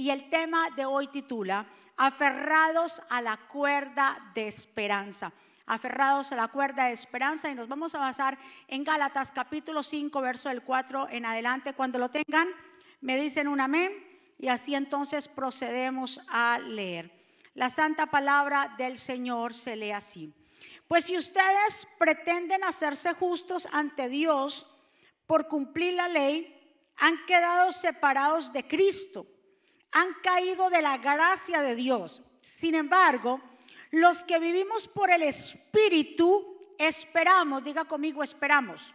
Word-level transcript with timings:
y 0.00 0.08
el 0.08 0.30
tema 0.30 0.70
de 0.70 0.86
hoy 0.86 1.08
titula 1.08 1.66
Aferrados 1.98 3.02
a 3.10 3.20
la 3.20 3.36
cuerda 3.36 4.32
de 4.32 4.48
esperanza. 4.48 5.30
Aferrados 5.66 6.32
a 6.32 6.36
la 6.36 6.48
cuerda 6.48 6.86
de 6.86 6.92
esperanza 6.92 7.50
y 7.50 7.54
nos 7.54 7.68
vamos 7.68 7.94
a 7.94 7.98
basar 7.98 8.38
en 8.66 8.82
Gálatas 8.82 9.30
capítulo 9.30 9.82
5, 9.82 10.18
verso 10.22 10.48
del 10.48 10.62
4 10.62 11.08
en 11.10 11.26
adelante. 11.26 11.74
Cuando 11.74 11.98
lo 11.98 12.08
tengan, 12.08 12.48
me 13.02 13.20
dicen 13.20 13.46
un 13.46 13.60
amén 13.60 13.92
y 14.38 14.48
así 14.48 14.74
entonces 14.74 15.28
procedemos 15.28 16.18
a 16.28 16.58
leer. 16.60 17.12
La 17.52 17.68
santa 17.68 18.06
palabra 18.06 18.74
del 18.78 18.96
Señor 18.96 19.52
se 19.52 19.76
lee 19.76 19.90
así. 19.90 20.32
Pues 20.88 21.04
si 21.04 21.18
ustedes 21.18 21.86
pretenden 21.98 22.64
hacerse 22.64 23.12
justos 23.12 23.68
ante 23.70 24.08
Dios 24.08 24.66
por 25.26 25.46
cumplir 25.46 25.92
la 25.92 26.08
ley, 26.08 26.56
han 26.96 27.26
quedado 27.26 27.70
separados 27.70 28.50
de 28.54 28.66
Cristo, 28.66 29.26
han 29.92 30.14
caído 30.22 30.70
de 30.70 30.82
la 30.82 30.98
gracia 30.98 31.62
de 31.62 31.74
Dios. 31.74 32.22
Sin 32.40 32.74
embargo, 32.74 33.40
los 33.90 34.22
que 34.24 34.38
vivimos 34.38 34.88
por 34.88 35.10
el 35.10 35.22
Espíritu, 35.22 36.74
esperamos, 36.78 37.64
diga 37.64 37.84
conmigo, 37.84 38.22
esperamos. 38.22 38.94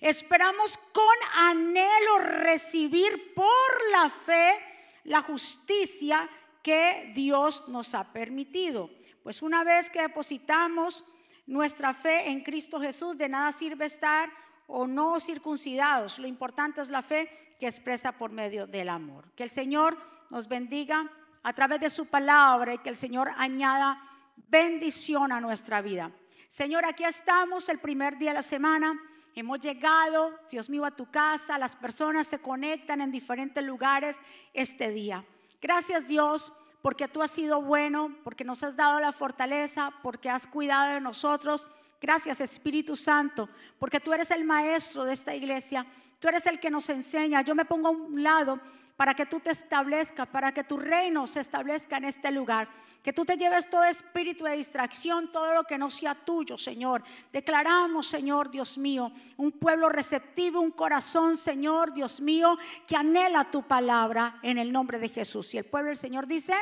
Esperamos 0.00 0.78
con 0.92 1.16
anhelo 1.34 2.18
recibir 2.18 3.34
por 3.34 3.90
la 3.90 4.10
fe 4.10 4.58
la 5.04 5.22
justicia 5.22 6.28
que 6.62 7.12
Dios 7.14 7.68
nos 7.68 7.94
ha 7.94 8.12
permitido. 8.12 8.90
Pues 9.22 9.42
una 9.42 9.64
vez 9.64 9.88
que 9.90 10.02
depositamos 10.02 11.04
nuestra 11.46 11.94
fe 11.94 12.28
en 12.28 12.42
Cristo 12.42 12.80
Jesús, 12.80 13.16
de 13.16 13.28
nada 13.28 13.52
sirve 13.52 13.86
estar 13.86 14.30
o 14.66 14.86
no 14.86 15.20
circuncidados. 15.20 16.18
Lo 16.18 16.26
importante 16.26 16.80
es 16.80 16.88
la 16.88 17.02
fe 17.02 17.45
que 17.58 17.66
expresa 17.66 18.12
por 18.12 18.30
medio 18.30 18.66
del 18.66 18.88
amor. 18.88 19.30
Que 19.34 19.42
el 19.42 19.50
Señor 19.50 19.96
nos 20.30 20.48
bendiga 20.48 21.10
a 21.42 21.52
través 21.52 21.80
de 21.80 21.90
su 21.90 22.06
palabra 22.06 22.74
y 22.74 22.78
que 22.78 22.88
el 22.88 22.96
Señor 22.96 23.30
añada 23.36 24.02
bendición 24.48 25.32
a 25.32 25.40
nuestra 25.40 25.80
vida. 25.80 26.10
Señor, 26.48 26.84
aquí 26.84 27.04
estamos 27.04 27.68
el 27.68 27.78
primer 27.78 28.18
día 28.18 28.30
de 28.30 28.36
la 28.36 28.42
semana. 28.42 29.00
Hemos 29.34 29.60
llegado, 29.60 30.32
Dios 30.50 30.70
mío, 30.70 30.84
a 30.84 30.90
tu 30.90 31.10
casa. 31.10 31.58
Las 31.58 31.76
personas 31.76 32.26
se 32.26 32.38
conectan 32.38 33.00
en 33.00 33.10
diferentes 33.10 33.62
lugares 33.62 34.16
este 34.54 34.90
día. 34.90 35.24
Gracias 35.60 36.06
Dios 36.06 36.52
porque 36.82 37.08
tú 37.08 37.22
has 37.22 37.32
sido 37.32 37.60
bueno, 37.60 38.16
porque 38.22 38.44
nos 38.44 38.62
has 38.62 38.76
dado 38.76 39.00
la 39.00 39.12
fortaleza, 39.12 39.92
porque 40.02 40.30
has 40.30 40.46
cuidado 40.46 40.94
de 40.94 41.00
nosotros. 41.00 41.66
Gracias 42.00 42.40
Espíritu 42.40 42.94
Santo, 42.94 43.48
porque 43.78 44.00
tú 44.00 44.12
eres 44.12 44.30
el 44.30 44.44
maestro 44.44 45.04
de 45.04 45.12
esta 45.12 45.34
iglesia, 45.34 45.86
tú 46.18 46.28
eres 46.28 46.46
el 46.46 46.60
que 46.60 46.70
nos 46.70 46.88
enseña. 46.88 47.42
Yo 47.42 47.54
me 47.54 47.64
pongo 47.64 47.88
a 47.88 47.90
un 47.90 48.22
lado 48.22 48.60
para 48.96 49.14
que 49.14 49.26
tú 49.26 49.40
te 49.40 49.50
establezcas, 49.50 50.26
para 50.28 50.52
que 50.52 50.64
tu 50.64 50.78
reino 50.78 51.26
se 51.26 51.40
establezca 51.40 51.98
en 51.98 52.04
este 52.04 52.30
lugar. 52.30 52.68
Que 53.02 53.12
tú 53.12 53.24
te 53.24 53.36
lleves 53.36 53.68
todo 53.68 53.84
espíritu 53.84 54.44
de 54.44 54.56
distracción, 54.56 55.30
todo 55.30 55.54
lo 55.54 55.64
que 55.64 55.78
no 55.78 55.90
sea 55.90 56.14
tuyo, 56.14 56.56
Señor. 56.56 57.04
Declaramos, 57.32 58.06
Señor, 58.06 58.50
Dios 58.50 58.78
mío, 58.78 59.12
un 59.36 59.52
pueblo 59.52 59.88
receptivo, 59.88 60.60
un 60.60 60.72
corazón, 60.72 61.36
Señor, 61.36 61.92
Dios 61.92 62.20
mío, 62.20 62.56
que 62.86 62.96
anhela 62.96 63.50
tu 63.50 63.62
palabra 63.62 64.38
en 64.42 64.58
el 64.58 64.72
nombre 64.72 64.98
de 64.98 65.10
Jesús. 65.10 65.54
Y 65.54 65.58
el 65.58 65.66
pueblo 65.66 65.88
del 65.88 65.98
Señor 65.98 66.26
dice, 66.26 66.54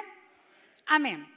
Amén. 0.86 1.30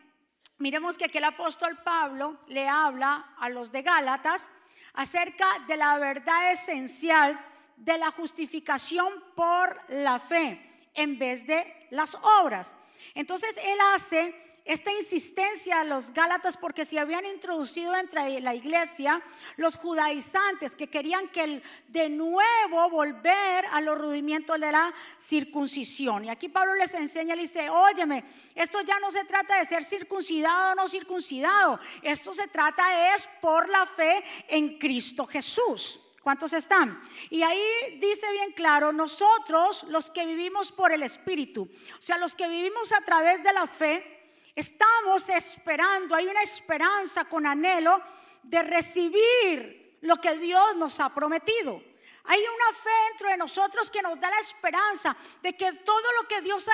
Miremos 0.58 0.98
que 0.98 1.06
aquí 1.06 1.20
el 1.20 1.24
apóstol 1.24 1.78
Pablo 1.84 2.40
le 2.48 2.68
habla 2.68 3.36
a 3.38 3.50
los 3.50 3.72
de 3.72 3.84
Gálatas 3.84 4.50
acerca 4.94 5.46
de 5.68 5.78
la 5.78 5.98
verdad 6.00 6.52
esencial 6.52 7.40
de 7.78 7.98
la 7.98 8.12
justificación 8.12 9.24
por 9.36 9.80
la 9.90 10.20
fe 10.20 10.60
en 10.94 11.18
vez 11.18 11.46
de 11.48 11.88
las 11.92 12.16
obras. 12.42 12.76
Entonces 13.14 13.56
él 13.64 13.78
hace 13.94 14.36
esta 14.68 14.92
insistencia 14.92 15.80
a 15.80 15.84
los 15.86 16.12
Gálatas 16.12 16.58
porque 16.58 16.84
se 16.84 17.00
habían 17.00 17.26
introducido 17.26 17.96
entre 17.96 18.42
la 18.42 18.54
iglesia 18.54 19.22
los 19.56 19.78
judaizantes 19.78 20.76
que 20.76 20.90
querían 20.90 21.30
que 21.30 21.64
de 21.88 22.10
nuevo 22.10 22.90
volver 22.90 23.66
a 23.72 23.80
los 23.80 23.98
rudimientos 23.98 24.60
de 24.60 24.72
la 24.72 24.94
circuncisión. 25.20 26.26
Y 26.26 26.30
aquí 26.30 26.50
Pablo 26.50 26.76
les 26.76 26.94
enseña, 26.94 27.34
le 27.36 27.44
dice, 27.44 27.70
óyeme, 27.70 28.26
esto 28.56 28.82
ya 28.82 29.00
no 29.00 29.10
se 29.10 29.24
trata 29.24 29.58
de 29.58 29.66
ser 29.66 29.86
circuncidado 29.86 30.74
o 30.74 30.76
no 30.76 30.90
circuncidado, 30.90 31.80
esto 32.02 32.34
se 32.34 32.48
trata 32.48 33.16
es 33.16 33.30
por 33.40 33.70
la 33.70 33.86
fe 33.86 34.22
en 34.50 34.78
Cristo 34.78 35.26
Jesús. 35.26 36.02
¿Cuántos 36.28 36.52
están? 36.52 37.02
Y 37.30 37.42
ahí 37.42 37.98
dice 38.02 38.30
bien 38.34 38.52
claro, 38.52 38.92
nosotros 38.92 39.86
los 39.88 40.12
que 40.12 40.26
vivimos 40.26 40.74
por 40.74 40.92
el 40.92 41.02
Espíritu, 41.04 41.70
o 41.98 42.02
sea, 42.02 42.18
los 42.18 42.36
que 42.36 42.50
vivimos 42.50 42.92
a 42.92 43.00
través 43.00 43.42
de 43.44 43.54
la 43.54 43.66
fe, 43.66 44.14
Estamos 44.54 45.30
esperando, 45.30 46.16
hay 46.16 46.28
una 46.28 46.42
esperanza 46.42 47.26
con 47.26 47.46
anhelo 47.46 48.02
de 48.44 48.62
recibir 48.62 50.00
lo 50.02 50.18
que 50.18 50.38
Dios 50.38 50.76
nos 50.76 51.00
ha 51.00 51.14
prometido. 51.14 51.82
Hay 52.26 52.42
una 52.42 52.78
fe 52.78 52.90
dentro 53.10 53.30
de 53.30 53.38
nosotros 53.38 53.90
que 53.90 54.02
nos 54.02 54.20
da 54.20 54.30
la 54.30 54.40
esperanza 54.40 55.16
de 55.42 55.56
que 55.56 55.72
todo 55.72 56.12
lo 56.20 56.28
que 56.28 56.42
Dios 56.42 56.68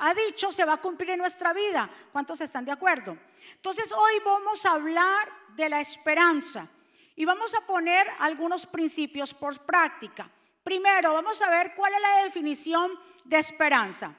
ha 0.00 0.14
dicho, 0.14 0.52
se 0.52 0.64
va 0.64 0.74
a 0.74 0.80
cumplir 0.80 1.10
en 1.10 1.18
nuestra 1.18 1.52
vida. 1.52 1.90
¿Cuántos 2.12 2.40
están 2.40 2.64
de 2.64 2.70
acuerdo? 2.70 3.18
Entonces 3.50 3.90
hoy 3.90 4.20
vamos 4.24 4.64
a 4.64 4.74
hablar 4.74 5.32
de 5.56 5.70
la 5.70 5.80
esperanza 5.80 6.68
y 7.16 7.24
vamos 7.24 7.54
a 7.54 7.62
poner 7.62 8.06
algunos 8.18 8.66
principios 8.66 9.32
por 9.32 9.58
práctica. 9.60 10.30
Primero, 10.62 11.14
vamos 11.14 11.40
a 11.40 11.50
ver 11.50 11.74
cuál 11.74 11.94
es 11.94 12.00
la 12.00 12.24
definición 12.24 12.92
de 13.24 13.38
esperanza. 13.38 14.14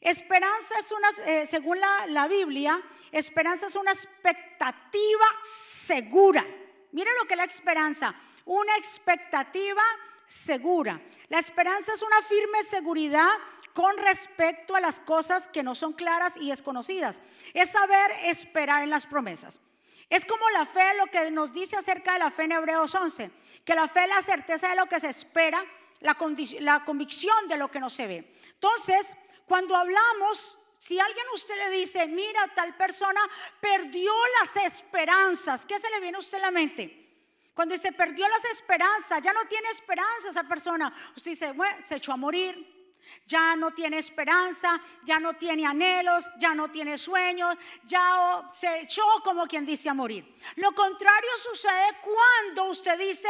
Esperanza 0.00 0.78
es 0.78 0.92
una, 0.92 1.08
eh, 1.26 1.46
según 1.46 1.80
la, 1.80 2.28
Biblia, 2.28 2.80
esperanza 3.10 3.66
es 3.66 3.74
una 3.74 3.90
expectativa 3.90 5.26
segura. 5.42 6.46
Miren 6.92 7.14
lo 7.18 7.24
que 7.24 7.34
es 7.34 7.38
la 7.38 7.44
esperanza, 7.44 8.14
una 8.44 8.76
expectativa 8.76 9.82
segura. 10.28 11.00
La 11.28 11.40
esperanza 11.40 11.92
es 11.92 12.02
una 12.02 12.22
firme 12.22 12.62
seguridad 12.64 13.30
con 13.74 13.96
respecto 13.98 14.76
a 14.76 14.80
las 14.80 15.00
cosas 15.00 15.48
que 15.48 15.64
no 15.64 15.74
son 15.74 15.92
claras 15.92 16.34
y 16.36 16.50
desconocidas. 16.50 17.20
Es 17.54 17.70
saber 17.70 18.12
esperar 18.24 18.84
en 18.84 18.90
las 18.90 19.06
promesas. 19.06 19.58
Es 20.08 20.24
como 20.24 20.48
la 20.50 20.64
fe, 20.64 20.94
lo 20.96 21.06
que 21.06 21.30
nos 21.30 21.52
dice 21.52 21.76
acerca 21.76 22.14
de 22.14 22.20
la 22.20 22.30
fe 22.30 22.44
en 22.44 22.52
Hebreos 22.52 22.94
11, 22.94 23.30
que 23.64 23.74
la 23.74 23.88
fe 23.88 24.04
es 24.04 24.08
la 24.08 24.22
certeza 24.22 24.68
de 24.68 24.76
lo 24.76 24.86
que 24.86 25.00
se 25.00 25.10
espera, 25.10 25.62
la, 26.00 26.14
convicción 26.14 27.48
de 27.48 27.56
lo 27.56 27.70
que 27.70 27.80
no 27.80 27.90
se 27.90 28.06
ve. 28.06 28.34
Entonces, 28.54 29.14
cuando 29.44 29.76
hablamos, 29.76 30.58
si 30.78 30.98
alguien 30.98 31.26
a 31.26 31.34
usted 31.34 31.56
le 31.56 31.70
dice, 31.70 32.06
mira, 32.06 32.48
tal 32.54 32.74
persona 32.76 33.20
perdió 33.60 34.12
las 34.40 34.64
esperanzas, 34.64 35.66
¿qué 35.66 35.78
se 35.78 35.90
le 35.90 36.00
viene 36.00 36.16
a 36.16 36.20
usted 36.20 36.38
a 36.38 36.42
la 36.42 36.50
mente? 36.50 37.06
Cuando 37.52 37.74
dice 37.74 37.92
perdió 37.92 38.26
las 38.28 38.44
esperanzas, 38.44 39.20
ya 39.20 39.32
no 39.32 39.44
tiene 39.46 39.68
esperanza 39.70 40.28
esa 40.30 40.44
persona. 40.44 40.94
Usted 41.16 41.32
dice, 41.32 41.52
bueno, 41.52 41.76
se 41.84 41.96
echó 41.96 42.12
a 42.12 42.16
morir, 42.16 42.77
ya 43.26 43.56
no 43.56 43.72
tiene 43.72 43.98
esperanza, 43.98 44.80
ya 45.04 45.20
no 45.20 45.34
tiene 45.34 45.66
anhelos, 45.66 46.24
ya 46.38 46.54
no 46.54 46.70
tiene 46.70 46.96
sueños, 46.98 47.56
ya 47.84 48.50
se 48.52 48.80
echó 48.80 49.02
como 49.22 49.46
quien 49.46 49.66
dice 49.66 49.88
a 49.88 49.94
morir. 49.94 50.24
Lo 50.56 50.72
contrario 50.72 51.30
sucede 51.42 51.96
cuando 52.02 52.70
usted 52.70 52.98
dice, 52.98 53.28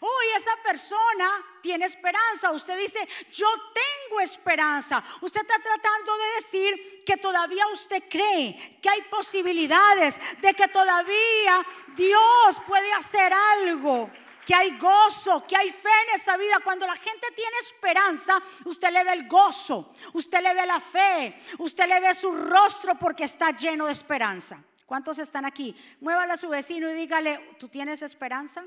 Uy, 0.00 0.26
esa 0.36 0.56
persona 0.62 1.44
tiene 1.60 1.86
esperanza. 1.86 2.50
Usted 2.50 2.78
dice, 2.78 3.06
yo 3.30 3.46
tengo 3.74 4.20
esperanza. 4.20 5.04
Usted 5.20 5.42
está 5.42 5.58
tratando 5.58 6.12
de 6.16 6.42
decir 6.42 7.04
que 7.04 7.16
todavía 7.16 7.66
usted 7.68 8.02
cree 8.08 8.78
que 8.80 8.88
hay 8.88 9.02
posibilidades 9.02 10.16
de 10.40 10.54
que 10.54 10.68
todavía 10.68 11.66
Dios 11.94 12.60
puede 12.66 12.92
hacer 12.94 13.32
algo 13.32 14.10
que 14.44 14.54
hay 14.54 14.76
gozo, 14.78 15.46
que 15.46 15.56
hay 15.56 15.70
fe 15.70 15.88
en 16.08 16.20
esa 16.20 16.36
vida. 16.36 16.60
Cuando 16.64 16.86
la 16.86 16.96
gente 16.96 17.28
tiene 17.34 17.56
esperanza, 17.60 18.42
usted 18.64 18.90
le 18.90 19.04
ve 19.04 19.12
el 19.12 19.28
gozo, 19.28 19.92
usted 20.12 20.40
le 20.40 20.54
ve 20.54 20.66
la 20.66 20.80
fe, 20.80 21.38
usted 21.58 21.86
le 21.86 22.00
ve 22.00 22.14
su 22.14 22.32
rostro 22.32 22.96
porque 22.96 23.24
está 23.24 23.50
lleno 23.50 23.86
de 23.86 23.92
esperanza. 23.92 24.62
¿Cuántos 24.86 25.18
están 25.18 25.44
aquí? 25.44 25.76
Muévale 26.00 26.34
a 26.34 26.36
su 26.36 26.48
vecino 26.48 26.90
y 26.90 26.94
dígale, 26.94 27.56
¿tú 27.58 27.68
tienes 27.68 28.02
esperanza? 28.02 28.64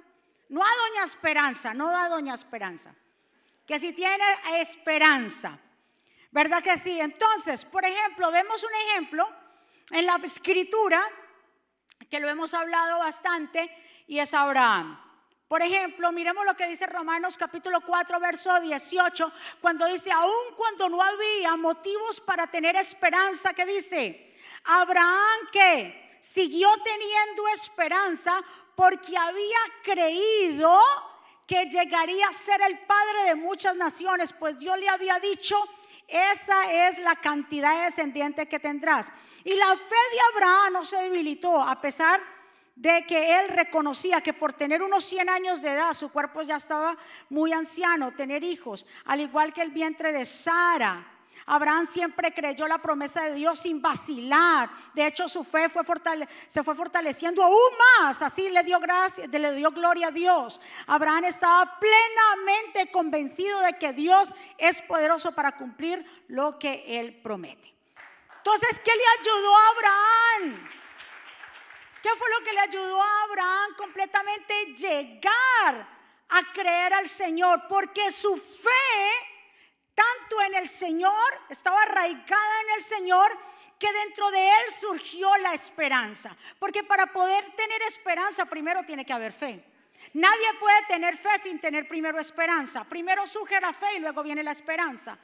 No 0.49 0.61
a 0.63 0.67
doña 0.67 1.03
Esperanza, 1.03 1.73
no 1.73 1.95
a 1.95 2.07
doña 2.09 2.33
Esperanza. 2.33 2.93
Que 3.65 3.79
si 3.79 3.93
tiene 3.93 4.23
esperanza. 4.59 5.59
¿Verdad 6.31 6.61
que 6.61 6.77
sí? 6.77 6.99
Entonces, 6.99 7.65
por 7.65 7.85
ejemplo, 7.85 8.31
vemos 8.31 8.63
un 8.63 8.73
ejemplo 8.87 9.27
en 9.91 10.05
la 10.05 10.19
escritura 10.23 11.07
que 12.09 12.19
lo 12.19 12.29
hemos 12.29 12.53
hablado 12.53 12.99
bastante 12.99 13.71
y 14.07 14.19
es 14.19 14.33
Abraham. 14.33 15.04
Por 15.47 15.61
ejemplo, 15.61 16.11
miremos 16.11 16.43
lo 16.43 16.55
que 16.55 16.67
dice 16.67 16.87
Romanos 16.87 17.37
capítulo 17.37 17.81
4, 17.81 18.19
verso 18.19 18.59
18, 18.59 19.31
cuando 19.61 19.85
dice, 19.85 20.11
aun 20.11 20.55
cuando 20.57 20.89
no 20.89 21.01
había 21.01 21.55
motivos 21.55 22.19
para 22.19 22.47
tener 22.47 22.75
esperanza, 22.77 23.53
que 23.53 23.65
dice, 23.65 24.33
Abraham 24.63 25.49
que 25.51 26.19
siguió 26.19 26.69
teniendo 26.83 27.47
esperanza 27.49 28.43
porque 28.75 29.15
había 29.15 29.59
creído 29.83 30.81
que 31.45 31.65
llegaría 31.65 32.27
a 32.27 32.33
ser 32.33 32.61
el 32.61 32.79
padre 32.79 33.25
de 33.25 33.35
muchas 33.35 33.75
naciones, 33.75 34.33
pues 34.33 34.57
Dios 34.57 34.79
le 34.79 34.89
había 34.89 35.19
dicho, 35.19 35.55
esa 36.07 36.89
es 36.89 36.97
la 36.97 37.15
cantidad 37.17 37.77
de 37.77 37.83
descendientes 37.85 38.47
que 38.47 38.59
tendrás. 38.59 39.11
Y 39.43 39.53
la 39.53 39.75
fe 39.77 39.95
de 40.11 40.19
Abraham 40.33 40.73
no 40.73 40.83
se 40.85 40.97
debilitó 40.97 41.61
a 41.61 41.79
pesar 41.79 42.19
de 42.19 42.34
que 43.07 43.39
él 43.39 43.49
reconocía 43.49 44.21
que 44.21 44.33
por 44.33 44.53
tener 44.53 44.83
unos 44.83 45.05
100 45.05 45.29
años 45.29 45.61
de 45.61 45.71
edad, 45.71 45.93
su 45.93 46.09
cuerpo 46.09 46.41
ya 46.41 46.57
estaba 46.57 46.97
muy 47.29 47.53
anciano, 47.53 48.13
tener 48.13 48.43
hijos, 48.43 48.85
al 49.05 49.21
igual 49.21 49.53
que 49.53 49.61
el 49.61 49.71
vientre 49.71 50.11
de 50.11 50.25
Sara. 50.25 51.11
Abraham 51.47 51.85
siempre 51.85 52.33
creyó 52.33 52.67
la 52.67 52.79
promesa 52.79 53.21
de 53.21 53.35
Dios 53.35 53.59
sin 53.59 53.79
vacilar. 53.79 54.69
De 54.93 55.05
hecho, 55.05 55.29
su 55.29 55.43
fe 55.43 55.69
fue 55.69 55.83
se 56.47 56.63
fue 56.63 56.75
fortaleciendo 56.75 57.43
aún 57.43 57.77
más. 57.99 58.21
Así 58.21 58.49
le 58.49 58.63
dio 58.63 58.79
gracia, 58.79 59.27
le 59.27 59.53
dio 59.53 59.69
gloria 59.71 60.07
a 60.07 60.11
Dios. 60.11 60.59
Abraham 60.87 61.25
estaba 61.25 61.79
plenamente 61.79 62.91
convencido 62.91 63.61
de 63.61 63.73
que 63.73 63.93
Dios 63.93 64.33
es 64.57 64.81
poderoso 64.81 65.33
para 65.33 65.55
cumplir 65.55 66.03
lo 66.27 66.57
que 66.57 66.99
él 66.99 67.21
promete. 67.21 67.73
Entonces, 68.37 68.79
¿qué 68.83 68.91
le 68.95 69.03
ayudó 69.19 69.55
a 69.55 69.69
Abraham? 69.69 70.69
¿Qué 72.05 72.11
fue 72.19 72.29
lo 72.37 72.45
que 72.45 72.53
le 72.53 72.59
ayudó 72.59 73.01
a 73.01 73.23
Abraham 73.23 73.73
completamente 73.75 74.53
llegar 74.75 75.89
a 76.29 76.53
creer 76.53 76.93
al 76.93 77.07
Señor? 77.07 77.63
Porque 77.67 78.11
su 78.11 78.37
fe 78.37 79.25
tanto 79.95 80.39
en 80.43 80.53
el 80.53 80.69
Señor, 80.69 81.41
estaba 81.49 81.81
arraigada 81.81 82.61
en 82.61 82.75
el 82.75 82.83
Señor, 82.83 83.35
que 83.79 83.91
dentro 83.91 84.29
de 84.29 84.47
él 84.47 84.65
surgió 84.79 85.35
la 85.37 85.55
esperanza. 85.55 86.37
Porque 86.59 86.83
para 86.83 87.07
poder 87.07 87.55
tener 87.55 87.81
esperanza, 87.81 88.45
primero 88.45 88.83
tiene 88.83 89.03
que 89.03 89.13
haber 89.13 89.33
fe. 89.33 89.65
Nadie 90.13 90.53
puede 90.59 90.83
tener 90.87 91.17
fe 91.17 91.29
sin 91.41 91.59
tener 91.59 91.87
primero 91.87 92.19
esperanza. 92.19 92.83
Primero 92.83 93.25
surge 93.25 93.59
la 93.59 93.73
fe 93.73 93.95
y 93.95 93.99
luego 93.99 94.21
viene 94.21 94.43
la 94.43 94.51
esperanza. 94.51 95.17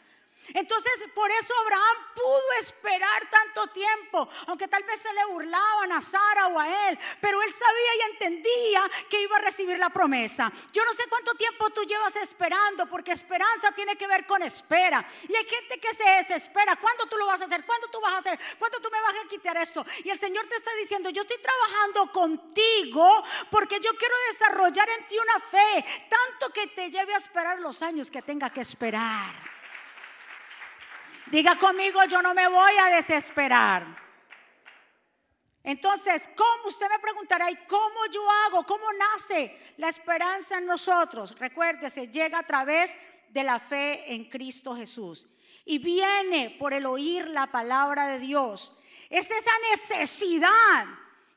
Entonces, 0.54 0.92
por 1.14 1.30
eso 1.32 1.54
Abraham 1.62 1.98
pudo 2.16 2.52
esperar 2.60 3.30
tanto 3.30 3.68
tiempo, 3.68 4.30
aunque 4.48 4.68
tal 4.68 4.84
vez 4.84 5.00
se 5.00 5.14
le 5.14 5.26
burlaban 5.26 5.92
a 5.92 6.02
Sara 6.02 6.48
o 6.48 6.60
a 6.60 6.90
él, 6.90 7.00
pero 7.20 7.42
él 7.42 7.52
sabía 7.52 7.96
y 7.96 8.12
entendía 8.12 8.92
que 9.10 9.22
iba 9.22 9.38
a 9.38 9.40
recibir 9.40 9.80
la 9.80 9.90
promesa. 9.90 10.52
Yo 10.72 10.84
no 10.86 10.94
sé 10.94 11.04
cuánto 11.10 11.34
tiempo 11.36 11.70
tú 11.70 11.84
llevas 11.84 12.16
esperando, 12.16 12.86
porque 12.88 13.12
esperanza 13.12 13.72
tiene 13.72 13.96
que 13.96 14.08
ver 14.08 14.26
con 14.26 14.42
espera. 14.44 15.06
Y 15.28 15.36
hay 15.36 15.46
gente 15.46 15.80
que 15.80 15.94
se 15.94 16.04
desespera. 16.04 16.76
¿Cuándo 16.76 17.06
tú 17.06 17.18
lo 17.18 17.26
vas 17.26 17.42
a 17.42 17.46
hacer? 17.46 17.66
¿Cuándo 17.66 17.88
tú 17.88 18.00
vas 18.02 18.14
a 18.14 18.18
hacer? 18.18 18.40
¿Cuándo 18.60 18.80
tú 18.80 18.90
me 18.92 19.02
vas 19.02 19.16
a 19.24 19.28
quitar 19.28 19.58
esto? 19.58 19.86
Y 20.04 20.10
el 20.10 20.20
Señor 20.20 20.48
te 20.48 20.56
está 20.56 20.74
diciendo, 20.76 21.10
yo 21.10 21.22
estoy 21.22 21.42
trabajando 21.42 22.12
contigo 22.12 23.24
porque 23.50 23.80
yo 23.80 23.96
quiero 23.98 24.16
desarrollar 24.32 24.90
en 24.90 25.08
ti 25.08 25.18
una 25.18 25.40
fe, 25.40 25.86
tanto 26.10 26.54
que 26.54 26.68
te 26.68 26.90
lleve 26.90 27.14
a 27.14 27.18
esperar 27.18 27.60
los 27.60 27.82
años 27.82 28.10
que 28.10 28.22
tenga 28.22 28.50
que 28.50 28.62
esperar. 28.62 29.51
Diga 31.32 31.58
conmigo, 31.58 32.04
yo 32.06 32.22
no 32.22 32.34
me 32.34 32.46
voy 32.50 32.74
a 32.78 32.96
desesperar. 32.98 34.02
Entonces, 35.64 36.24
¿cómo? 36.36 36.68
Usted 36.68 36.90
me 36.90 37.00
preguntará, 37.00 37.50
¿y 37.50 37.56
cómo 37.68 38.06
yo 38.12 38.30
hago? 38.30 38.66
¿Cómo 38.66 38.86
nace 38.92 39.58
la 39.78 39.88
esperanza 39.88 40.58
en 40.58 40.66
nosotros? 40.66 41.34
Recuérdese, 41.40 42.10
llega 42.10 42.40
a 42.40 42.44
través 42.46 42.94
de 43.30 43.44
la 43.44 43.60
fe 43.60 44.14
en 44.14 44.26
Cristo 44.30 44.76
Jesús. 44.76 45.26
Y 45.64 45.78
viene 45.78 46.58
por 46.60 46.74
el 46.74 46.86
oír 46.86 47.26
la 47.28 47.48
palabra 47.48 48.08
de 48.08 48.20
Dios. 48.20 48.74
Es 49.10 49.32
esa 49.32 49.52
necesidad 49.72 50.86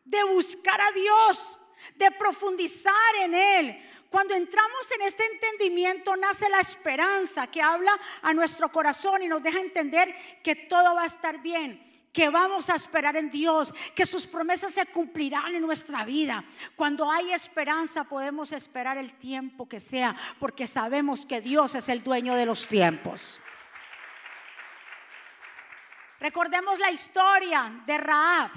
de 0.04 0.24
buscar 0.24 0.80
a 0.80 0.90
Dios, 0.90 1.60
de 1.94 2.10
profundizar 2.10 3.14
en 3.20 3.34
Él, 3.34 3.93
cuando 4.14 4.36
entramos 4.36 4.88
en 4.92 5.02
este 5.02 5.26
entendimiento 5.26 6.14
nace 6.14 6.48
la 6.48 6.60
esperanza 6.60 7.48
que 7.48 7.60
habla 7.60 7.98
a 8.22 8.32
nuestro 8.32 8.70
corazón 8.70 9.24
y 9.24 9.26
nos 9.26 9.42
deja 9.42 9.58
entender 9.58 10.14
que 10.40 10.54
todo 10.54 10.94
va 10.94 11.02
a 11.02 11.06
estar 11.06 11.42
bien 11.42 11.82
que 12.12 12.28
vamos 12.28 12.70
a 12.70 12.76
esperar 12.76 13.16
en 13.16 13.28
Dios, 13.28 13.74
que 13.92 14.06
sus 14.06 14.24
promesas 14.24 14.72
se 14.72 14.86
cumplirán 14.86 15.52
en 15.56 15.62
nuestra 15.62 16.04
vida. 16.04 16.44
Cuando 16.76 17.10
hay 17.10 17.32
esperanza 17.32 18.04
podemos 18.04 18.52
esperar 18.52 18.98
el 18.98 19.18
tiempo 19.18 19.68
que 19.68 19.80
sea, 19.80 20.14
porque 20.38 20.68
sabemos 20.68 21.26
que 21.26 21.40
Dios 21.40 21.74
es 21.74 21.88
el 21.88 22.04
dueño 22.04 22.36
de 22.36 22.46
los 22.46 22.68
tiempos. 22.68 23.40
Recordemos 26.20 26.78
la 26.78 26.92
historia 26.92 27.82
de 27.84 27.98
Raab 27.98 28.52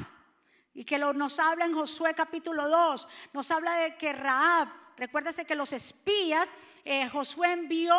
y 0.75 0.83
que 0.83 0.99
nos 0.99 1.39
habla 1.39 1.65
en 1.65 1.73
Josué 1.73 2.13
capítulo 2.13 2.69
2, 2.69 3.07
nos 3.33 3.49
habla 3.49 3.73
de 3.77 3.97
que 3.97 4.13
Raab 4.13 4.85
Recuérdese 4.97 5.45
que 5.45 5.55
los 5.55 5.73
espías, 5.73 6.51
eh, 6.83 7.07
Josué 7.09 7.51
envió 7.51 7.95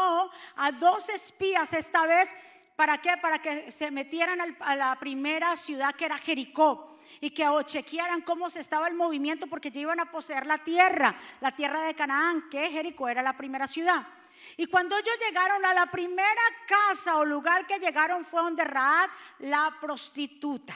a 0.57 0.73
dos 0.73 1.09
espías 1.09 1.73
esta 1.73 2.07
vez, 2.07 2.29
¿para 2.75 2.99
qué? 2.99 3.17
Para 3.17 3.39
que 3.39 3.71
se 3.71 3.91
metieran 3.91 4.41
a 4.61 4.77
la 4.77 4.97
primera 4.99 5.57
ciudad 5.57 5.95
que 5.95 6.07
era 6.07 6.19
Jericó 6.19 6.99
y 7.21 7.31
que 7.31 7.47
chequearan 7.65 8.23
cómo 8.23 8.51
se 8.51 8.61
estaba 8.61 8.89
el 8.89 8.95
movimiento 8.95 9.47
porque 9.47 9.71
ya 9.71 9.81
iban 9.81 10.01
a 10.01 10.11
poseer 10.11 10.47
la 10.47 10.59
tierra, 10.59 11.17
la 11.41 11.55
tierra 11.55 11.83
de 11.83 11.95
Canaán, 11.95 12.49
que 12.51 12.71
Jericó 12.71 13.09
era 13.09 13.23
la 13.23 13.37
primera 13.37 13.69
ciudad. 13.69 14.07
Y 14.57 14.67
cuando 14.67 14.97
ellos 14.97 15.15
llegaron 15.25 15.65
a 15.65 15.75
la 15.75 15.87
primera 15.87 16.43
casa 16.67 17.17
o 17.19 17.25
lugar 17.25 17.67
que 17.67 17.79
llegaron 17.79 18.25
fue 18.25 18.43
donde 18.43 18.65
Raad, 18.65 19.09
la 19.41 19.77
prostituta. 19.81 20.75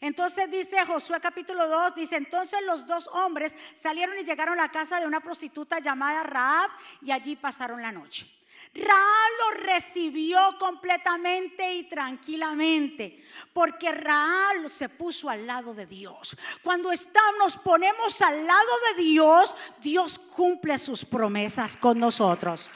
Entonces 0.00 0.50
dice 0.50 0.84
Josué 0.86 1.20
capítulo 1.20 1.68
2, 1.68 1.94
dice, 1.94 2.16
entonces 2.16 2.60
los 2.62 2.86
dos 2.86 3.08
hombres 3.08 3.54
salieron 3.80 4.18
y 4.18 4.24
llegaron 4.24 4.58
a 4.58 4.62
la 4.62 4.70
casa 4.70 5.00
de 5.00 5.06
una 5.06 5.20
prostituta 5.20 5.80
llamada 5.80 6.22
Raab 6.22 6.70
y 7.02 7.10
allí 7.10 7.36
pasaron 7.36 7.82
la 7.82 7.92
noche. 7.92 8.26
Raab 8.74 9.30
lo 9.38 9.62
recibió 9.62 10.56
completamente 10.58 11.74
y 11.74 11.84
tranquilamente, 11.84 13.24
porque 13.52 13.90
Raab 13.90 14.68
se 14.68 14.88
puso 14.88 15.30
al 15.30 15.46
lado 15.46 15.74
de 15.74 15.86
Dios. 15.86 16.36
Cuando 16.62 16.92
estamos, 16.92 17.38
nos 17.38 17.56
ponemos 17.56 18.20
al 18.20 18.46
lado 18.46 18.70
de 18.96 19.02
Dios, 19.02 19.54
Dios 19.80 20.18
cumple 20.18 20.78
sus 20.78 21.04
promesas 21.04 21.76
con 21.76 21.98
nosotros. 21.98 22.70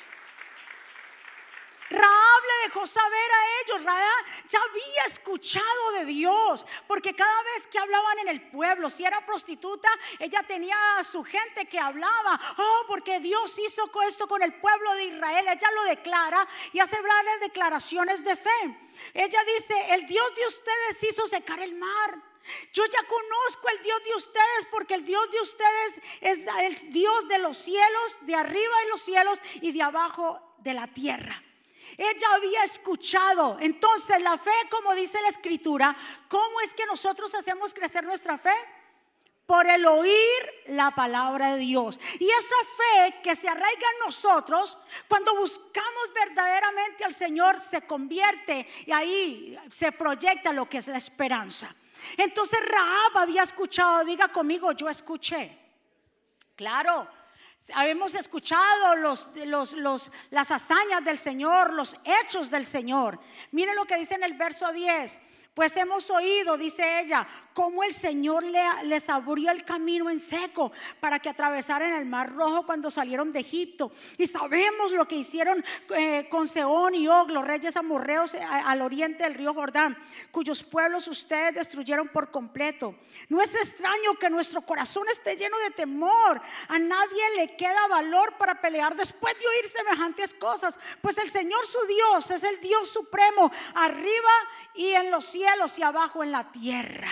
Raab 1.92 2.42
le 2.42 2.68
dejó 2.68 2.86
saber 2.86 3.30
a 3.30 3.60
ellos, 3.60 3.84
Raab 3.84 4.24
ya 4.48 4.60
había 4.60 5.04
escuchado 5.06 5.92
de 5.92 6.04
Dios, 6.06 6.64
porque 6.86 7.14
cada 7.14 7.42
vez 7.42 7.66
que 7.68 7.78
hablaban 7.78 8.18
en 8.20 8.28
el 8.28 8.50
pueblo, 8.50 8.90
si 8.90 9.04
era 9.04 9.24
prostituta, 9.24 9.88
ella 10.18 10.42
tenía 10.42 10.98
a 10.98 11.04
su 11.04 11.22
gente 11.22 11.66
que 11.66 11.78
hablaba, 11.78 12.40
oh, 12.56 12.84
porque 12.88 13.20
Dios 13.20 13.58
hizo 13.58 13.90
esto 14.06 14.26
con 14.26 14.42
el 14.42 14.54
pueblo 14.54 14.94
de 14.94 15.04
Israel, 15.04 15.46
ella 15.48 15.70
lo 15.74 15.84
declara 15.84 16.48
y 16.72 16.80
hace 16.80 16.96
hablarle 16.96 17.38
declaraciones 17.40 18.24
de 18.24 18.36
fe. 18.36 18.90
Ella 19.14 19.40
dice, 19.44 19.94
el 19.94 20.06
Dios 20.06 20.34
de 20.34 20.46
ustedes 20.46 21.02
hizo 21.10 21.26
secar 21.26 21.60
el 21.60 21.74
mar. 21.74 22.22
Yo 22.72 22.84
ya 22.86 23.02
conozco 23.04 23.68
el 23.68 23.82
Dios 23.82 24.04
de 24.04 24.14
ustedes 24.16 24.66
porque 24.70 24.94
el 24.94 25.04
Dios 25.04 25.30
de 25.30 25.40
ustedes 25.40 25.94
es 26.20 26.38
el 26.60 26.92
Dios 26.92 27.28
de 27.28 27.38
los 27.38 27.56
cielos, 27.56 28.18
de 28.22 28.34
arriba 28.34 28.78
de 28.80 28.88
los 28.88 29.00
cielos 29.00 29.40
y 29.60 29.72
de 29.72 29.82
abajo 29.82 30.40
de 30.58 30.74
la 30.74 30.88
tierra. 30.88 31.40
Ella 31.96 32.26
había 32.34 32.64
escuchado. 32.64 33.58
Entonces 33.60 34.20
la 34.22 34.38
fe, 34.38 34.50
como 34.70 34.94
dice 34.94 35.20
la 35.20 35.28
escritura, 35.28 35.96
¿cómo 36.28 36.60
es 36.60 36.74
que 36.74 36.86
nosotros 36.86 37.34
hacemos 37.34 37.74
crecer 37.74 38.04
nuestra 38.04 38.38
fe? 38.38 38.54
Por 39.46 39.66
el 39.66 39.84
oír 39.84 40.62
la 40.66 40.92
palabra 40.92 41.54
de 41.54 41.58
Dios. 41.58 41.98
Y 42.18 42.30
esa 42.30 42.56
fe 42.76 43.20
que 43.22 43.36
se 43.36 43.48
arraiga 43.48 43.86
en 43.94 44.06
nosotros, 44.06 44.78
cuando 45.08 45.34
buscamos 45.36 46.12
verdaderamente 46.14 47.04
al 47.04 47.12
Señor, 47.12 47.60
se 47.60 47.82
convierte 47.82 48.66
y 48.86 48.92
ahí 48.92 49.58
se 49.70 49.92
proyecta 49.92 50.52
lo 50.52 50.68
que 50.68 50.78
es 50.78 50.86
la 50.86 50.98
esperanza. 50.98 51.74
Entonces 52.16 52.58
Rahab 52.64 53.18
había 53.18 53.42
escuchado, 53.42 54.04
diga 54.04 54.28
conmigo, 54.28 54.72
yo 54.72 54.88
escuché. 54.88 55.58
Claro, 56.56 57.08
Habemos 57.74 58.14
escuchado 58.14 58.96
los, 58.96 59.28
los, 59.76 60.10
las 60.30 60.50
hazañas 60.50 61.04
del 61.04 61.18
Señor, 61.18 61.72
los 61.72 61.96
hechos 62.04 62.50
del 62.50 62.66
Señor. 62.66 63.20
Miren 63.52 63.76
lo 63.76 63.84
que 63.84 63.96
dice 63.96 64.14
en 64.14 64.24
el 64.24 64.34
verso 64.34 64.72
10. 64.72 65.18
Pues 65.54 65.76
hemos 65.76 66.08
oído, 66.08 66.56
dice 66.56 67.00
ella, 67.00 67.28
cómo 67.52 67.84
el 67.84 67.92
Señor 67.92 68.42
les 68.84 69.08
abrió 69.10 69.50
el 69.50 69.64
camino 69.64 70.08
en 70.08 70.18
seco 70.18 70.72
para 70.98 71.18
que 71.18 71.28
atravesaran 71.28 71.92
el 71.92 72.06
mar 72.06 72.32
rojo 72.32 72.64
cuando 72.64 72.90
salieron 72.90 73.32
de 73.32 73.40
Egipto. 73.40 73.92
Y 74.16 74.26
sabemos 74.26 74.92
lo 74.92 75.06
que 75.06 75.16
hicieron 75.16 75.62
eh, 75.94 76.26
con 76.30 76.48
Seón 76.48 76.94
y 76.94 77.06
Og, 77.06 77.28
los 77.28 77.46
reyes 77.46 77.76
amorreos 77.76 78.32
eh, 78.32 78.40
al 78.42 78.80
oriente 78.80 79.24
del 79.24 79.34
río 79.34 79.52
Jordán, 79.52 79.98
cuyos 80.30 80.62
pueblos 80.62 81.06
ustedes 81.06 81.54
destruyeron 81.54 82.08
por 82.08 82.30
completo. 82.30 82.94
No 83.28 83.42
es 83.42 83.54
extraño 83.54 84.14
que 84.18 84.30
nuestro 84.30 84.62
corazón 84.62 85.06
esté 85.10 85.36
lleno 85.36 85.58
de 85.58 85.70
temor. 85.72 86.40
A 86.68 86.78
nadie 86.78 87.36
le 87.36 87.56
queda 87.56 87.88
valor 87.88 88.38
para 88.38 88.58
pelear 88.58 88.96
después 88.96 89.38
de 89.38 89.46
oír 89.46 89.70
semejantes 89.70 90.32
cosas, 90.32 90.78
pues 91.02 91.18
el 91.18 91.28
Señor 91.28 91.66
su 91.66 91.86
Dios 91.86 92.30
es 92.30 92.42
el 92.42 92.58
Dios 92.58 92.88
supremo, 92.88 93.52
arriba 93.74 94.30
y 94.74 94.92
en 94.92 95.10
los 95.10 95.26
cielos 95.26 95.41
cielos 95.42 95.76
y 95.76 95.82
abajo 95.82 96.22
en 96.22 96.30
la 96.30 96.52
tierra. 96.52 97.10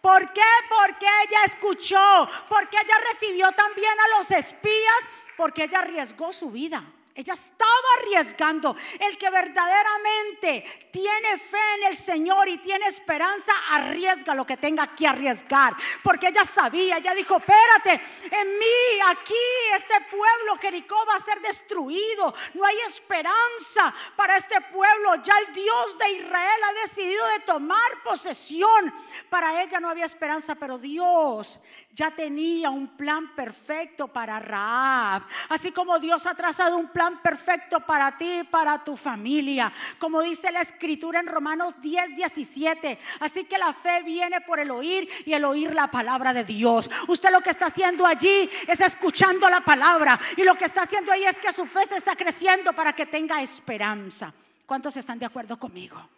¿Por 0.00 0.32
qué? 0.32 0.42
Porque 0.68 1.06
ella 1.06 1.44
escuchó, 1.46 2.28
porque 2.48 2.76
ella 2.76 2.94
recibió 3.12 3.52
también 3.52 3.92
a 4.00 4.18
los 4.18 4.30
espías, 4.32 5.08
porque 5.36 5.64
ella 5.64 5.78
arriesgó 5.78 6.32
su 6.32 6.50
vida. 6.50 6.82
Ella 7.16 7.34
estaba 7.34 7.70
arriesgando. 8.00 8.74
El 8.98 9.16
que 9.16 9.30
verdaderamente 9.30 10.88
tiene 10.90 11.38
fe 11.38 11.74
en 11.78 11.84
el 11.84 11.94
Señor 11.94 12.48
y 12.48 12.58
tiene 12.58 12.86
esperanza, 12.86 13.52
arriesga 13.70 14.34
lo 14.34 14.44
que 14.44 14.56
tenga 14.56 14.96
que 14.96 15.06
arriesgar. 15.06 15.76
Porque 16.02 16.28
ella 16.28 16.44
sabía, 16.44 16.98
ella 16.98 17.14
dijo, 17.14 17.36
espérate, 17.36 18.04
en 18.30 18.58
mí, 18.58 19.00
aquí, 19.06 19.34
este 19.76 19.94
pueblo, 20.10 20.58
Jericó 20.60 20.96
va 21.06 21.14
a 21.14 21.20
ser 21.20 21.40
destruido. 21.40 22.34
No 22.54 22.64
hay 22.64 22.78
esperanza 22.88 23.94
para 24.16 24.36
este 24.36 24.60
pueblo. 24.72 25.14
Ya 25.22 25.38
el 25.38 25.54
Dios 25.54 25.98
de 25.98 26.12
Israel 26.14 26.60
ha 26.64 26.72
decidido 26.82 27.26
de 27.28 27.40
tomar 27.40 28.02
posesión. 28.02 28.92
Para 29.30 29.62
ella 29.62 29.78
no 29.78 29.88
había 29.88 30.06
esperanza, 30.06 30.56
pero 30.56 30.78
Dios 30.78 31.60
ya 31.94 32.10
tenía 32.10 32.70
un 32.70 32.88
plan 32.88 33.34
perfecto 33.36 34.08
para 34.08 34.40
Raab. 34.40 35.22
Así 35.48 35.70
como 35.70 35.98
Dios 36.00 36.26
ha 36.26 36.34
trazado 36.34 36.76
un 36.76 36.88
plan 36.88 37.22
perfecto 37.22 37.80
para 37.80 38.18
ti 38.18 38.40
y 38.40 38.44
para 38.44 38.82
tu 38.82 38.96
familia. 38.96 39.72
Como 39.98 40.20
dice 40.20 40.50
la 40.50 40.62
escritura 40.62 41.20
en 41.20 41.28
Romanos 41.28 41.74
10, 41.80 42.16
17. 42.16 42.98
Así 43.20 43.44
que 43.44 43.58
la 43.58 43.72
fe 43.72 44.02
viene 44.02 44.40
por 44.40 44.58
el 44.58 44.72
oír 44.72 45.08
y 45.24 45.34
el 45.34 45.44
oír 45.44 45.72
la 45.72 45.88
palabra 45.88 46.32
de 46.32 46.44
Dios. 46.44 46.90
Usted 47.06 47.30
lo 47.30 47.40
que 47.40 47.50
está 47.50 47.66
haciendo 47.66 48.04
allí 48.04 48.50
es 48.66 48.80
escuchando 48.80 49.48
la 49.48 49.60
palabra. 49.60 50.18
Y 50.36 50.42
lo 50.42 50.56
que 50.56 50.64
está 50.64 50.82
haciendo 50.82 51.12
ahí 51.12 51.24
es 51.24 51.38
que 51.38 51.52
su 51.52 51.64
fe 51.64 51.86
se 51.86 51.96
está 51.96 52.16
creciendo 52.16 52.72
para 52.72 52.92
que 52.92 53.06
tenga 53.06 53.40
esperanza. 53.40 54.34
¿Cuántos 54.66 54.96
están 54.96 55.20
de 55.20 55.26
acuerdo 55.26 55.58
conmigo? 55.58 56.08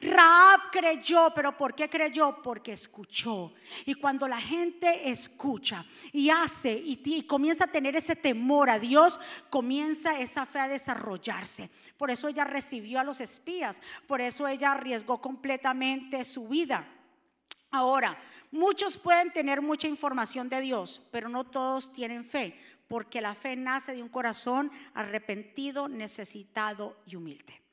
Raab 0.00 0.70
creyó, 0.70 1.32
pero 1.34 1.56
¿por 1.56 1.74
qué 1.74 1.88
creyó? 1.88 2.42
Porque 2.42 2.72
escuchó. 2.72 3.52
Y 3.84 3.94
cuando 3.94 4.28
la 4.28 4.40
gente 4.40 5.10
escucha 5.10 5.84
y 6.12 6.30
hace 6.30 6.72
y, 6.72 7.22
comienza 7.22 7.64
a 7.64 7.72
tener 7.72 7.96
ese 7.96 8.16
temor 8.16 8.68
a 8.68 8.78
Dios, 8.78 9.18
comienza 9.50 10.18
esa 10.20 10.46
fe 10.46 10.60
a 10.60 10.68
desarrollarse. 10.68 11.70
Por 11.96 12.10
eso 12.10 12.28
ella 12.28 12.44
recibió 12.44 13.00
a 13.00 13.04
los 13.04 13.20
espías, 13.20 13.80
por 14.06 14.20
eso 14.20 14.46
ella 14.46 14.72
arriesgó 14.72 15.20
completamente 15.20 16.24
su 16.24 16.48
vida. 16.48 16.86
Ahora, 17.70 18.18
muchos 18.50 18.98
pueden 18.98 19.32
tener 19.32 19.62
mucha 19.62 19.88
información 19.88 20.48
de 20.48 20.60
Dios, 20.60 21.02
pero 21.10 21.28
no 21.28 21.44
todos 21.44 21.92
tienen 21.92 22.24
fe, 22.24 22.58
porque 22.88 23.20
la 23.20 23.34
fe 23.34 23.56
nace 23.56 23.94
de 23.94 24.02
un 24.02 24.08
corazón 24.08 24.70
arrepentido, 24.94 25.88
necesitado 25.88 26.96
y 27.06 27.16
humilde. 27.16 27.65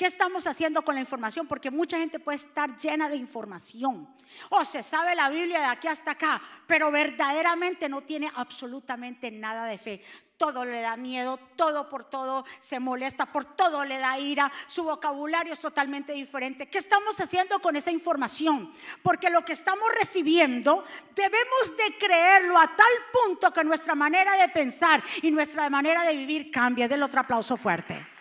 ¿Qué 0.00 0.06
estamos 0.06 0.46
haciendo 0.46 0.80
con 0.80 0.94
la 0.94 1.02
información? 1.02 1.46
Porque 1.46 1.70
mucha 1.70 1.98
gente 1.98 2.18
puede 2.18 2.38
estar 2.38 2.74
llena 2.78 3.10
de 3.10 3.16
información. 3.16 4.08
O 4.48 4.64
se 4.64 4.82
sabe 4.82 5.14
la 5.14 5.28
Biblia 5.28 5.58
de 5.58 5.66
aquí 5.66 5.88
hasta 5.88 6.12
acá, 6.12 6.40
pero 6.66 6.90
verdaderamente 6.90 7.86
no 7.86 8.00
tiene 8.00 8.32
absolutamente 8.34 9.30
nada 9.30 9.66
de 9.66 9.76
fe. 9.76 10.02
Todo 10.38 10.64
le 10.64 10.80
da 10.80 10.96
miedo, 10.96 11.36
todo 11.54 11.86
por 11.90 12.08
todo 12.08 12.46
se 12.60 12.80
molesta, 12.80 13.26
por 13.26 13.44
todo 13.44 13.84
le 13.84 13.98
da 13.98 14.18
ira, 14.18 14.50
su 14.68 14.84
vocabulario 14.84 15.52
es 15.52 15.60
totalmente 15.60 16.14
diferente. 16.14 16.70
¿Qué 16.70 16.78
estamos 16.78 17.20
haciendo 17.20 17.58
con 17.58 17.76
esa 17.76 17.90
información? 17.90 18.72
Porque 19.02 19.28
lo 19.28 19.44
que 19.44 19.52
estamos 19.52 19.86
recibiendo 19.98 20.82
debemos 21.14 21.76
de 21.76 21.98
creerlo 21.98 22.56
a 22.56 22.74
tal 22.74 22.86
punto 23.12 23.52
que 23.52 23.64
nuestra 23.64 23.94
manera 23.94 24.32
de 24.36 24.48
pensar 24.48 25.04
y 25.20 25.30
nuestra 25.30 25.68
manera 25.68 26.04
de 26.04 26.16
vivir 26.16 26.50
cambie. 26.50 26.88
Del 26.88 27.02
otro 27.02 27.20
aplauso 27.20 27.58
fuerte. 27.58 28.19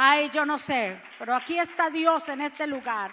Ay, 0.00 0.30
yo 0.30 0.46
no 0.46 0.60
sé, 0.60 0.96
pero 1.18 1.34
aquí 1.34 1.58
está 1.58 1.90
Dios 1.90 2.28
en 2.28 2.40
este 2.40 2.68
lugar. 2.68 3.10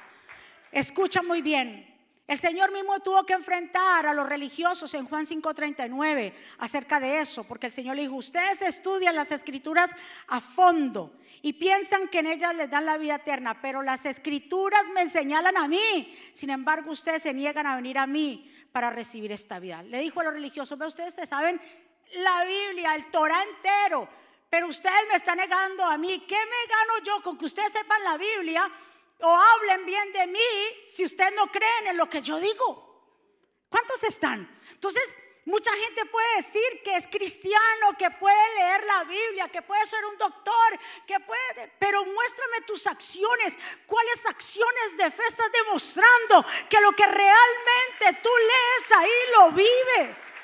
Escucha 0.72 1.24
muy 1.24 1.42
bien. 1.42 1.84
El 2.28 2.38
Señor 2.38 2.72
mismo 2.72 3.00
tuvo 3.00 3.26
que 3.26 3.34
enfrentar 3.34 4.06
a 4.06 4.14
los 4.14 4.30
religiosos 4.30 4.94
en 4.94 5.08
Juan 5.08 5.26
5:39 5.26 6.32
acerca 6.60 7.00
de 7.00 7.22
eso, 7.22 7.44
porque 7.44 7.66
el 7.66 7.74
Señor 7.74 7.96
le 7.96 8.04
dijo, 8.04 8.14
ustedes 8.14 8.62
estudian 8.62 9.16
las 9.16 9.32
escrituras 9.32 9.90
a 10.28 10.40
fondo 10.40 11.18
y 11.42 11.54
piensan 11.54 12.08
que 12.08 12.20
en 12.20 12.28
ellas 12.28 12.54
les 12.54 12.70
dan 12.70 12.86
la 12.86 13.00
vida 13.00 13.16
eterna, 13.16 13.60
pero 13.60 13.82
las 13.82 14.06
escrituras 14.06 14.86
me 14.94 15.10
señalan 15.10 15.58
a 15.58 15.68
mí. 15.68 16.16
Sin 16.36 16.52
embargo, 16.52 16.92
ustedes 16.92 17.24
se 17.24 17.34
niegan 17.34 17.66
a 17.66 17.78
venir 17.78 17.98
a 17.98 18.06
mí 18.06 18.54
para 18.72 18.92
recibir 18.92 19.32
esta 19.32 19.58
vida. 19.58 19.82
Le 19.82 20.02
dijo 20.02 20.20
a 20.20 20.26
los 20.26 20.34
religiosos, 20.34 20.78
ve 20.78 20.86
ustedes 20.86 21.16
se 21.16 21.26
saben 21.26 21.60
la 22.18 22.46
Biblia, 22.46 22.94
el 22.94 23.10
Torah 23.10 23.42
entero 23.42 24.08
pero 24.50 24.68
ustedes 24.68 25.08
me 25.08 25.16
están 25.16 25.38
negando 25.38 25.84
a 25.84 25.98
mí. 25.98 26.26
¿Qué 26.28 26.36
me 26.38 26.68
gano 26.68 27.00
yo 27.04 27.22
con 27.22 27.38
que 27.38 27.46
ustedes 27.46 27.72
sepan 27.72 28.04
la 28.04 28.18
Biblia 28.18 28.70
o 29.20 29.36
hablen 29.36 29.86
bien 29.86 30.12
de 30.14 30.28
mí 30.28 30.40
si 30.94 31.06
ustedes 31.06 31.34
no 31.34 31.48
creen 31.52 31.88
en 31.88 31.98
lo 31.98 32.10
que 32.10 32.22
yo 32.22 32.40
digo? 32.40 32.86
¿Cuántos 33.70 34.04
están? 34.04 34.62
Entonces, 34.72 35.16
mucha 35.46 35.72
gente 35.74 36.06
puede 36.06 36.36
decir 36.38 36.82
que 36.84 36.96
es 36.96 37.08
cristiano, 37.08 37.98
que 37.98 38.10
puede 38.12 38.54
leer 38.56 38.84
la 38.86 39.04
Biblia, 39.04 39.50
que 39.50 39.62
puede 39.62 39.86
ser 39.86 40.04
un 40.06 40.18
doctor, 40.18 40.80
que 41.06 41.20
puede, 41.20 41.74
pero 41.80 42.06
muéstrame 42.06 42.62
tus 42.62 42.88
acciones. 42.88 43.58
¿Cuáles 43.86 44.26
acciones 44.26 44.98
de 44.98 45.12
fe 45.12 45.24
estás 45.28 45.52
demostrando 45.52 46.46
que 46.70 46.80
lo 46.82 46.92
que 46.94 47.06
realmente 47.06 48.22
tú 48.22 48.30
lees 48.30 48.92
ahí 48.92 49.12
lo 49.38 49.52
vives? 49.52 50.35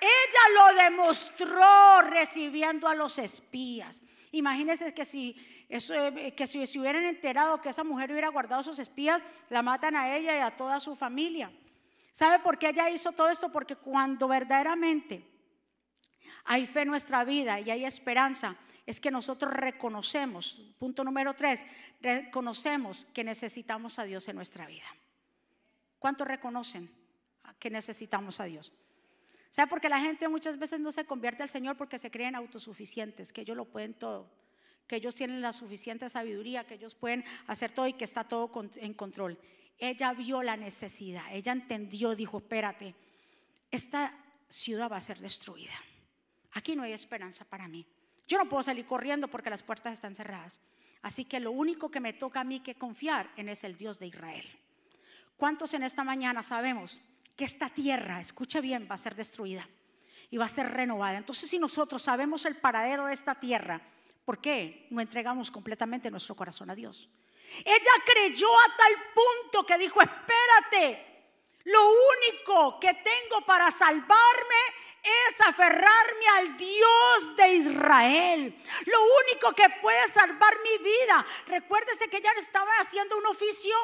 Ella 0.00 0.74
lo 0.74 0.82
demostró 0.82 2.02
recibiendo 2.02 2.88
a 2.88 2.94
los 2.94 3.18
espías. 3.18 4.00
Imagínense 4.32 4.92
que 4.92 5.04
si, 5.04 5.36
eso, 5.68 5.94
que 6.36 6.46
si 6.46 6.66
se 6.66 6.78
hubieran 6.78 7.04
enterado 7.04 7.60
que 7.60 7.68
esa 7.68 7.84
mujer 7.84 8.10
hubiera 8.10 8.28
guardado 8.28 8.60
a 8.60 8.64
sus 8.64 8.78
espías, 8.78 9.22
la 9.48 9.62
matan 9.62 9.96
a 9.96 10.16
ella 10.16 10.36
y 10.36 10.40
a 10.40 10.56
toda 10.56 10.80
su 10.80 10.96
familia. 10.96 11.52
¿Sabe 12.12 12.42
por 12.42 12.58
qué 12.58 12.68
ella 12.68 12.90
hizo 12.90 13.12
todo 13.12 13.28
esto? 13.28 13.50
Porque 13.50 13.76
cuando 13.76 14.28
verdaderamente 14.28 15.24
hay 16.44 16.66
fe 16.66 16.82
en 16.82 16.88
nuestra 16.88 17.24
vida 17.24 17.60
y 17.60 17.70
hay 17.70 17.84
esperanza, 17.84 18.56
es 18.86 19.00
que 19.00 19.10
nosotros 19.10 19.52
reconocemos, 19.52 20.60
punto 20.78 21.04
número 21.04 21.34
tres, 21.34 21.64
reconocemos 22.00 23.06
que 23.06 23.24
necesitamos 23.24 23.98
a 23.98 24.04
Dios 24.04 24.28
en 24.28 24.36
nuestra 24.36 24.66
vida. 24.66 24.86
¿Cuántos 25.98 26.28
reconocen 26.28 26.92
que 27.58 27.70
necesitamos 27.70 28.40
a 28.40 28.44
Dios? 28.44 28.72
¿Sabe? 29.54 29.70
Porque 29.70 29.88
la 29.88 30.00
gente 30.00 30.26
muchas 30.26 30.58
veces 30.58 30.80
no 30.80 30.90
se 30.90 31.04
convierte 31.04 31.44
al 31.44 31.48
Señor 31.48 31.76
porque 31.76 31.96
se 31.96 32.10
creen 32.10 32.34
autosuficientes, 32.34 33.32
que 33.32 33.42
ellos 33.42 33.56
lo 33.56 33.66
pueden 33.66 33.94
todo, 33.94 34.28
que 34.88 34.96
ellos 34.96 35.14
tienen 35.14 35.40
la 35.40 35.52
suficiente 35.52 36.08
sabiduría, 36.08 36.66
que 36.66 36.74
ellos 36.74 36.96
pueden 36.96 37.24
hacer 37.46 37.70
todo 37.70 37.86
y 37.86 37.92
que 37.92 38.02
está 38.02 38.24
todo 38.24 38.50
en 38.74 38.94
control. 38.94 39.38
Ella 39.78 40.12
vio 40.12 40.42
la 40.42 40.56
necesidad, 40.56 41.22
ella 41.30 41.52
entendió, 41.52 42.16
dijo, 42.16 42.38
espérate, 42.38 42.96
esta 43.70 44.12
ciudad 44.48 44.90
va 44.90 44.96
a 44.96 45.00
ser 45.00 45.20
destruida. 45.20 45.74
Aquí 46.54 46.74
no 46.74 46.82
hay 46.82 46.92
esperanza 46.92 47.44
para 47.44 47.68
mí. 47.68 47.86
Yo 48.26 48.38
no 48.38 48.48
puedo 48.48 48.64
salir 48.64 48.86
corriendo 48.86 49.28
porque 49.28 49.50
las 49.50 49.62
puertas 49.62 49.92
están 49.92 50.16
cerradas. 50.16 50.58
Así 51.00 51.26
que 51.26 51.38
lo 51.38 51.52
único 51.52 51.92
que 51.92 52.00
me 52.00 52.12
toca 52.12 52.40
a 52.40 52.44
mí 52.44 52.58
que 52.58 52.74
confiar 52.74 53.30
en 53.36 53.48
es 53.48 53.62
el 53.62 53.76
Dios 53.76 54.00
de 54.00 54.08
Israel. 54.08 54.46
¿Cuántos 55.36 55.74
en 55.74 55.84
esta 55.84 56.02
mañana 56.02 56.42
sabemos 56.42 57.00
que 57.36 57.44
esta 57.44 57.68
tierra, 57.68 58.20
escuche 58.20 58.60
bien, 58.60 58.86
va 58.90 58.94
a 58.94 58.98
ser 58.98 59.14
destruida 59.14 59.68
y 60.30 60.36
va 60.36 60.46
a 60.46 60.48
ser 60.48 60.70
renovada. 60.70 61.18
Entonces, 61.18 61.50
si 61.50 61.58
nosotros 61.58 62.02
sabemos 62.02 62.44
el 62.44 62.56
paradero 62.56 63.06
de 63.06 63.14
esta 63.14 63.34
tierra, 63.34 63.80
¿por 64.24 64.40
qué 64.40 64.86
no 64.90 65.00
entregamos 65.00 65.50
completamente 65.50 66.10
nuestro 66.10 66.34
corazón 66.34 66.70
a 66.70 66.74
Dios? 66.74 67.08
Ella 67.64 68.04
creyó 68.04 68.48
a 68.48 68.76
tal 68.76 68.92
punto 69.14 69.66
que 69.66 69.78
dijo, 69.78 70.00
espérate, 70.00 71.14
lo 71.64 71.80
único 71.88 72.78
que 72.80 72.94
tengo 72.94 73.44
para 73.46 73.70
salvarme 73.70 74.62
es 75.02 75.40
aferrarme 75.42 76.26
al 76.38 76.56
Dios 76.56 77.36
de 77.36 77.54
Israel. 77.54 78.56
Lo 78.86 78.98
único 79.02 79.52
que 79.52 79.68
puede 79.82 80.08
salvar 80.08 80.56
mi 80.62 80.82
vida. 80.82 81.26
Recuérdese 81.46 82.08
que 82.08 82.16
ella 82.16 82.32
estaba 82.38 82.70
haciendo 82.80 83.18
un 83.18 83.26
oficio 83.26 83.74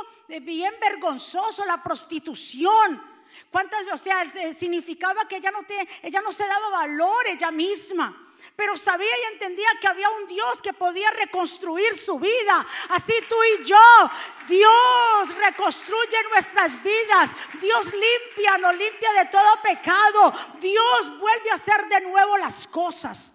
bien 0.41 0.75
vergonzoso, 0.81 1.65
la 1.67 1.83
prostitución. 1.83 3.20
¿Cuántas? 3.51 3.81
O 3.93 3.99
sea, 3.99 4.25
significaba 4.55 5.27
que 5.27 5.37
ella 5.37 5.51
no, 5.51 5.63
te, 5.65 5.89
ella 6.03 6.21
no 6.21 6.33
se 6.33 6.47
daba 6.47 6.71
valor 6.71 7.27
ella 7.27 7.51
misma. 7.51 8.27
Pero 8.57 8.77
sabía 8.77 9.09
y 9.09 9.33
entendía 9.33 9.69
que 9.81 9.89
había 9.89 10.11
un 10.11 10.27
Dios 10.27 10.61
que 10.63 10.73
podía 10.73 11.11
reconstruir 11.11 11.97
su 11.97 12.19
vida. 12.19 12.67
Así 12.91 13.15
tú 13.29 13.37
y 13.59 13.65
yo. 13.65 14.11
Dios 14.49 15.37
reconstruye 15.39 16.17
nuestras 16.31 16.83
vidas. 16.83 17.31
Dios 17.61 17.87
limpia, 17.87 18.59
nos 18.59 18.77
limpia 18.77 19.13
de 19.13 19.27
todo 19.27 19.63
pecado. 19.63 20.33
Dios 20.61 21.19
vuelve 21.19 21.51
a 21.51 21.55
hacer 21.55 21.89
de 21.89 22.01
nuevo 22.01 22.37
las 22.37 22.67
cosas. 22.67 23.33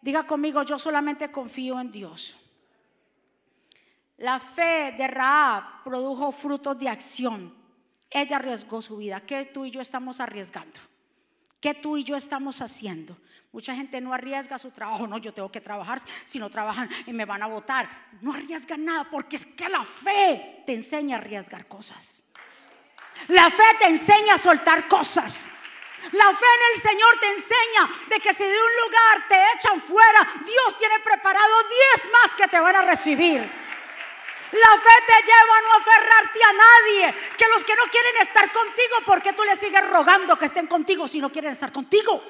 Diga 0.00 0.26
conmigo, 0.26 0.62
yo 0.62 0.78
solamente 0.78 1.30
confío 1.30 1.80
en 1.80 1.90
Dios. 1.90 2.36
La 4.18 4.38
fe 4.38 4.94
de 4.96 5.08
Raab 5.08 5.82
produjo 5.82 6.30
frutos 6.30 6.78
de 6.78 6.88
acción. 6.88 7.63
Ella 8.14 8.36
arriesgó 8.36 8.80
su 8.80 8.96
vida. 8.96 9.20
¿Qué 9.20 9.44
tú 9.44 9.64
y 9.64 9.72
yo 9.72 9.80
estamos 9.80 10.20
arriesgando? 10.20 10.80
¿Qué 11.60 11.74
tú 11.74 11.96
y 11.96 12.04
yo 12.04 12.14
estamos 12.14 12.60
haciendo? 12.62 13.18
Mucha 13.50 13.74
gente 13.74 14.00
no 14.00 14.14
arriesga 14.14 14.56
su 14.56 14.70
trabajo. 14.70 15.08
No, 15.08 15.18
yo 15.18 15.34
tengo 15.34 15.50
que 15.50 15.60
trabajar. 15.60 16.00
Si 16.24 16.38
no 16.38 16.48
trabajan, 16.48 16.88
me 17.08 17.24
van 17.24 17.42
a 17.42 17.48
votar. 17.48 17.88
No 18.20 18.32
arriesgan 18.32 18.84
nada 18.84 19.10
porque 19.10 19.34
es 19.34 19.44
que 19.44 19.68
la 19.68 19.84
fe 19.84 20.62
te 20.64 20.74
enseña 20.74 21.16
a 21.16 21.18
arriesgar 21.18 21.66
cosas. 21.66 22.22
La 23.28 23.50
fe 23.50 23.64
te 23.80 23.86
enseña 23.86 24.34
a 24.34 24.38
soltar 24.38 24.86
cosas. 24.86 25.36
La 26.12 26.26
fe 26.32 26.46
en 26.56 26.74
el 26.74 26.80
Señor 26.80 27.18
te 27.20 27.32
enseña 27.32 28.08
de 28.10 28.20
que 28.20 28.32
si 28.32 28.44
de 28.44 28.48
un 28.48 28.84
lugar 28.84 29.28
te 29.28 29.36
echan 29.56 29.80
fuera, 29.80 30.20
Dios 30.44 30.78
tiene 30.78 31.00
preparado 31.00 31.54
diez 31.68 32.12
más 32.12 32.34
que 32.36 32.46
te 32.46 32.60
van 32.60 32.76
a 32.76 32.82
recibir. 32.82 33.63
La 34.54 34.78
fe 34.78 35.02
te 35.06 35.26
lleva 35.26 35.56
a 35.56 35.60
no 35.62 35.72
aferrarte 35.74 36.40
a 36.44 36.52
nadie. 36.52 37.14
Que 37.36 37.48
los 37.48 37.64
que 37.64 37.74
no 37.74 37.84
quieren 37.90 38.16
estar 38.18 38.52
contigo, 38.52 38.96
¿por 39.04 39.20
qué 39.20 39.32
tú 39.32 39.42
les 39.42 39.58
sigues 39.58 39.84
rogando 39.90 40.38
que 40.38 40.44
estén 40.44 40.68
contigo 40.68 41.08
si 41.08 41.18
no 41.18 41.30
quieren 41.30 41.52
estar 41.52 41.72
contigo? 41.72 42.22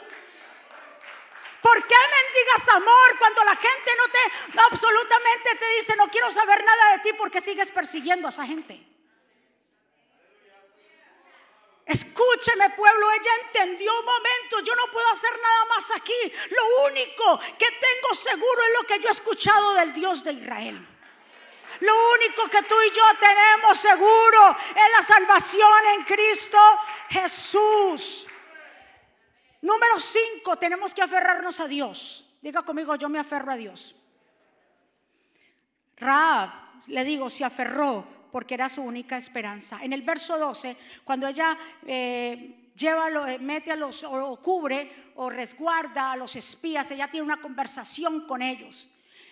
¿Por 1.61 1.87
qué 1.87 1.95
mendigas 1.95 2.69
amor 2.77 3.19
cuando 3.19 3.45
la 3.45 3.57
gente 3.57 3.91
no 3.99 4.09
te 4.09 4.61
absolutamente 4.61 5.55
te 5.55 5.69
dice 5.77 5.97
no 5.97 6.09
quiero 6.09 6.31
saber 6.31 6.63
nada 6.65 6.93
de 6.93 6.99
ti 7.01 7.13
porque 7.17 7.41
sigues 7.41 7.71
persiguiendo 7.71 8.27
a 8.27 8.31
esa 8.31 8.47
gente? 8.47 8.81
Escúcheme 11.87 12.71
pueblo, 12.71 13.11
ella 13.13 13.31
entendió 13.47 13.99
un 13.99 14.07
momento, 14.07 14.61
yo 14.61 14.75
no 14.75 14.91
puedo 14.91 15.07
hacer 15.11 15.31
nada 15.43 15.65
más 15.67 15.91
aquí. 15.91 16.33
Lo 16.51 16.87
único 16.87 17.39
que 17.59 17.67
tengo 17.67 18.15
seguro 18.15 18.63
es 18.63 18.81
lo 18.81 18.87
que 18.87 19.01
yo 19.01 19.09
he 19.09 19.13
escuchado 19.13 19.75
del 19.75 19.93
Dios 19.93 20.25
de 20.25 20.33
Israel. 20.33 20.94
Lo 21.81 21.93
único 22.15 22.49
que 22.49 22.63
tú 22.63 22.75
y 22.87 22.95
yo 22.95 23.03
tenemos 23.19 23.79
seguro 23.79 24.57
es 24.71 24.97
la 24.97 25.03
salvación 25.03 25.81
en 25.97 26.05
Cristo 26.05 26.59
Jesús. 27.11 28.27
Número 29.63 29.99
cinco, 29.99 30.57
tenemos 30.57 30.93
que 30.93 31.03
aferrarnos 31.03 31.59
a 31.61 31.67
Dios. 31.67 32.29
Diga 32.43 32.63
conmigo, 32.63 32.97
yo 32.97 33.09
me 33.09 33.19
aferro 33.19 33.53
a 33.53 33.57
Dios. 33.57 33.97
Raab, 35.97 36.51
le 36.89 37.05
digo, 37.05 37.31
se 37.31 37.45
aferró 37.45 38.07
porque 38.31 38.55
era 38.55 38.69
su 38.69 38.83
única 38.83 39.17
esperanza. 39.17 39.79
En 39.83 39.93
el 39.93 40.03
verso 40.03 40.39
12, 40.39 40.77
cuando 41.05 41.27
ella 41.27 41.57
eh, 41.87 42.73
lleva, 42.77 43.09
eh, 43.31 43.39
mete 43.39 43.73
a 43.73 43.77
los, 43.77 44.05
o 44.05 44.37
cubre 44.43 45.13
o 45.17 45.31
resguarda 45.31 46.13
a 46.13 46.17
los 46.17 46.37
espías, 46.37 46.91
ella 46.91 47.09
tiene 47.09 47.25
una 47.25 47.41
conversación 47.41 48.27
con 48.27 48.43
ellos. 48.43 48.89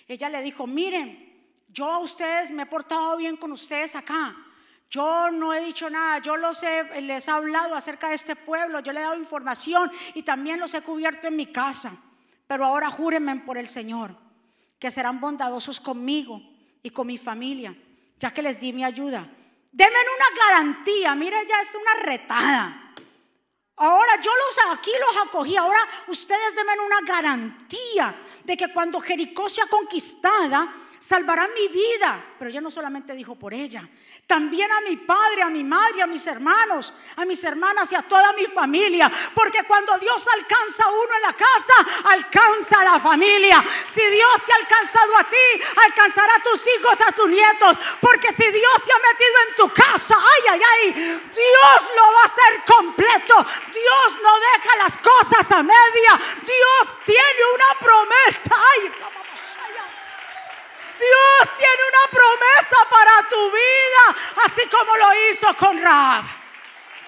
Ella 0.09 0.29
le 0.29 0.41
dijo, 0.41 0.67
miren, 0.67 1.32
yo 1.73 1.91
a 1.91 1.99
ustedes 2.01 2.51
me 2.51 2.65
he 2.65 2.67
portado 2.67 3.17
bien 3.17 3.37
con 3.37 3.51
ustedes 3.53 3.95
acá. 3.95 4.37
Yo 4.91 5.31
no 5.31 5.55
he 5.55 5.65
dicho 5.65 5.89
nada, 5.89 6.19
yo 6.19 6.37
los 6.37 6.63
he, 6.63 7.01
les 7.01 7.27
he 7.27 7.31
hablado 7.31 7.75
acerca 7.75 8.11
de 8.11 8.15
este 8.17 8.37
pueblo, 8.37 8.81
yo 8.81 8.93
le 8.93 9.01
he 9.01 9.03
dado 9.03 9.17
información 9.17 9.91
y 10.13 10.23
también 10.23 10.61
los 10.61 10.75
he 10.75 10.83
cubierto 10.83 11.29
en 11.29 11.37
mi 11.37 11.47
casa. 11.47 11.97
Pero 12.47 12.67
ahora 12.67 12.91
júrenme 12.91 13.37
por 13.37 13.57
el 13.57 13.69
Señor 13.69 14.15
que 14.79 14.91
serán 14.91 15.19
bondadosos 15.19 15.81
conmigo 15.81 16.43
y 16.83 16.91
con 16.91 17.07
mi 17.07 17.17
familia, 17.17 17.75
ya 18.19 18.35
que 18.35 18.43
les 18.43 18.61
di 18.61 18.73
mi 18.73 18.85
ayuda. 18.85 19.27
Denme 19.71 19.97
una 19.97 20.45
garantía, 20.45 21.15
mira, 21.15 21.43
ya 21.45 21.63
es 21.63 21.71
una 21.75 22.03
retada. 22.03 22.93
Ahora 23.77 24.21
yo 24.21 24.31
los 24.31 24.77
aquí 24.77 24.91
los 25.01 25.27
acogí, 25.27 25.57
ahora 25.57 25.89
ustedes 26.09 26.55
denme 26.55 26.73
una 26.85 27.01
garantía 27.01 28.15
de 28.45 28.57
que 28.57 28.73
cuando 28.73 29.01
Jericó 29.01 29.49
sea 29.49 29.67
conquistada, 29.67 30.75
salvarán 31.03 31.51
mi 31.55 31.69
vida. 31.69 32.25
Pero 32.39 32.51
ella 32.51 32.61
no 32.61 32.71
solamente 32.71 33.15
dijo 33.15 33.35
por 33.35 33.53
ella, 33.53 33.89
también 34.27 34.71
a 34.71 34.81
mi 34.81 34.97
padre, 34.97 35.43
a 35.43 35.49
mi 35.49 35.65
madre, 35.65 36.01
a 36.01 36.07
mis 36.07 36.27
hermanos, 36.27 36.95
a 37.17 37.25
mis 37.25 37.43
hermanas 37.45 37.91
y 37.93 37.97
a 37.97 38.03
toda 38.03 38.33
mi 38.33 38.47
familia. 38.47 39.11
Porque 39.35 39.65
cuando 39.65 39.99
Dios 39.99 40.27
alcanza 40.29 40.85
a 40.85 40.91
uno 40.91 41.15
en 41.17 41.23
la 41.23 41.33
casa, 41.33 41.75
alcanza 42.05 42.81
a 42.81 42.85
la 42.85 43.01
familia. 43.01 43.63
Si 43.93 44.01
Dios 44.01 44.45
te 44.47 44.53
ha 44.53 44.57
alcanzado 44.57 45.17
a 45.19 45.25
ti, 45.25 45.63
alcanzará 45.85 46.37
a 46.37 46.43
tus 46.43 46.63
hijos, 46.67 47.01
a 47.01 47.13
tus 47.13 47.29
nietos. 47.29 47.77
Porque 48.01 48.33
si 48.33 48.51
Dios 48.51 48.83
se 48.85 48.93
ha 48.93 49.13
metido 49.13 49.37
en 49.49 49.55
tu 49.57 49.75
casa, 49.75 50.17
ay, 50.17 50.43
ay, 50.53 50.61
ay, 50.73 50.93
Dios 50.93 51.91
lo 51.97 52.13
va 52.13 52.23
a 52.23 52.27
hacer 52.27 52.65
completo. 52.65 53.35
Dios 53.73 54.23
no 54.23 54.33
deja 54.41 54.77
las 54.77 54.99
cosas 54.99 55.51
a 55.51 55.63
media. 55.63 56.21
Dios 56.43 56.99
tiene 57.05 57.43
una 57.55 57.79
promesa. 57.81 58.57
Ay, 58.73 59.22
Dios 61.03 61.57
tiene 61.57 61.83
una 61.89 62.11
promesa 62.11 62.77
para 62.91 63.29
tu 63.29 63.51
vida, 63.51 64.05
así 64.45 64.69
como 64.69 64.97
lo 64.97 65.31
hizo 65.31 65.57
con 65.57 65.81
Rab. 65.81 66.25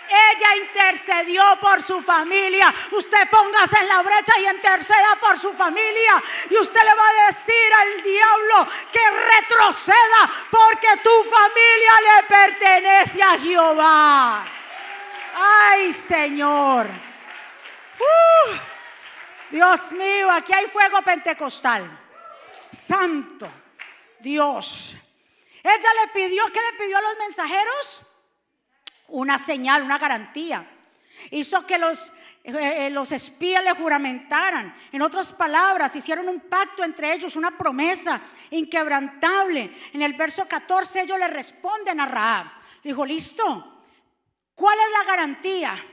Ella 0.06 0.56
intercedió 0.56 1.58
por 1.60 1.82
su 1.82 2.00
familia. 2.02 2.72
Usted 2.90 3.28
póngase 3.30 3.78
en 3.78 3.88
la 3.88 4.02
brecha 4.02 4.38
y 4.38 4.46
interceda 4.46 5.16
por 5.20 5.38
su 5.38 5.52
familia. 5.52 6.22
Y 6.50 6.56
usted 6.58 6.80
le 6.82 6.94
va 6.94 7.08
a 7.08 7.26
decir 7.26 7.72
al 7.74 8.02
diablo 8.02 8.68
que 8.92 9.10
retroceda 9.10 10.30
porque 10.50 10.88
tu 11.02 11.24
familia 11.24 12.00
le 12.02 12.22
pertenece 12.24 13.22
a 13.22 13.38
Jehová. 13.38 14.44
Ay, 15.36 15.92
Señor. 15.92 16.86
Uh, 17.98 18.52
Dios 19.50 19.92
mío, 19.92 20.30
aquí 20.30 20.52
hay 20.52 20.66
fuego 20.66 21.00
pentecostal. 21.02 21.88
Santo. 22.72 23.63
Dios. 24.24 24.94
Ella 25.62 25.88
le 26.02 26.12
pidió, 26.12 26.44
¿qué 26.52 26.60
le 26.60 26.78
pidió 26.78 26.98
a 26.98 27.02
los 27.02 27.16
mensajeros? 27.18 28.02
Una 29.08 29.38
señal, 29.38 29.82
una 29.82 29.98
garantía. 29.98 30.68
Hizo 31.30 31.64
que 31.66 31.78
los, 31.78 32.10
eh, 32.42 32.90
los 32.90 33.12
espías 33.12 33.62
le 33.62 33.72
juramentaran. 33.72 34.74
En 34.90 35.02
otras 35.02 35.32
palabras, 35.32 35.94
hicieron 35.94 36.28
un 36.28 36.40
pacto 36.40 36.82
entre 36.82 37.14
ellos, 37.14 37.36
una 37.36 37.56
promesa 37.56 38.20
inquebrantable. 38.50 39.70
En 39.92 40.02
el 40.02 40.14
verso 40.14 40.46
14 40.48 41.02
ellos 41.02 41.18
le 41.18 41.28
responden 41.28 42.00
a 42.00 42.06
Raab. 42.06 42.46
Dijo, 42.82 43.06
listo, 43.06 43.84
¿cuál 44.54 44.78
es 44.78 44.90
la 44.98 45.04
garantía? 45.04 45.86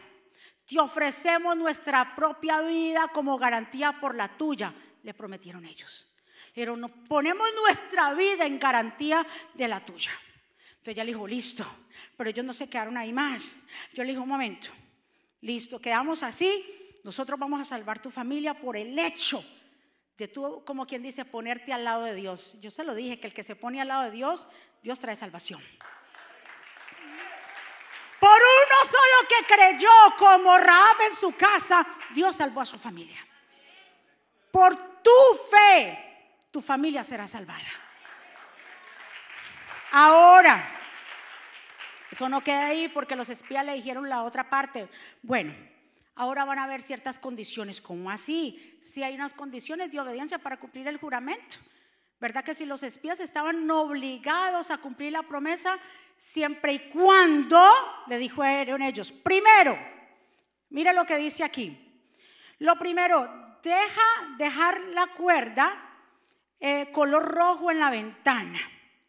Te 0.65 0.79
ofrecemos 0.79 1.55
nuestra 1.55 2.15
propia 2.15 2.61
vida 2.61 3.09
como 3.13 3.37
garantía 3.37 3.99
por 3.99 4.15
la 4.15 4.29
tuya, 4.37 4.73
le 5.03 5.13
prometieron 5.13 5.65
ellos. 5.65 6.10
Pero 6.53 6.75
nos 6.75 6.91
ponemos 6.91 7.47
nuestra 7.55 8.13
vida 8.13 8.45
en 8.45 8.59
garantía 8.59 9.25
de 9.53 9.67
la 9.67 9.83
tuya. 9.83 10.11
Entonces 10.69 10.93
ella 10.93 11.03
le 11.03 11.13
dijo, 11.13 11.27
listo, 11.27 11.65
pero 12.17 12.29
ellos 12.29 12.45
no 12.45 12.53
se 12.53 12.69
quedaron 12.69 12.97
ahí 12.97 13.13
más. 13.13 13.43
Yo 13.93 14.03
le 14.03 14.09
dije, 14.09 14.19
un 14.19 14.29
momento, 14.29 14.69
listo, 15.41 15.79
quedamos 15.79 16.23
así, 16.23 16.95
nosotros 17.03 17.39
vamos 17.39 17.61
a 17.61 17.65
salvar 17.65 18.01
tu 18.01 18.11
familia 18.11 18.53
por 18.53 18.75
el 18.77 18.97
hecho 18.97 19.43
de 20.17 20.27
tú, 20.27 20.63
como 20.65 20.85
quien 20.85 21.01
dice, 21.01 21.25
ponerte 21.25 21.73
al 21.73 21.83
lado 21.83 22.03
de 22.03 22.13
Dios. 22.13 22.55
Yo 22.61 22.69
se 22.69 22.83
lo 22.83 22.93
dije, 22.93 23.19
que 23.19 23.27
el 23.27 23.33
que 23.33 23.43
se 23.43 23.55
pone 23.55 23.81
al 23.81 23.87
lado 23.87 24.03
de 24.03 24.11
Dios, 24.11 24.47
Dios 24.83 24.99
trae 24.99 25.15
salvación. 25.15 25.61
Por 28.19 28.29
uno 28.29 28.85
solo 28.85 29.27
que 29.27 29.55
creyó 29.55 29.89
como 30.17 30.55
Raab 30.57 31.01
en 31.07 31.15
su 31.15 31.31
casa, 31.35 31.87
Dios 32.13 32.35
salvó 32.35 32.61
a 32.61 32.67
su 32.67 32.77
familia. 32.77 33.17
Por 34.51 35.01
tu 35.01 35.11
fe, 35.49 36.10
tu 36.51 36.61
familia 36.61 37.03
será 37.03 37.27
salvada. 37.27 37.59
Ahora, 39.91 40.63
eso 42.11 42.29
no 42.29 42.41
queda 42.41 42.67
ahí 42.67 42.87
porque 42.89 43.15
los 43.15 43.29
espías 43.29 43.65
le 43.65 43.73
dijeron 43.73 44.09
la 44.09 44.23
otra 44.23 44.49
parte. 44.49 44.87
Bueno, 45.21 45.53
ahora 46.15 46.45
van 46.45 46.59
a 46.59 46.65
haber 46.65 46.81
ciertas 46.81 47.19
condiciones. 47.19 47.81
¿Cómo 47.81 48.11
así? 48.11 48.79
Si 48.81 49.01
hay 49.01 49.15
unas 49.15 49.33
condiciones 49.33 49.91
de 49.91 49.99
obediencia 49.99 50.37
para 50.37 50.57
cumplir 50.57 50.87
el 50.87 50.97
juramento. 50.97 51.57
¿Verdad 52.19 52.43
que 52.43 52.53
si 52.53 52.65
los 52.65 52.83
espías 52.83 53.19
estaban 53.19 53.69
obligados 53.71 54.69
a 54.69 54.77
cumplir 54.77 55.11
la 55.11 55.23
promesa, 55.23 55.79
siempre 56.17 56.73
y 56.73 56.79
cuando, 56.89 57.65
le 58.07 58.17
dijo 58.19 58.43
dijeron 58.43 58.81
ellos, 58.83 59.11
primero, 59.11 59.77
mire 60.69 60.93
lo 60.93 61.05
que 61.05 61.17
dice 61.17 61.43
aquí. 61.43 61.75
Lo 62.59 62.77
primero, 62.77 63.57
deja 63.63 64.01
dejar 64.37 64.79
la 64.91 65.07
cuerda 65.07 65.90
eh, 66.61 66.91
color 66.93 67.25
rojo 67.25 67.71
en 67.71 67.79
la 67.79 67.89
ventana. 67.89 68.59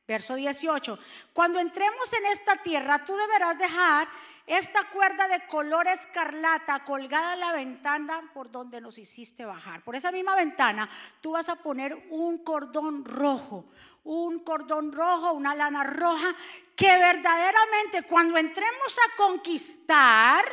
Verso 0.09 0.35
18. 0.35 0.99
Cuando 1.33 1.61
entremos 1.61 2.13
en 2.13 2.27
esta 2.27 2.57
tierra, 2.57 3.05
tú 3.05 3.15
deberás 3.15 3.57
dejar 3.59 4.09
esta 4.47 4.89
cuerda 4.91 5.29
de 5.29 5.47
color 5.47 5.87
escarlata 5.87 6.85
colgada 6.85 7.35
en 7.35 7.41
la 7.41 7.53
ventana 7.53 8.31
por 8.35 8.51
donde 8.51 8.81
nos 8.81 8.99
hiciste 8.99 9.45
bajar. 9.45 9.83
Por 9.85 9.95
esa 9.95 10.11
misma 10.11 10.35
ventana, 10.35 10.91
tú 11.21 11.33
vas 11.33 11.49
a 11.49 11.57
poner 11.57 12.07
un 12.11 12.39
cordón 12.39 13.05
rojo, 13.05 13.67
un 14.03 14.41
cordón 14.41 14.91
rojo, 14.91 15.33
una 15.33 15.55
lana 15.55 15.85
roja, 15.85 16.35
que 16.75 16.99
verdaderamente 16.99 18.03
cuando 18.03 18.37
entremos 18.37 18.99
a 18.99 19.17
conquistar, 19.17 20.45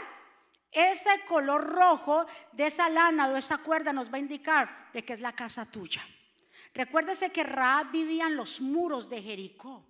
ese 0.71 1.25
color 1.27 1.63
rojo 1.63 2.27
de 2.51 2.67
esa 2.67 2.89
lana 2.89 3.27
o 3.29 3.37
esa 3.37 3.57
cuerda 3.57 3.91
nos 3.91 4.13
va 4.13 4.17
a 4.17 4.19
indicar 4.19 4.89
de 4.93 5.03
que 5.03 5.13
es 5.13 5.19
la 5.19 5.33
casa 5.33 5.65
tuya. 5.65 6.03
Recuérdese 6.73 7.31
que 7.31 7.43
Raab 7.43 7.91
vivía 7.91 8.27
en 8.27 8.35
los 8.35 8.61
muros 8.61 9.09
de 9.09 9.21
Jericó. 9.21 9.85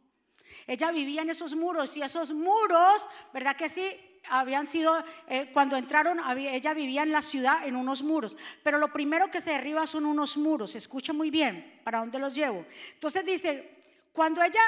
Ella 0.68 0.92
vivía 0.92 1.22
en 1.22 1.30
esos 1.30 1.56
muros 1.56 1.96
y 1.98 2.02
esos 2.02 2.32
muros, 2.32 3.08
¿verdad 3.34 3.56
que 3.56 3.70
sí? 3.70 4.22
Habían 4.30 4.68
sido, 4.68 5.04
eh, 5.28 5.50
cuando 5.54 5.78
entraron, 5.78 6.20
ella 6.38 6.74
vivía 6.74 7.04
en 7.04 7.12
la 7.12 7.22
ciudad 7.22 7.66
en 7.66 7.76
unos 7.76 8.04
muros. 8.04 8.36
Pero 8.64 8.78
lo 8.78 8.94
primero 8.94 9.32
que 9.32 9.42
se 9.42 9.52
derriba 9.52 9.88
son 9.88 10.06
unos 10.06 10.38
muros. 10.38 10.76
Escucha 10.76 11.14
muy 11.14 11.30
bien 11.30 11.82
para 11.84 12.00
dónde 12.00 12.20
los 12.20 12.36
llevo. 12.36 12.66
Entonces 12.94 13.26
dice, 13.26 13.84
cuando 14.14 14.44
ella 14.44 14.62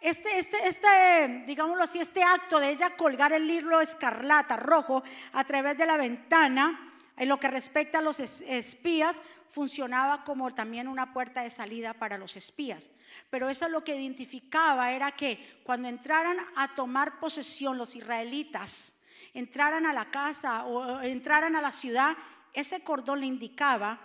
este, 0.00 0.38
este, 0.38 0.68
este, 0.68 1.42
digámoslo 1.44 1.82
así, 1.82 1.98
este 1.98 2.22
acto 2.22 2.60
de 2.60 2.70
ella 2.70 2.94
colgar 2.96 3.32
el 3.32 3.50
hilo 3.50 3.80
escarlata 3.80 4.56
rojo 4.56 5.02
a 5.32 5.44
través 5.44 5.76
de 5.76 5.86
la 5.86 5.96
ventana, 5.96 6.94
en 7.16 7.28
lo 7.28 7.40
que 7.40 7.48
respecta 7.48 7.98
a 7.98 8.02
los 8.02 8.20
espías, 8.20 9.20
funcionaba 9.50 10.24
como 10.24 10.54
también 10.54 10.88
una 10.88 11.12
puerta 11.12 11.42
de 11.42 11.50
salida 11.50 11.94
para 11.94 12.18
los 12.18 12.36
espías. 12.36 12.90
Pero 13.30 13.48
eso 13.48 13.68
lo 13.68 13.84
que 13.84 13.96
identificaba 13.96 14.92
era 14.92 15.12
que 15.12 15.60
cuando 15.64 15.88
entraran 15.88 16.38
a 16.56 16.74
tomar 16.74 17.18
posesión 17.20 17.78
los 17.78 17.96
israelitas, 17.96 18.92
entraran 19.34 19.86
a 19.86 19.92
la 19.92 20.10
casa 20.10 20.64
o 20.64 21.00
entraran 21.00 21.56
a 21.56 21.60
la 21.60 21.72
ciudad, 21.72 22.16
ese 22.52 22.82
cordón 22.82 23.20
le 23.20 23.26
indicaba 23.26 24.00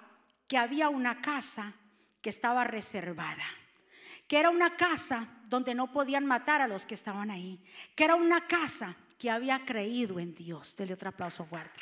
que 0.48 0.58
había 0.58 0.90
una 0.90 1.22
casa 1.22 1.74
que 2.22 2.30
estaba 2.30 2.64
reservada, 2.64 3.46
que 4.28 4.40
era 4.40 4.50
una 4.50 4.76
casa 4.78 5.28
donde 5.46 5.76
no 5.76 5.92
podían 5.92 6.26
matar 6.26 6.62
a 6.62 6.68
los 6.68 6.86
que 6.86 6.96
estaban 6.96 7.32
ahí, 7.32 7.60
que 7.96 8.06
era 8.06 8.16
una 8.16 8.48
casa 8.48 8.96
que 9.18 9.30
había 9.30 9.66
creído 9.66 10.20
en 10.20 10.34
Dios. 10.34 10.76
Dele 10.76 10.94
otro 10.94 11.10
aplauso 11.10 11.46
fuerte. 11.46 11.80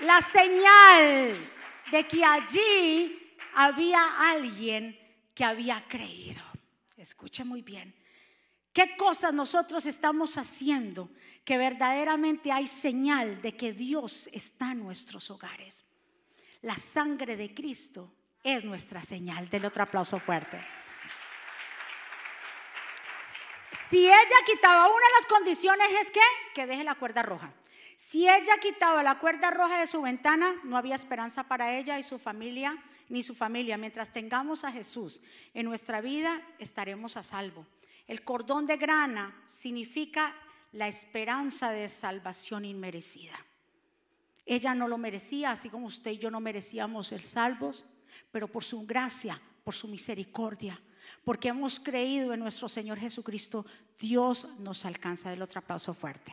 La 0.00 0.20
señal 0.20 1.50
de 1.90 2.06
que 2.06 2.24
allí 2.24 3.36
había 3.54 4.30
alguien 4.30 4.98
que 5.34 5.44
había 5.44 5.84
creído. 5.88 6.42
Escuche 6.96 7.44
muy 7.44 7.62
bien. 7.62 7.94
¿Qué 8.72 8.96
cosas 8.96 9.32
nosotros 9.32 9.86
estamos 9.86 10.36
haciendo 10.36 11.10
que 11.44 11.56
verdaderamente 11.56 12.52
hay 12.52 12.66
señal 12.66 13.40
de 13.40 13.56
que 13.56 13.72
Dios 13.72 14.28
está 14.32 14.72
en 14.72 14.80
nuestros 14.80 15.30
hogares? 15.30 15.82
La 16.60 16.76
sangre 16.76 17.36
de 17.36 17.54
Cristo 17.54 18.12
es 18.42 18.64
nuestra 18.64 19.00
señal. 19.00 19.48
Del 19.48 19.64
otro 19.64 19.82
aplauso 19.82 20.18
fuerte. 20.18 20.62
Si 23.88 24.06
ella 24.06 24.36
quitaba 24.44 24.88
una 24.88 25.06
de 25.06 25.12
las 25.20 25.26
condiciones 25.26 25.88
es 26.02 26.10
que, 26.10 26.20
que 26.54 26.66
deje 26.66 26.84
la 26.84 26.96
cuerda 26.96 27.22
roja. 27.22 27.52
Si 28.06 28.28
ella 28.28 28.58
quitaba 28.62 29.02
la 29.02 29.18
cuerda 29.18 29.50
roja 29.50 29.80
de 29.80 29.88
su 29.88 30.00
ventana, 30.00 30.54
no 30.62 30.76
había 30.76 30.94
esperanza 30.94 31.42
para 31.42 31.76
ella 31.76 31.98
y 31.98 32.04
su 32.04 32.20
familia, 32.20 32.80
ni 33.08 33.24
su 33.24 33.34
familia. 33.34 33.76
Mientras 33.76 34.12
tengamos 34.12 34.62
a 34.62 34.70
Jesús 34.70 35.20
en 35.54 35.66
nuestra 35.66 36.00
vida, 36.00 36.40
estaremos 36.60 37.16
a 37.16 37.24
salvo. 37.24 37.66
El 38.06 38.22
cordón 38.22 38.64
de 38.64 38.76
grana 38.76 39.34
significa 39.48 40.32
la 40.70 40.86
esperanza 40.86 41.70
de 41.70 41.88
salvación 41.88 42.64
inmerecida. 42.64 43.44
Ella 44.44 44.72
no 44.72 44.86
lo 44.86 44.98
merecía, 44.98 45.50
así 45.50 45.68
como 45.68 45.88
usted 45.88 46.12
y 46.12 46.18
yo 46.18 46.30
no 46.30 46.38
merecíamos 46.38 47.10
el 47.10 47.24
salvos, 47.24 47.84
pero 48.30 48.46
por 48.46 48.62
su 48.62 48.86
gracia, 48.86 49.42
por 49.64 49.74
su 49.74 49.88
misericordia, 49.88 50.80
porque 51.24 51.48
hemos 51.48 51.80
creído 51.80 52.32
en 52.32 52.38
nuestro 52.38 52.68
Señor 52.68 53.00
Jesucristo, 53.00 53.66
Dios 53.98 54.46
nos 54.60 54.84
alcanza. 54.84 55.28
Del 55.30 55.42
otro 55.42 55.58
aplauso 55.58 55.92
fuerte. 55.92 56.32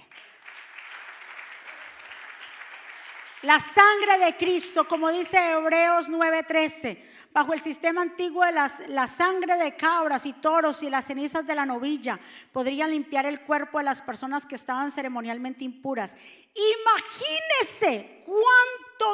La 3.43 3.59
sangre 3.59 4.25
de 4.25 4.37
Cristo, 4.37 4.87
como 4.87 5.09
dice 5.11 5.37
Hebreos 5.37 6.07
9:13, 6.07 6.97
bajo 7.33 7.53
el 7.53 7.59
sistema 7.59 8.01
antiguo 8.01 8.45
de 8.45 8.53
las, 8.53 8.79
la 8.87 9.09
sangre 9.09 9.57
de 9.57 9.75
cabras 9.75 10.25
y 10.25 10.31
toros 10.31 10.81
y 10.81 10.89
las 10.89 11.03
cenizas 11.05 11.45
de 11.45 11.53
la 11.53 11.65
novilla 11.65 12.21
podrían 12.53 12.91
limpiar 12.91 13.25
el 13.25 13.41
cuerpo 13.41 13.79
de 13.79 13.83
las 13.83 14.01
personas 14.01 14.45
que 14.45 14.55
estaban 14.55 14.93
ceremonialmente 14.93 15.65
impuras. 15.65 16.15
Imagínese 16.55 18.23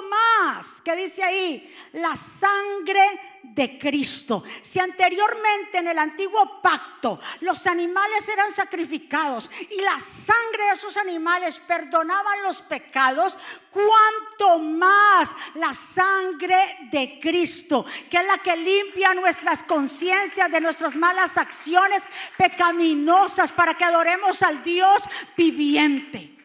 más, 0.09 0.81
que 0.81 0.95
dice 0.95 1.23
ahí, 1.23 1.75
la 1.93 2.15
sangre 2.15 3.29
de 3.43 3.79
Cristo. 3.79 4.43
Si 4.61 4.79
anteriormente 4.79 5.77
en 5.77 5.87
el 5.87 5.97
antiguo 5.97 6.61
pacto 6.61 7.19
los 7.41 7.65
animales 7.67 8.27
eran 8.27 8.51
sacrificados 8.51 9.49
y 9.69 9.81
la 9.81 9.99
sangre 9.99 10.65
de 10.65 10.71
esos 10.73 10.97
animales 10.97 11.59
perdonaban 11.67 12.43
los 12.43 12.61
pecados, 12.61 13.37
cuánto 13.71 14.59
más 14.59 15.31
la 15.55 15.73
sangre 15.73 16.89
de 16.91 17.19
Cristo, 17.21 17.85
que 18.09 18.17
es 18.17 18.25
la 18.25 18.37
que 18.37 18.55
limpia 18.55 19.13
nuestras 19.13 19.63
conciencias 19.63 20.51
de 20.51 20.61
nuestras 20.61 20.95
malas 20.95 21.37
acciones 21.37 22.03
pecaminosas 22.37 23.51
para 23.51 23.73
que 23.73 23.85
adoremos 23.85 24.41
al 24.43 24.63
Dios 24.63 25.03
viviente. 25.35 26.38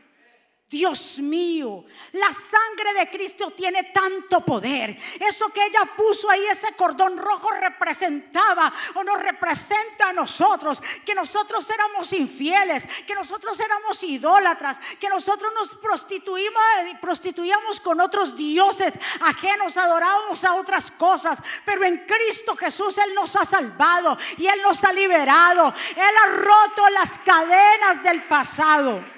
Dios 0.74 1.20
mío, 1.20 1.84
la 2.14 2.32
sangre 2.32 2.94
de 2.98 3.08
Cristo 3.08 3.52
tiene 3.52 3.84
tanto 3.84 4.40
poder. 4.40 4.98
Eso 5.20 5.48
que 5.50 5.64
ella 5.64 5.88
puso 5.96 6.28
ahí, 6.28 6.44
ese 6.46 6.72
cordón 6.72 7.16
rojo 7.16 7.48
representaba 7.52 8.72
o 8.94 9.04
nos 9.04 9.22
representa 9.22 10.08
a 10.08 10.12
nosotros, 10.12 10.82
que 11.06 11.14
nosotros 11.14 11.70
éramos 11.70 12.12
infieles, 12.12 12.88
que 13.06 13.14
nosotros 13.14 13.60
éramos 13.60 14.02
idólatras, 14.02 14.76
que 14.98 15.08
nosotros 15.08 15.52
nos 15.54 15.76
prostituimos, 15.76 16.60
prostituíamos 17.00 17.80
con 17.80 18.00
otros 18.00 18.36
dioses 18.36 18.94
ajenos, 19.20 19.76
adorábamos 19.76 20.42
a 20.42 20.54
otras 20.54 20.90
cosas, 20.90 21.38
pero 21.64 21.84
en 21.84 21.98
Cristo 21.98 22.56
Jesús 22.56 22.98
Él 22.98 23.14
nos 23.14 23.36
ha 23.36 23.44
salvado 23.44 24.18
y 24.38 24.48
Él 24.48 24.60
nos 24.60 24.82
ha 24.82 24.92
liberado. 24.92 25.72
Él 25.94 26.14
ha 26.24 26.32
roto 26.34 26.90
las 26.90 27.16
cadenas 27.20 28.02
del 28.02 28.24
pasado. 28.24 29.14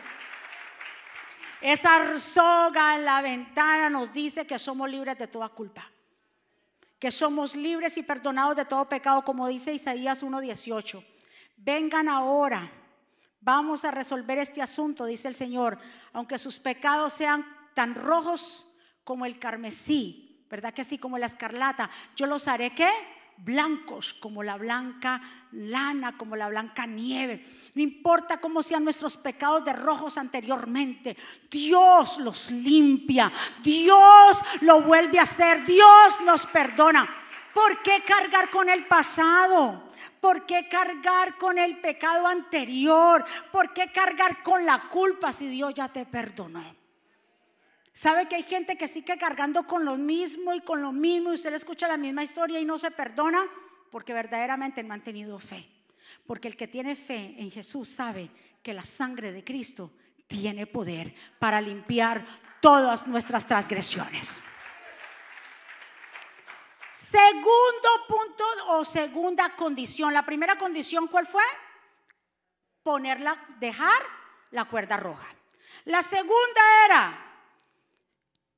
Esa 1.61 2.19
soga 2.19 2.97
en 2.97 3.05
la 3.05 3.23
ventana 3.23 3.89
nos 3.89 4.13
dice 4.13 4.47
que 4.47 4.59
somos 4.59 4.91
libres 4.91 5.19
de 5.19 5.27
toda 5.27 5.49
culpa. 5.49 5.91
Que 6.99 7.11
somos 7.11 7.55
libres 7.55 7.97
y 7.97 8.03
perdonados 8.03 8.57
de 8.57 8.65
todo 8.65 8.89
pecado, 8.89 9.23
como 9.23 9.49
dice 9.49 9.73
Isaías 9.73 10.23
1.18. 10.23 11.05
Vengan 11.57 12.09
ahora, 12.09 12.71
vamos 13.41 13.85
a 13.85 13.91
resolver 13.91 14.39
este 14.39 14.61
asunto, 14.61 15.05
dice 15.05 15.29
el 15.29 15.35
Señor, 15.35 15.79
aunque 16.13 16.39
sus 16.39 16.59
pecados 16.59 17.15
sean 17.15 17.47
tan 17.75 17.95
rojos 17.95 18.67
como 19.05 19.25
el 19.25 19.39
carmesí, 19.39 20.45
¿verdad 20.51 20.75
que 20.75 20.83
así 20.83 20.99
como 20.99 21.19
la 21.19 21.27
escarlata? 21.27 21.91
Yo 22.15 22.27
los 22.27 22.49
haré 22.49 22.75
qué? 22.75 22.91
Blancos 23.39 24.15
como 24.15 24.43
la 24.43 24.57
blanca 24.57 25.21
lana, 25.53 26.17
como 26.17 26.37
la 26.37 26.49
blanca 26.49 26.87
nieve. 26.87 27.45
No 27.75 27.83
importa 27.83 28.39
cómo 28.39 28.63
sean 28.63 28.85
nuestros 28.85 29.17
pecados 29.17 29.65
de 29.65 29.73
rojos 29.73 30.17
anteriormente, 30.19 31.17
Dios 31.51 32.19
los 32.19 32.51
limpia, 32.51 33.33
Dios 33.63 34.43
lo 34.63 34.83
vuelve 34.83 35.19
a 35.19 35.23
hacer, 35.23 35.65
Dios 35.65 36.21
nos 36.25 36.47
perdona. 36.47 37.09
¿Por 37.53 37.83
qué 37.83 38.03
cargar 38.07 38.51
con 38.51 38.69
el 38.69 38.87
pasado? 38.87 39.91
¿Por 40.21 40.45
qué 40.45 40.69
cargar 40.69 41.39
con 41.39 41.59
el 41.59 41.79
pecado 41.79 42.27
anterior? 42.27 43.25
¿Por 43.51 43.73
qué 43.73 43.91
cargar 43.93 44.43
con 44.43 44.67
la 44.67 44.89
culpa 44.89 45.33
si 45.33 45.47
Dios 45.47 45.73
ya 45.73 45.89
te 45.89 46.05
perdonó? 46.05 46.86
¿Sabe 47.97 48.29
que 48.29 48.37
hay 48.37 48.43
gente 48.43 48.77
que 48.77 48.89
sigue 48.89 49.17
cargando 49.17 49.67
con 49.67 49.87
lo 49.87 49.97
mismo 49.97 50.53
y 50.53 50.61
con 50.61 50.83
lo 50.83 50.93
mismo 50.93 51.31
y 51.31 51.37
usted 51.37 51.51
le 51.51 51.57
escucha 51.57 51.89
la 51.89 51.97
misma 51.97 52.23
historia 52.23 52.61
y 52.61 52.65
no 52.67 52.77
se 52.77 52.91
perdona? 52.91 53.49
Porque 53.91 54.13
verdaderamente 54.13 54.83
no 54.83 54.93
han 54.93 55.03
tenido 55.03 55.39
fe. 55.39 55.67
Porque 56.27 56.47
el 56.47 56.59
que 56.59 56.69
tiene 56.69 56.95
fe 56.95 57.35
en 57.39 57.51
Jesús 57.51 57.89
sabe 57.89 58.29
que 58.63 58.75
la 58.75 58.85
sangre 58.85 59.33
de 59.33 59.43
Cristo 59.43 59.93
tiene 60.27 60.67
poder 60.67 61.15
para 61.39 61.59
limpiar 61.63 62.23
todas 62.61 63.07
nuestras 63.07 63.47
transgresiones. 63.47 64.31
Segundo 66.93 67.89
punto 68.07 68.45
o 68.67 68.85
segunda 68.85 69.57
condición. 69.57 70.13
La 70.13 70.27
primera 70.27 70.59
condición, 70.59 71.09
¿cuál 71.09 71.27
fue? 71.27 71.45
Ponerla, 72.83 73.43
dejar 73.59 74.03
la 74.51 74.67
cuerda 74.67 74.99
roja. 74.99 75.29
La 75.87 76.03
segunda 76.03 76.61
era 76.85 77.26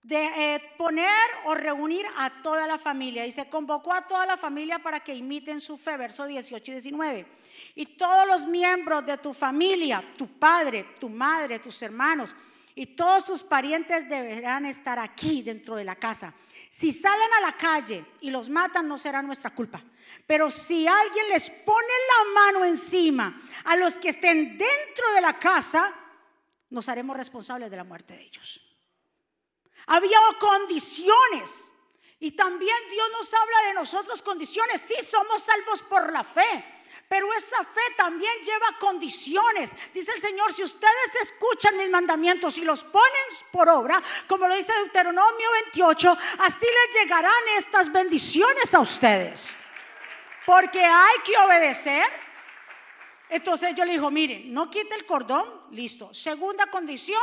de 0.09 0.55
eh, 0.55 0.73
poner 0.79 1.29
o 1.45 1.55
reunir 1.55 2.07
a 2.17 2.41
toda 2.43 2.67
la 2.67 2.79
familia. 2.79 3.27
Y 3.27 3.33
se 3.33 3.47
convocó 3.51 3.93
a 3.93 4.07
toda 4.07 4.25
la 4.25 4.39
familia 4.39 4.79
para 4.79 5.01
que 5.01 5.15
imiten 5.15 5.61
su 5.61 5.77
fe, 5.77 5.99
verso 5.99 6.25
18 6.25 6.71
y 6.71 6.75
19. 6.75 7.27
Y 7.75 7.85
todos 7.85 8.27
los 8.27 8.47
miembros 8.47 9.05
de 9.05 9.19
tu 9.19 9.35
familia, 9.35 10.03
tu 10.17 10.27
padre, 10.27 10.95
tu 10.99 11.11
madre, 11.11 11.59
tus 11.59 11.83
hermanos 11.83 12.35
y 12.75 12.87
todos 12.87 13.27
tus 13.27 13.43
parientes 13.43 14.09
deberán 14.09 14.65
estar 14.65 14.99
aquí 14.99 15.43
dentro 15.43 15.77
de 15.77 15.85
la 15.85 15.97
casa. 15.97 16.33
Si 16.71 16.91
salen 16.91 17.29
a 17.39 17.47
la 17.47 17.53
calle 17.53 18.07
y 18.23 18.31
los 18.31 18.49
matan, 18.49 18.89
no 18.89 18.97
será 18.97 19.21
nuestra 19.21 19.51
culpa. 19.51 19.83
Pero 20.27 20.51
si 20.51 20.87
alguien 20.87 21.29
les 21.29 21.51
pone 21.51 21.87
la 21.87 22.41
mano 22.41 22.65
encima 22.65 23.43
a 23.65 23.77
los 23.77 23.99
que 23.99 24.09
estén 24.09 24.57
dentro 24.57 25.13
de 25.15 25.21
la 25.21 25.39
casa, 25.39 25.93
nos 26.71 26.89
haremos 26.89 27.15
responsables 27.15 27.71
de 27.71 27.77
la 27.77 27.85
muerte 27.85 28.15
de 28.15 28.23
ellos. 28.23 28.68
Había 29.89 30.19
condiciones. 30.39 31.71
Y 32.21 32.33
también 32.33 32.77
Dios 32.91 33.09
nos 33.13 33.33
habla 33.35 33.63
de 33.69 33.75
nosotros 33.75 34.23
condiciones. 34.23 34.83
Sí, 34.87 34.95
somos 35.05 35.43
salvos 35.43 35.83
por 35.83 36.13
la 36.13 36.25
fe. 36.25 36.65
Pero 37.09 37.33
esa 37.33 37.65
fe 37.65 37.81
también 37.97 38.33
lleva 38.43 38.79
condiciones. 38.79 39.73
Dice 39.95 40.13
el 40.13 40.21
Señor, 40.21 40.53
si 40.53 40.63
ustedes 40.63 41.15
escuchan 41.23 41.77
mis 41.77 41.89
mandamientos 41.89 42.59
y 42.59 42.63
los 42.63 42.83
ponen 42.85 43.29
por 43.53 43.69
obra, 43.69 44.03
como 44.27 44.47
lo 44.47 44.55
dice 44.55 44.73
Deuteronomio 44.73 45.51
28, 45.73 46.19
así 46.41 46.67
les 46.67 47.01
llegarán 47.01 47.33
estas 47.57 47.91
bendiciones 47.93 48.75
a 48.75 48.81
ustedes. 48.81 49.49
porque 50.45 50.83
hay 50.83 51.19
que 51.27 51.37
obedecer. 51.37 52.07
Entonces 53.29 53.75
yo 53.75 53.85
le 53.85 53.93
digo, 53.93 54.11
miren, 54.11 54.51
no 54.53 54.71
quite 54.71 54.95
el 54.95 55.05
cordón, 55.05 55.67
listo. 55.73 56.15
Segunda 56.15 56.67
condición, 56.69 57.21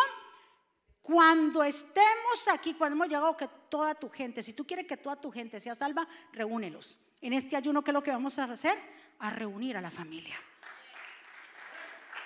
cuando 1.06 1.64
estemos 1.64 2.48
aquí, 2.52 2.74
cuando 2.74 2.96
hemos 2.96 3.08
llegado, 3.08 3.38
que 3.38 3.48
toda 3.70 3.94
tu 3.94 4.10
gente, 4.10 4.42
si 4.42 4.54
tú 4.54 4.66
quieres 4.66 4.88
que 4.88 4.98
toda 4.98 5.16
tu 5.16 5.30
gente 5.30 5.60
sea 5.60 5.76
salva, 5.76 6.08
reúnelos. 6.34 6.98
En 7.22 7.34
este 7.34 7.56
ayuno, 7.56 7.84
¿qué 7.84 7.92
es 7.92 7.94
lo 7.94 8.02
que 8.02 8.10
vamos 8.10 8.40
a 8.40 8.46
hacer? 8.46 8.76
A 9.20 9.30
reunir 9.30 9.78
a 9.78 9.82
la 9.82 9.92
familia. 9.92 10.36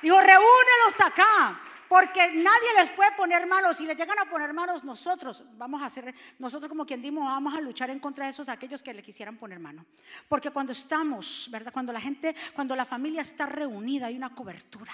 Dijo, 0.02 0.18
reúnelos 0.18 1.02
acá, 1.04 1.60
porque 1.89 2.32
nadie 2.32 2.74
les 2.78 2.89
puede 2.92 3.12
poner 3.18 3.46
manos. 3.48 3.76
Si 3.76 3.86
les 3.86 3.98
llegan 3.98 4.18
a 4.18 4.30
poner 4.30 4.54
manos, 4.54 4.86
nosotros 4.86 5.44
vamos 5.58 5.82
a 5.82 5.88
hacer, 5.88 6.15
nosotros 6.38 6.70
como 6.70 6.86
quien 6.86 7.02
dimos, 7.02 7.26
vamos 7.26 7.54
a 7.58 7.60
luchar 7.60 7.89
en 7.89 8.00
contra 8.00 8.24
de 8.26 8.32
esos 8.32 8.48
aquellos 8.48 8.82
que 8.82 8.94
le 8.94 9.04
quisieran 9.04 9.36
poner 9.36 9.60
mano. 9.60 9.86
Porque 10.30 10.52
cuando 10.52 10.72
estamos, 10.72 11.50
¿verdad? 11.52 11.74
Cuando 11.74 11.92
la 11.92 12.00
gente, 12.00 12.34
cuando 12.56 12.78
la 12.78 12.86
familia 12.86 13.24
está 13.24 13.46
reunida, 13.46 14.06
hay 14.06 14.15
una 14.15 14.34
cobertura. 14.34 14.94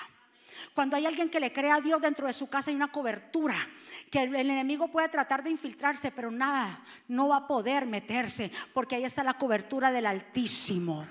Cuando 0.74 0.96
hay 0.96 1.06
alguien 1.06 1.30
que 1.30 1.40
le 1.40 1.54
cree 1.54 1.72
a 1.72 1.82
Dios 1.82 2.02
dentro 2.02 2.28
de 2.28 2.34
su 2.34 2.48
casa 2.48 2.70
hay 2.70 2.76
una 2.76 2.92
cobertura, 2.92 3.56
que 4.12 4.24
el, 4.24 4.36
enemigo 4.36 4.88
puede 4.88 5.10
tratar 5.10 5.44
de 5.44 5.50
infiltrarse, 5.50 6.12
pero 6.12 6.32
nada, 6.32 6.84
no 7.08 7.28
va 7.28 7.38
a 7.38 7.48
poder 7.48 7.86
meterse, 7.86 8.52
porque 8.74 8.96
ahí 8.96 9.06
está 9.06 9.24
la 9.24 9.36
cobertura 9.36 9.92
del 9.92 10.06
Altísimo. 10.06 11.08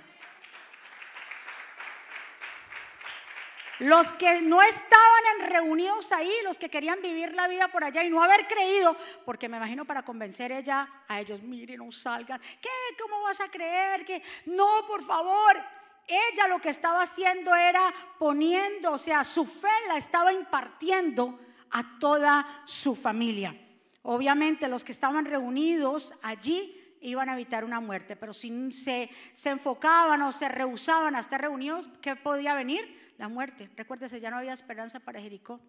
Los 3.81 4.13
que 4.13 4.41
no 4.41 4.63
estaban 4.63 5.51
reunidos 5.51 6.13
ahí, 6.13 6.33
los 6.45 6.59
que 6.59 6.69
querían 6.69 7.03
vivir 7.03 7.35
la 7.35 7.49
vida 7.49 7.69
por 7.69 7.83
allá 7.83 8.05
y 8.05 8.11
no 8.11 8.23
haber 8.23 8.47
creído, 8.47 8.97
porque 9.25 9.49
me 9.49 9.57
imagino 9.57 9.85
para 9.85 10.05
convencer 10.05 10.53
ella 10.53 10.89
a 11.09 11.21
ellos, 11.21 11.43
miren, 11.43 11.79
no 11.79 11.91
salgan. 11.91 12.41
¿Qué? 12.61 12.69
¿Cómo 13.03 13.23
vas 13.23 13.41
a 13.41 13.51
creer? 13.51 14.05
que 14.05 14.23
No, 14.47 14.87
por 14.87 15.03
favor 15.05 15.84
ella 16.07 16.49
lo 16.49 16.61
que 16.61 16.71
estaba 16.71 17.03
haciendo 17.03 17.55
era 17.55 17.93
poniendo, 18.19 18.93
o 18.93 18.99
sea, 18.99 19.25
su 19.25 19.47
fe 19.47 19.69
la 19.89 19.97
estaba 19.97 20.33
impartiendo 20.33 21.39
a 21.71 21.99
toda 21.99 22.63
su 22.65 22.95
familia. 22.95 23.59
Obviamente 24.03 24.69
los 24.69 24.85
que 24.85 24.93
estaban 24.93 25.25
reunidos 25.25 26.13
allí 26.23 26.81
iban 27.01 27.29
a 27.29 27.35
evitar 27.35 27.65
una 27.65 27.81
muerte, 27.81 28.17
pero 28.17 28.33
si 28.33 28.73
se, 28.73 29.11
se 29.35 29.51
enfocaban 29.51 30.23
o 30.23 30.33
se 30.33 30.49
rehusaban 30.49 31.17
a 31.17 31.21
estar 31.21 31.41
reunidos, 31.41 31.89
¿qué 32.01 32.17
podía 32.17 32.55
venir? 32.55 33.15
La 33.19 33.29
muerte. 33.29 33.71
Recuérdese, 33.77 34.21
ya 34.21 34.31
no 34.31 34.39
había 34.39 34.53
esperanza 34.53 35.01
para 35.01 35.21
Jericó. 35.21 35.61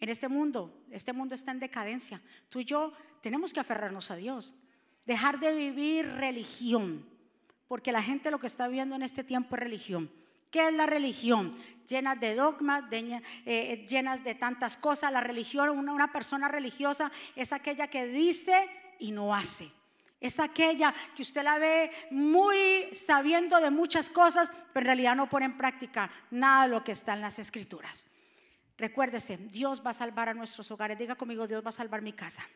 En 0.00 0.08
este 0.08 0.28
mundo, 0.28 0.82
este 0.90 1.12
mundo 1.12 1.34
está 1.34 1.52
en 1.52 1.60
decadencia. 1.60 2.20
Tú 2.48 2.60
y 2.60 2.64
yo 2.64 2.92
tenemos 3.20 3.52
que 3.52 3.60
aferrarnos 3.60 4.10
a 4.10 4.16
Dios, 4.16 4.54
dejar 5.06 5.38
de 5.38 5.54
vivir 5.54 6.06
religión 6.06 7.11
porque 7.72 7.90
la 7.90 8.02
gente 8.02 8.30
lo 8.30 8.38
que 8.38 8.48
está 8.48 8.68
viendo 8.68 8.96
en 8.96 9.02
este 9.02 9.24
tiempo 9.24 9.56
es 9.56 9.62
religión. 9.62 10.10
¿Qué 10.50 10.68
es 10.68 10.74
la 10.74 10.84
religión? 10.84 11.56
Llenas 11.88 12.20
de 12.20 12.34
dogmas, 12.34 12.84
eh, 12.92 13.86
llenas 13.88 14.22
de 14.22 14.34
tantas 14.34 14.76
cosas. 14.76 15.10
La 15.10 15.22
religión, 15.22 15.70
una, 15.70 15.94
una 15.94 16.12
persona 16.12 16.48
religiosa 16.48 17.10
es 17.34 17.50
aquella 17.50 17.88
que 17.88 18.04
dice 18.04 18.68
y 18.98 19.10
no 19.10 19.34
hace. 19.34 19.72
Es 20.20 20.38
aquella 20.38 20.94
que 21.16 21.22
usted 21.22 21.42
la 21.42 21.56
ve 21.56 21.90
muy 22.10 22.90
sabiendo 22.92 23.58
de 23.58 23.70
muchas 23.70 24.10
cosas, 24.10 24.50
pero 24.74 24.80
en 24.80 24.88
realidad 24.88 25.16
no 25.16 25.30
pone 25.30 25.46
en 25.46 25.56
práctica 25.56 26.10
nada 26.30 26.64
de 26.64 26.72
lo 26.72 26.84
que 26.84 26.92
está 26.92 27.14
en 27.14 27.22
las 27.22 27.38
escrituras. 27.38 28.04
Recuérdese, 28.76 29.38
Dios 29.38 29.82
va 29.82 29.92
a 29.92 29.94
salvar 29.94 30.28
a 30.28 30.34
nuestros 30.34 30.70
hogares. 30.70 30.98
Diga 30.98 31.14
conmigo, 31.14 31.46
Dios 31.46 31.64
va 31.64 31.70
a 31.70 31.72
salvar 31.72 32.02
mi 32.02 32.12
casa. 32.12 32.46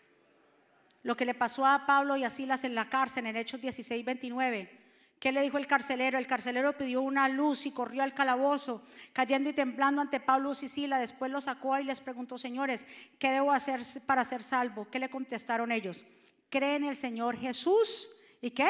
Lo 1.03 1.17
que 1.17 1.25
le 1.25 1.33
pasó 1.33 1.65
a 1.65 1.87
Pablo 1.87 2.19
y 2.19 2.25
a 2.25 2.29
Silas 2.29 2.65
en 2.65 2.75
la 2.75 2.91
cárcel 2.91 3.25
en 3.25 3.37
Hechos 3.37 3.63
16, 3.63 4.05
29 4.05 4.85
¿Qué 5.19 5.33
le 5.33 5.41
dijo 5.41 5.57
el 5.57 5.67
carcelero? 5.67 6.19
El 6.19 6.27
carcelero 6.27 6.77
pidió 6.77 7.01
una 7.01 7.29
luz 7.29 7.65
y 7.65 7.73
corrió 7.73 8.03
al 8.03 8.13
calabozo, 8.13 8.83
cayendo 9.13 9.49
y 9.49 9.55
temblando 9.55 10.03
ante 10.03 10.21
Pablo 10.21 10.53
y 10.53 10.69
Sila. 10.69 10.99
Después 10.99 11.31
lo 11.31 11.41
sacó 11.41 11.79
y 11.79 11.85
les 11.85 12.01
preguntó, 12.01 12.37
señores, 12.37 12.85
¿qué 13.19 13.31
debo 13.31 13.53
hacer 13.53 13.81
para 14.05 14.25
ser 14.25 14.43
salvo? 14.43 14.89
¿Qué 14.91 14.99
le 14.99 15.09
contestaron 15.09 15.73
ellos? 15.73 16.05
Cree 16.51 16.77
en 16.77 16.85
el 16.85 16.97
Señor 16.97 17.37
Jesús 17.37 18.11
y 18.43 18.51
qué? 18.51 18.69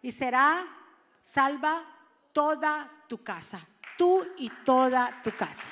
Y 0.00 0.12
será 0.12 0.66
salva 1.22 1.84
toda 2.32 2.90
tu 3.06 3.22
casa, 3.22 3.60
tú 3.98 4.26
y 4.38 4.48
toda 4.64 5.20
tu 5.22 5.30
casa. 5.36 5.68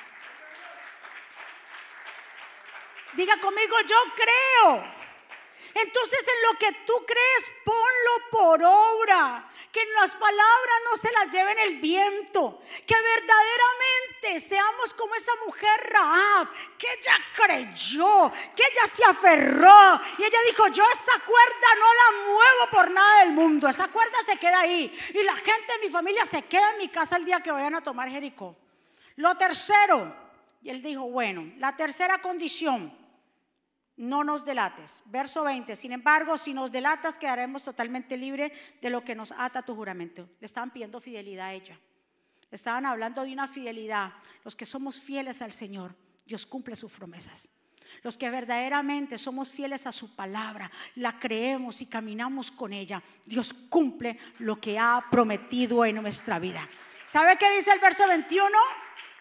Diga 3.16 3.40
conmigo, 3.40 3.76
yo 3.88 3.96
creo. 4.14 4.99
Entonces 5.74 6.20
en 6.20 6.42
lo 6.50 6.58
que 6.58 6.72
tú 6.84 6.92
crees, 7.06 7.52
ponlo 7.64 8.30
por 8.30 8.62
obra. 8.62 9.50
Que 9.70 9.84
las 10.00 10.14
palabras 10.14 10.80
no 10.90 10.96
se 10.96 11.12
las 11.12 11.30
lleven 11.30 11.58
el 11.58 11.80
viento. 11.80 12.60
Que 12.86 12.94
verdaderamente 12.94 14.48
seamos 14.48 14.92
como 14.94 15.14
esa 15.14 15.32
mujer 15.46 15.90
Raab, 15.92 16.48
que 16.76 16.86
ella 16.92 17.18
creyó, 17.34 18.32
que 18.56 18.62
ella 18.62 18.86
se 18.94 19.04
aferró. 19.04 20.00
Y 20.18 20.24
ella 20.24 20.38
dijo, 20.48 20.66
yo 20.68 20.84
esa 20.90 21.24
cuerda 21.24 21.68
no 21.78 21.86
la 21.94 22.32
muevo 22.32 22.70
por 22.72 22.90
nada 22.90 23.20
del 23.20 23.32
mundo. 23.32 23.68
Esa 23.68 23.88
cuerda 23.88 24.18
se 24.26 24.36
queda 24.36 24.60
ahí. 24.60 24.92
Y 25.14 25.22
la 25.22 25.36
gente 25.36 25.72
de 25.74 25.86
mi 25.86 25.90
familia 25.90 26.24
se 26.26 26.42
queda 26.42 26.72
en 26.72 26.78
mi 26.78 26.88
casa 26.88 27.16
el 27.16 27.24
día 27.24 27.40
que 27.40 27.52
vayan 27.52 27.76
a 27.76 27.82
tomar 27.82 28.08
Jericó. 28.08 28.56
Lo 29.16 29.36
tercero, 29.36 30.14
y 30.62 30.70
él 30.70 30.82
dijo, 30.82 31.02
bueno, 31.02 31.52
la 31.58 31.76
tercera 31.76 32.20
condición 32.20 32.99
no 34.00 34.24
nos 34.24 34.46
delates. 34.46 35.02
Verso 35.04 35.44
20, 35.44 35.76
sin 35.76 35.92
embargo, 35.92 36.38
si 36.38 36.54
nos 36.54 36.72
delatas, 36.72 37.18
quedaremos 37.18 37.62
totalmente 37.62 38.16
libres 38.16 38.50
de 38.80 38.88
lo 38.88 39.04
que 39.04 39.14
nos 39.14 39.30
ata 39.36 39.62
tu 39.62 39.74
juramento. 39.74 40.26
Le 40.40 40.46
estaban 40.46 40.70
pidiendo 40.70 41.00
fidelidad 41.00 41.48
a 41.48 41.52
ella. 41.52 41.78
Le 42.50 42.56
estaban 42.56 42.86
hablando 42.86 43.22
de 43.22 43.32
una 43.32 43.46
fidelidad. 43.46 44.14
Los 44.42 44.56
que 44.56 44.64
somos 44.64 44.98
fieles 44.98 45.42
al 45.42 45.52
Señor, 45.52 45.94
Dios 46.24 46.46
cumple 46.46 46.76
sus 46.76 46.90
promesas. 46.90 47.50
Los 48.02 48.16
que 48.16 48.30
verdaderamente 48.30 49.18
somos 49.18 49.52
fieles 49.52 49.86
a 49.86 49.92
su 49.92 50.16
palabra, 50.16 50.70
la 50.94 51.18
creemos 51.18 51.82
y 51.82 51.86
caminamos 51.86 52.50
con 52.50 52.72
ella, 52.72 53.02
Dios 53.26 53.52
cumple 53.68 54.18
lo 54.38 54.58
que 54.58 54.78
ha 54.78 55.04
prometido 55.10 55.84
en 55.84 55.96
nuestra 55.96 56.38
vida. 56.38 56.66
¿Sabe 57.06 57.36
qué 57.36 57.54
dice 57.54 57.70
el 57.70 57.80
verso 57.80 58.06
21? 58.06 58.48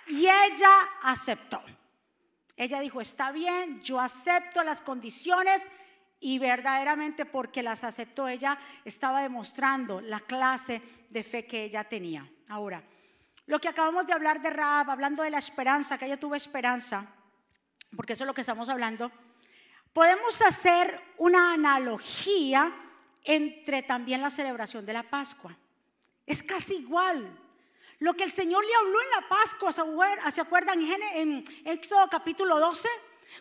Y 0.08 0.22
ella 0.22 0.72
aceptó. 1.04 1.62
Ella 2.60 2.82
dijo, 2.82 3.00
está 3.00 3.32
bien, 3.32 3.82
yo 3.82 4.02
acepto 4.02 4.62
las 4.64 4.82
condiciones 4.82 5.62
y 6.20 6.40
verdaderamente 6.40 7.24
porque 7.26 7.64
las 7.64 7.86
aceptó 7.86 8.28
ella 8.28 8.60
estaba 8.84 9.22
demostrando 9.22 10.02
la 10.02 10.20
clase 10.20 10.82
de 11.10 11.24
fe 11.24 11.46
que 11.46 11.64
ella 11.64 11.86
tenía. 11.86 12.30
Ahora, 12.50 12.84
lo 13.46 13.60
que 13.60 13.70
acabamos 13.70 14.06
de 14.08 14.12
hablar 14.12 14.42
de 14.42 14.50
Raab, 14.50 14.92
hablando 14.92 15.24
de 15.24 15.30
la 15.30 15.38
esperanza, 15.38 15.98
que 15.98 16.06
ella 16.06 16.20
tuvo 16.20 16.36
esperanza, 16.36 17.06
porque 17.96 18.12
eso 18.12 18.26
es 18.26 18.28
lo 18.28 18.34
que 18.34 18.42
estamos 18.42 18.68
hablando, 18.68 19.10
podemos 19.94 20.42
hacer 20.42 21.00
una 21.18 21.54
analogía 21.54 22.76
entre 23.24 23.84
también 23.84 24.22
la 24.22 24.32
celebración 24.32 24.86
de 24.86 24.92
la 24.92 25.04
Pascua. 25.04 25.56
Es 26.26 26.44
casi 26.44 26.76
igual. 26.76 27.40
Lo 28.00 28.14
que 28.14 28.24
el 28.24 28.32
Señor 28.32 28.66
le 28.66 28.74
habló 28.76 29.02
en 29.02 29.10
la 29.10 29.28
Pascua, 29.28 29.74
¿se 29.74 30.42
acuerdan 30.42 30.82
en 30.82 31.44
Éxodo 31.66 32.08
capítulo 32.10 32.58
12? 32.58 32.88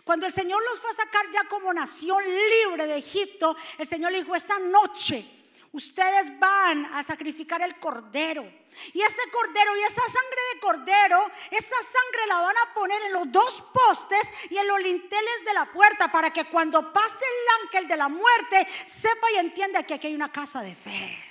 Cuando 0.05 0.27
el 0.27 0.33
Señor 0.33 0.63
los 0.65 0.81
fue 0.81 0.91
a 0.91 0.95
sacar 0.95 1.31
ya 1.31 1.45
como 1.45 1.73
nación 1.73 2.23
libre 2.25 2.87
de 2.87 2.97
Egipto, 2.97 3.57
el 3.79 3.87
Señor 3.87 4.13
le 4.13 4.23
dijo, 4.23 4.35
esa 4.35 4.59
noche 4.59 5.25
ustedes 5.73 6.37
van 6.41 6.87
a 6.87 7.05
sacrificar 7.05 7.63
el 7.63 7.77
cordero. 7.77 8.51
Y 8.93 9.01
ese 9.01 9.23
cordero 9.31 9.77
y 9.77 9.81
esa 9.81 10.03
sangre 10.09 10.41
de 10.55 10.61
cordero, 10.61 11.31
esa 11.51 11.77
sangre 11.83 12.27
la 12.27 12.41
van 12.41 12.57
a 12.59 12.75
poner 12.75 13.01
en 13.03 13.13
los 13.13 13.31
dos 13.31 13.63
postes 13.73 14.29
y 14.51 14.57
en 14.57 14.67
los 14.67 14.83
linteles 14.83 15.45
de 15.45 15.55
la 15.55 15.67
puerta 15.73 16.11
para 16.11 16.33
que 16.33 16.45
cuando 16.47 16.93
pase 16.93 17.25
el 17.25 17.65
ángel 17.65 17.89
de 17.89 17.97
la 17.97 18.09
muerte 18.09 18.67
sepa 18.87 19.31
y 19.35 19.39
entienda 19.39 19.85
que 19.85 19.95
aquí 19.95 20.09
hay 20.09 20.15
una 20.15 20.33
casa 20.33 20.63
de 20.63 20.75
fe. 20.75 21.28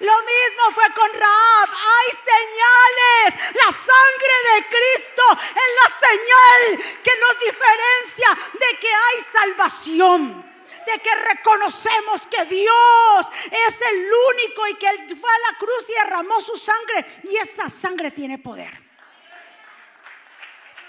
Lo 0.00 0.12
mismo 0.22 0.70
fue 0.74 0.84
con 0.94 1.12
Raab. 1.12 1.68
Hay 1.70 2.10
señales. 2.16 3.54
La 3.54 3.72
sangre 3.72 4.34
de 4.54 4.68
Cristo 4.68 5.22
es 5.32 5.70
la 5.82 6.08
señal 6.08 7.00
que 7.02 7.10
nos 7.18 7.38
diferencia 7.40 8.38
de 8.54 8.78
que 8.78 8.88
hay 8.88 9.24
salvación. 9.32 10.48
De 10.86 10.98
que 11.00 11.14
reconocemos 11.14 12.26
que 12.28 12.44
Dios 12.46 13.26
es 13.50 13.80
el 13.82 14.08
único 14.30 14.68
y 14.68 14.74
que 14.74 14.88
Él 14.88 15.18
fue 15.20 15.30
a 15.30 15.50
la 15.50 15.58
cruz 15.58 15.88
y 15.88 15.94
derramó 15.94 16.40
su 16.40 16.56
sangre. 16.56 17.04
Y 17.24 17.36
esa 17.36 17.68
sangre 17.68 18.10
tiene 18.10 18.38
poder. 18.38 18.80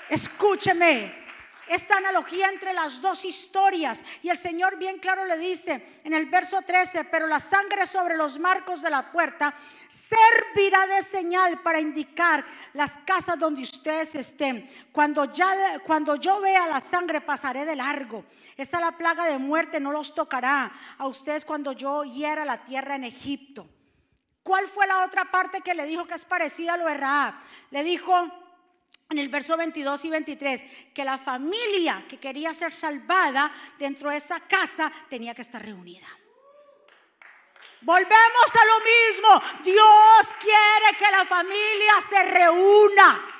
Escúcheme. 0.09 1.18
Esta 1.69 1.97
analogía 1.97 2.49
entre 2.49 2.73
las 2.73 2.99
dos 3.01 3.23
historias. 3.23 4.01
Y 4.23 4.29
el 4.29 4.37
Señor 4.37 4.77
bien 4.77 4.97
claro 4.99 5.23
le 5.23 5.37
dice 5.37 5.99
en 6.03 6.13
el 6.13 6.25
verso 6.25 6.61
13, 6.61 7.05
pero 7.05 7.27
la 7.27 7.39
sangre 7.39 7.85
sobre 7.85 8.17
los 8.17 8.39
marcos 8.39 8.81
de 8.81 8.89
la 8.89 9.11
puerta 9.11 9.53
servirá 9.87 10.87
de 10.87 11.03
señal 11.03 11.61
para 11.61 11.79
indicar 11.79 12.43
las 12.73 12.97
casas 13.05 13.37
donde 13.37 13.61
ustedes 13.61 14.15
estén. 14.15 14.67
Cuando, 14.91 15.25
ya, 15.25 15.79
cuando 15.85 16.15
yo 16.15 16.41
vea 16.41 16.67
la 16.67 16.81
sangre 16.81 17.21
pasaré 17.21 17.65
de 17.65 17.75
largo. 17.75 18.25
Esta 18.57 18.79
la 18.79 18.97
plaga 18.97 19.25
de 19.25 19.37
muerte, 19.37 19.79
no 19.79 19.91
los 19.91 20.15
tocará 20.15 20.71
a 20.97 21.07
ustedes 21.07 21.45
cuando 21.45 21.71
yo 21.71 22.03
hiera 22.03 22.43
la 22.45 22.65
tierra 22.65 22.95
en 22.95 23.03
Egipto. 23.03 23.69
¿Cuál 24.41 24.67
fue 24.67 24.87
la 24.87 25.03
otra 25.05 25.25
parte 25.25 25.61
que 25.61 25.75
le 25.75 25.85
dijo 25.85 26.07
que 26.07 26.15
es 26.15 26.25
parecida 26.25 26.73
a 26.73 26.77
lo 26.77 26.87
de 26.87 26.95
Raab? 26.95 27.35
Le 27.69 27.83
dijo 27.83 28.27
en 29.09 29.17
el 29.17 29.29
verso 29.29 29.57
22 29.57 30.05
y 30.05 30.09
23 30.09 30.63
que 30.93 31.03
la 31.03 31.17
familia 31.17 32.05
que 32.07 32.19
quería 32.19 32.53
ser 32.53 32.73
salvada 32.73 33.51
dentro 33.77 34.11
de 34.11 34.17
esa 34.17 34.39
casa 34.41 34.91
tenía 35.09 35.33
que 35.33 35.41
estar 35.41 35.63
reunida. 35.63 36.07
Volvemos 37.81 38.55
a 38.55 38.65
lo 38.65 38.79
mismo. 38.79 39.63
Dios 39.63 40.35
quiere 40.39 40.97
que 40.97 41.11
la 41.11 41.25
familia 41.25 41.93
se 42.07 42.23
reúna. 42.23 43.35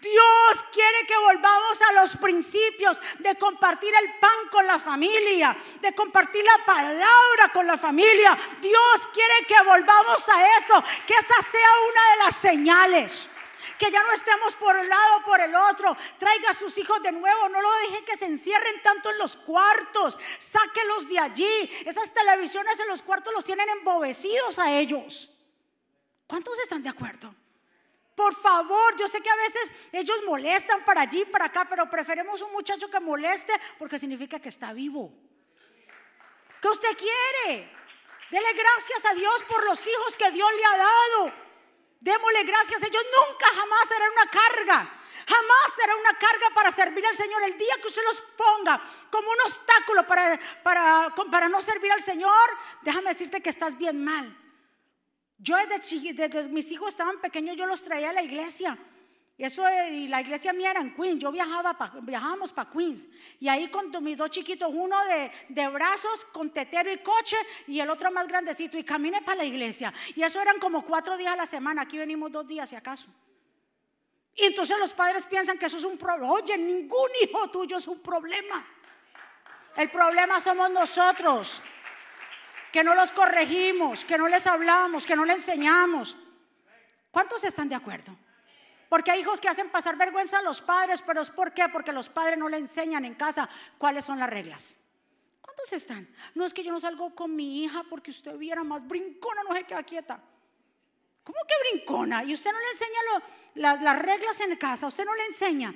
Dios 0.00 0.64
quiere 0.72 1.06
que 1.06 1.16
volvamos 1.16 1.80
a 1.80 1.92
los 1.92 2.16
principios 2.16 3.00
de 3.20 3.36
compartir 3.36 3.94
el 3.94 4.18
pan 4.18 4.48
con 4.50 4.66
la 4.66 4.78
familia, 4.78 5.56
de 5.80 5.94
compartir 5.94 6.44
la 6.44 6.64
palabra 6.64 7.52
con 7.52 7.66
la 7.66 7.78
familia. 7.78 8.36
Dios 8.60 9.08
quiere 9.12 9.46
que 9.46 9.62
volvamos 9.62 10.28
a 10.28 10.58
eso, 10.58 10.82
que 11.06 11.14
esa 11.14 11.40
sea 11.50 11.70
una 11.88 12.10
de 12.10 12.16
las 12.24 12.36
señales. 12.36 13.28
Que 13.78 13.90
ya 13.90 14.02
no 14.02 14.12
estemos 14.12 14.54
por 14.56 14.76
un 14.76 14.88
lado 14.88 15.16
o 15.16 15.24
por 15.24 15.40
el 15.40 15.54
otro. 15.54 15.96
Traiga 16.18 16.50
a 16.50 16.54
sus 16.54 16.76
hijos 16.78 17.02
de 17.02 17.12
nuevo. 17.12 17.48
No 17.48 17.60
lo 17.60 17.70
deje 17.88 18.04
que 18.04 18.16
se 18.16 18.26
encierren 18.26 18.82
tanto 18.82 19.10
en 19.10 19.18
los 19.18 19.36
cuartos. 19.36 20.18
Sáquelos 20.38 21.08
de 21.08 21.18
allí. 21.18 21.70
Esas 21.84 22.12
televisiones 22.12 22.78
en 22.80 22.88
los 22.88 23.02
cuartos 23.02 23.32
los 23.32 23.44
tienen 23.44 23.68
embobecidos 23.68 24.58
a 24.58 24.72
ellos. 24.72 25.30
¿Cuántos 26.26 26.58
están 26.58 26.82
de 26.82 26.88
acuerdo? 26.88 27.34
Por 28.16 28.34
favor, 28.34 28.96
yo 28.96 29.06
sé 29.08 29.20
que 29.20 29.28
a 29.28 29.36
veces 29.36 29.70
ellos 29.92 30.18
molestan 30.24 30.84
para 30.86 31.02
allí, 31.02 31.26
para 31.26 31.44
acá, 31.44 31.66
pero 31.68 31.88
preferimos 31.88 32.40
un 32.40 32.50
muchacho 32.52 32.90
que 32.90 32.98
moleste 32.98 33.52
porque 33.78 33.98
significa 33.98 34.40
que 34.40 34.48
está 34.48 34.72
vivo. 34.72 35.12
¿Qué 36.60 36.68
usted 36.68 36.96
quiere? 36.96 37.70
Dele 38.30 38.52
gracias 38.54 39.04
a 39.04 39.14
Dios 39.14 39.42
por 39.44 39.64
los 39.66 39.86
hijos 39.86 40.16
que 40.16 40.30
Dios 40.30 40.50
le 40.56 40.64
ha 40.64 40.76
dado. 40.78 41.45
Démosle 42.00 42.44
gracias. 42.44 42.82
Ellos 42.82 43.02
nunca 43.04 43.46
jamás 43.46 43.88
serán 43.88 44.12
una 44.12 44.30
carga. 44.30 45.02
Jamás 45.26 45.74
será 45.74 45.96
una 45.96 46.18
carga 46.18 46.50
para 46.54 46.70
servir 46.70 47.04
al 47.06 47.14
Señor. 47.14 47.42
El 47.42 47.58
día 47.58 47.74
que 47.80 47.88
usted 47.88 48.02
los 48.04 48.20
ponga 48.36 48.80
como 49.10 49.28
un 49.30 49.40
obstáculo 49.44 50.06
para, 50.06 50.38
para, 50.62 51.14
para 51.30 51.48
no 51.48 51.60
servir 51.60 51.90
al 51.90 52.02
Señor, 52.02 52.50
déjame 52.82 53.10
decirte 53.10 53.40
que 53.40 53.50
estás 53.50 53.76
bien 53.76 54.04
mal. 54.04 54.36
Yo 55.38 55.56
desde, 55.56 56.12
desde 56.12 56.42
mis 56.44 56.70
hijos 56.70 56.90
estaban 56.90 57.20
pequeños, 57.20 57.56
yo 57.56 57.66
los 57.66 57.82
traía 57.82 58.10
a 58.10 58.12
la 58.12 58.22
iglesia. 58.22 58.78
Y 59.38 59.44
eso, 59.44 59.64
y 59.90 60.08
la 60.08 60.22
iglesia 60.22 60.54
mía 60.54 60.70
era 60.70 60.80
en 60.80 60.94
Queens. 60.94 61.20
Yo 61.20 61.30
viajaba 61.30 61.76
viajábamos 62.02 62.52
para 62.52 62.70
Queens. 62.70 63.06
Y 63.38 63.48
ahí 63.48 63.68
con 63.68 63.92
mis 64.02 64.16
dos 64.16 64.30
chiquitos, 64.30 64.70
uno 64.72 65.04
de, 65.04 65.30
de, 65.48 65.68
brazos, 65.68 66.24
con 66.32 66.50
tetero 66.50 66.90
y 66.90 66.98
coche, 66.98 67.36
y 67.66 67.80
el 67.80 67.90
otro 67.90 68.10
más 68.10 68.26
grandecito. 68.26 68.78
Y 68.78 68.84
caminé 68.84 69.20
para 69.20 69.38
la 69.38 69.44
iglesia. 69.44 69.92
Y 70.14 70.22
eso 70.22 70.40
eran 70.40 70.58
como 70.58 70.82
cuatro 70.82 71.18
días 71.18 71.34
a 71.34 71.36
la 71.36 71.46
semana. 71.46 71.82
Aquí 71.82 71.98
venimos 71.98 72.32
dos 72.32 72.46
días, 72.46 72.70
si 72.70 72.76
acaso. 72.76 73.08
Y 74.34 74.44
entonces 74.44 74.78
los 74.78 74.94
padres 74.94 75.26
piensan 75.26 75.58
que 75.58 75.66
eso 75.66 75.76
es 75.76 75.84
un 75.84 75.98
problema. 75.98 76.32
Oye, 76.32 76.56
ningún 76.56 77.10
hijo 77.22 77.50
tuyo 77.50 77.76
es 77.76 77.86
un 77.88 78.00
problema. 78.00 78.66
El 79.76 79.90
problema 79.90 80.40
somos 80.40 80.70
nosotros 80.70 81.60
que 82.72 82.82
no 82.82 82.94
los 82.94 83.12
corregimos, 83.12 84.04
que 84.04 84.16
no 84.16 84.28
les 84.28 84.46
hablamos, 84.46 85.04
que 85.04 85.16
no 85.16 85.24
les 85.26 85.36
enseñamos. 85.36 86.16
¿Cuántos 87.10 87.44
están 87.44 87.68
de 87.68 87.74
acuerdo? 87.74 88.16
Porque 88.88 89.10
hay 89.10 89.20
hijos 89.20 89.40
que 89.40 89.48
hacen 89.48 89.70
pasar 89.70 89.96
vergüenza 89.96 90.38
a 90.38 90.42
los 90.42 90.62
padres, 90.62 91.02
pero 91.02 91.20
es 91.20 91.30
por 91.30 91.52
qué? 91.52 91.68
Porque 91.68 91.92
los 91.92 92.08
padres 92.08 92.38
no 92.38 92.48
le 92.48 92.56
enseñan 92.56 93.04
en 93.04 93.14
casa 93.14 93.48
cuáles 93.78 94.04
son 94.04 94.18
las 94.18 94.30
reglas. 94.30 94.74
¿Cuántos 95.40 95.72
están? 95.72 96.08
No 96.34 96.44
es 96.44 96.54
que 96.54 96.62
yo 96.62 96.70
no 96.70 96.80
salgo 96.80 97.14
con 97.14 97.34
mi 97.34 97.64
hija 97.64 97.84
porque 97.88 98.10
usted 98.10 98.36
viera 98.36 98.62
más 98.62 98.86
brincona, 98.86 99.42
no 99.42 99.54
se 99.54 99.64
queda 99.64 99.82
quieta. 99.82 100.20
¿Cómo 101.24 101.38
que 101.48 101.54
brincona? 101.70 102.22
Y 102.22 102.34
usted 102.34 102.52
no 102.52 102.58
le 102.58 102.70
enseña 102.70 103.80
las 103.82 103.98
reglas 103.98 104.38
en 104.40 104.54
casa, 104.56 104.86
usted 104.86 105.04
no 105.04 105.14
le 105.14 105.24
enseña. 105.24 105.74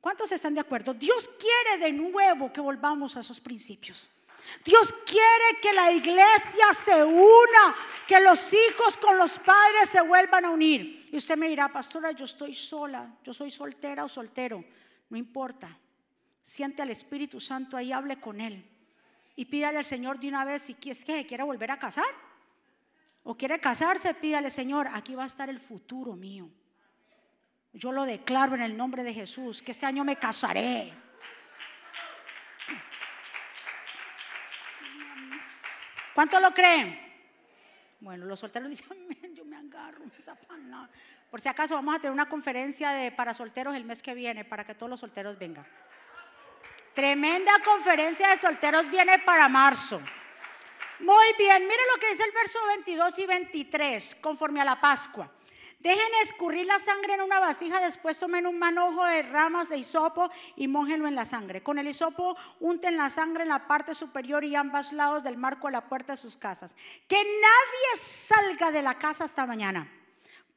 ¿Cuántos 0.00 0.30
están 0.30 0.54
de 0.54 0.60
acuerdo? 0.60 0.94
Dios 0.94 1.28
quiere 1.38 1.84
de 1.84 1.92
nuevo 1.92 2.52
que 2.52 2.60
volvamos 2.60 3.16
a 3.16 3.20
esos 3.20 3.40
principios. 3.40 4.08
Dios 4.64 4.94
quiere 5.04 5.60
que 5.60 5.72
la 5.72 5.92
iglesia 5.92 6.66
se 6.84 7.04
una, 7.04 7.76
que 8.06 8.20
los 8.20 8.52
hijos 8.52 8.96
con 8.96 9.16
los 9.18 9.38
padres 9.38 9.88
se 9.88 10.00
vuelvan 10.00 10.44
a 10.44 10.50
unir. 10.50 11.08
Y 11.12 11.16
usted 11.16 11.36
me 11.36 11.48
dirá, 11.48 11.68
pastora, 11.72 12.12
yo 12.12 12.24
estoy 12.24 12.54
sola, 12.54 13.16
yo 13.24 13.32
soy 13.32 13.50
soltera 13.50 14.04
o 14.04 14.08
soltero. 14.08 14.64
No 15.10 15.16
importa. 15.16 15.76
Siente 16.42 16.82
al 16.82 16.90
Espíritu 16.90 17.40
Santo 17.40 17.76
ahí, 17.76 17.92
hable 17.92 18.18
con 18.18 18.40
Él. 18.40 18.64
Y 19.36 19.44
pídale 19.44 19.78
al 19.78 19.84
Señor 19.84 20.18
de 20.18 20.28
una 20.28 20.44
vez 20.44 20.62
si 20.62 20.76
es 20.86 21.04
que 21.04 21.26
quiere 21.26 21.44
volver 21.44 21.70
a 21.70 21.78
casar. 21.78 22.28
O 23.24 23.36
quiere 23.36 23.60
casarse, 23.60 24.14
pídale, 24.14 24.50
Señor, 24.50 24.88
aquí 24.92 25.14
va 25.14 25.24
a 25.24 25.26
estar 25.26 25.50
el 25.50 25.60
futuro 25.60 26.14
mío. 26.14 26.48
Yo 27.72 27.92
lo 27.92 28.04
declaro 28.04 28.54
en 28.54 28.62
el 28.62 28.76
nombre 28.76 29.02
de 29.02 29.12
Jesús, 29.12 29.62
que 29.62 29.72
este 29.72 29.86
año 29.86 30.04
me 30.04 30.16
casaré. 30.16 30.92
¿Cuántos 36.18 36.42
lo 36.42 36.52
creen? 36.52 36.98
Bueno, 38.00 38.26
los 38.26 38.40
solteros 38.40 38.68
dicen, 38.70 38.88
yo 39.36 39.44
me 39.44 39.56
agarro, 39.56 40.00
me 40.00 40.88
Por 41.30 41.40
si 41.40 41.48
acaso 41.48 41.76
vamos 41.76 41.94
a 41.94 42.00
tener 42.00 42.10
una 42.10 42.28
conferencia 42.28 42.90
de, 42.90 43.12
para 43.12 43.34
solteros 43.34 43.76
el 43.76 43.84
mes 43.84 44.02
que 44.02 44.14
viene, 44.14 44.44
para 44.44 44.64
que 44.64 44.74
todos 44.74 44.90
los 44.90 44.98
solteros 44.98 45.38
vengan. 45.38 45.64
Tremenda 46.92 47.52
conferencia 47.64 48.30
de 48.30 48.36
solteros 48.36 48.90
viene 48.90 49.20
para 49.20 49.48
marzo. 49.48 50.00
Muy 50.98 51.26
bien, 51.38 51.62
mire 51.62 51.82
lo 51.94 52.00
que 52.00 52.10
dice 52.10 52.24
el 52.24 52.32
verso 52.32 52.58
22 52.66 53.18
y 53.20 53.26
23, 53.26 54.16
conforme 54.16 54.60
a 54.60 54.64
la 54.64 54.80
Pascua. 54.80 55.30
Dejen 55.78 56.12
escurrir 56.24 56.66
la 56.66 56.78
sangre 56.80 57.14
en 57.14 57.20
una 57.20 57.38
vasija, 57.38 57.78
después 57.80 58.18
tomen 58.18 58.46
un 58.46 58.58
manojo 58.58 59.04
de 59.04 59.22
ramas 59.22 59.68
de 59.68 59.78
hisopo 59.78 60.28
y 60.56 60.66
mójenlo 60.66 61.06
en 61.06 61.14
la 61.14 61.24
sangre. 61.24 61.62
Con 61.62 61.78
el 61.78 61.86
hisopo 61.86 62.36
unten 62.58 62.96
la 62.96 63.10
sangre 63.10 63.44
en 63.44 63.48
la 63.48 63.68
parte 63.68 63.94
superior 63.94 64.44
y 64.44 64.56
ambos 64.56 64.92
lados 64.92 65.22
del 65.22 65.36
marco 65.36 65.68
de 65.68 65.72
la 65.72 65.88
puerta 65.88 66.14
de 66.14 66.16
sus 66.16 66.36
casas. 66.36 66.74
Que 67.06 67.16
nadie 67.16 68.00
salga 68.00 68.72
de 68.72 68.82
la 68.82 68.98
casa 68.98 69.22
hasta 69.22 69.46
mañana. 69.46 69.88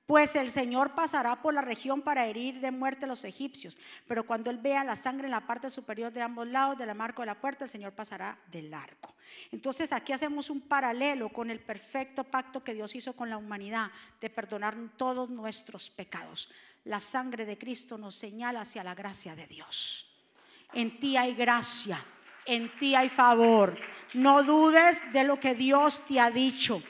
Pues 0.06 0.36
el 0.36 0.52
Señor 0.52 0.94
pasará 0.94 1.42
por 1.42 1.54
la 1.54 1.62
región 1.62 2.02
para 2.02 2.26
herir 2.26 2.60
de 2.60 2.72
muerte 2.72 3.06
a 3.06 3.08
los 3.08 3.24
egipcios. 3.24 3.78
Pero 4.08 4.26
cuando 4.26 4.50
Él 4.50 4.58
vea 4.58 4.84
la 4.84 4.96
sangre 4.96 5.26
en 5.26 5.32
la 5.32 5.48
parte 5.48 5.70
superior 5.70 6.12
de 6.12 6.22
ambos 6.22 6.48
lados 6.48 6.78
del 6.78 6.94
marco 6.96 7.22
de 7.22 7.28
la 7.28 7.40
puerta, 7.40 7.64
el 7.64 7.70
Señor 7.70 7.94
pasará 7.94 8.38
de 8.52 8.64
largo. 8.64 9.16
Entonces 9.52 9.92
aquí 9.92 10.12
hacemos 10.12 10.50
un 10.50 10.62
paralelo 10.62 11.30
con 11.30 11.50
el 11.50 11.60
perfecto 11.60 12.24
pacto 12.24 12.64
que 12.64 12.74
Dios 12.74 12.96
hizo 12.96 13.14
con 13.14 13.30
la 13.30 13.38
humanidad 13.38 13.92
de 14.20 14.30
perdonar 14.30 14.76
todos 14.98 15.30
nuestros 15.30 15.90
pecados. 15.90 16.52
La 16.86 17.00
sangre 17.00 17.46
de 17.46 17.58
Cristo 17.58 17.98
nos 17.98 18.16
señala 18.16 18.62
hacia 18.62 18.84
la 18.84 18.96
gracia 18.96 19.36
de 19.36 19.48
Dios. 19.48 20.08
En 20.74 21.00
ti 21.00 21.18
hay 21.18 21.36
gracia, 21.36 22.04
en 22.46 22.76
ti 22.78 22.96
hay 22.96 23.10
favor. 23.10 23.78
No 24.14 24.44
dudes 24.44 25.02
de 25.14 25.24
lo 25.24 25.40
que 25.40 25.54
Dios 25.54 26.04
te 26.06 26.20
ha 26.20 26.32
dicho. 26.32 26.82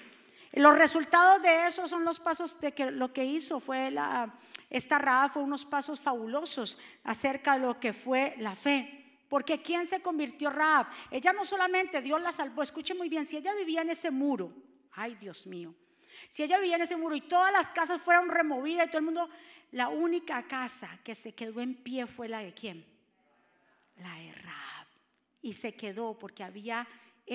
Los 0.54 0.78
resultados 0.78 1.42
de 1.42 1.68
eso 1.68 1.88
son 1.88 2.04
los 2.04 2.20
pasos 2.20 2.60
de 2.60 2.74
que 2.74 2.92
lo 2.92 3.14
que 3.14 3.24
hizo 3.24 3.60
fue 3.60 3.90
la, 3.90 4.34
esta 4.70 4.98
Raab 4.98 5.32
fue 5.32 5.44
unos 5.44 5.66
pasos 5.66 6.00
fabulosos 6.00 6.78
acerca 7.04 7.54
de 7.54 7.66
lo 7.66 7.80
que 7.80 7.94
fue 7.94 8.36
la 8.38 8.56
fe. 8.56 9.20
Porque 9.30 9.62
¿quién 9.62 9.88
se 9.88 10.02
convirtió 10.02 10.50
Raab? 10.50 10.88
Ella 11.10 11.32
no 11.32 11.46
solamente 11.46 12.02
Dios 12.02 12.22
la 12.22 12.34
salvó, 12.34 12.64
escuche 12.64 12.94
muy 12.94 13.08
bien, 13.08 13.28
si 13.28 13.38
ella 13.38 13.54
vivía 13.54 13.82
en 13.82 13.92
ese 13.92 14.12
muro, 14.12 14.52
ay 14.92 15.16
Dios 15.16 15.48
mío, 15.48 15.74
si 16.30 16.44
ella 16.44 16.58
vivía 16.58 16.76
en 16.76 16.82
ese 16.82 16.98
muro 16.98 17.16
y 17.16 17.22
todas 17.22 17.52
las 17.54 17.70
casas 17.70 18.02
fueron 18.02 18.30
removidas 18.30 18.88
y 18.88 18.90
todo 18.90 19.00
el 19.00 19.06
mundo, 19.06 19.30
la 19.72 19.88
única 19.88 20.44
casa 20.48 21.00
que 21.04 21.16
se 21.16 21.34
quedó 21.34 21.62
en 21.62 21.76
pie 21.76 22.08
fue 22.08 22.28
la 22.28 22.40
de 22.40 22.54
quién? 22.54 22.86
La 23.98 24.16
de 24.16 24.34
Raab. 24.34 24.88
Y 25.42 25.54
se 25.54 25.76
quedó 25.76 26.18
porque 26.20 26.44
había 26.44 26.88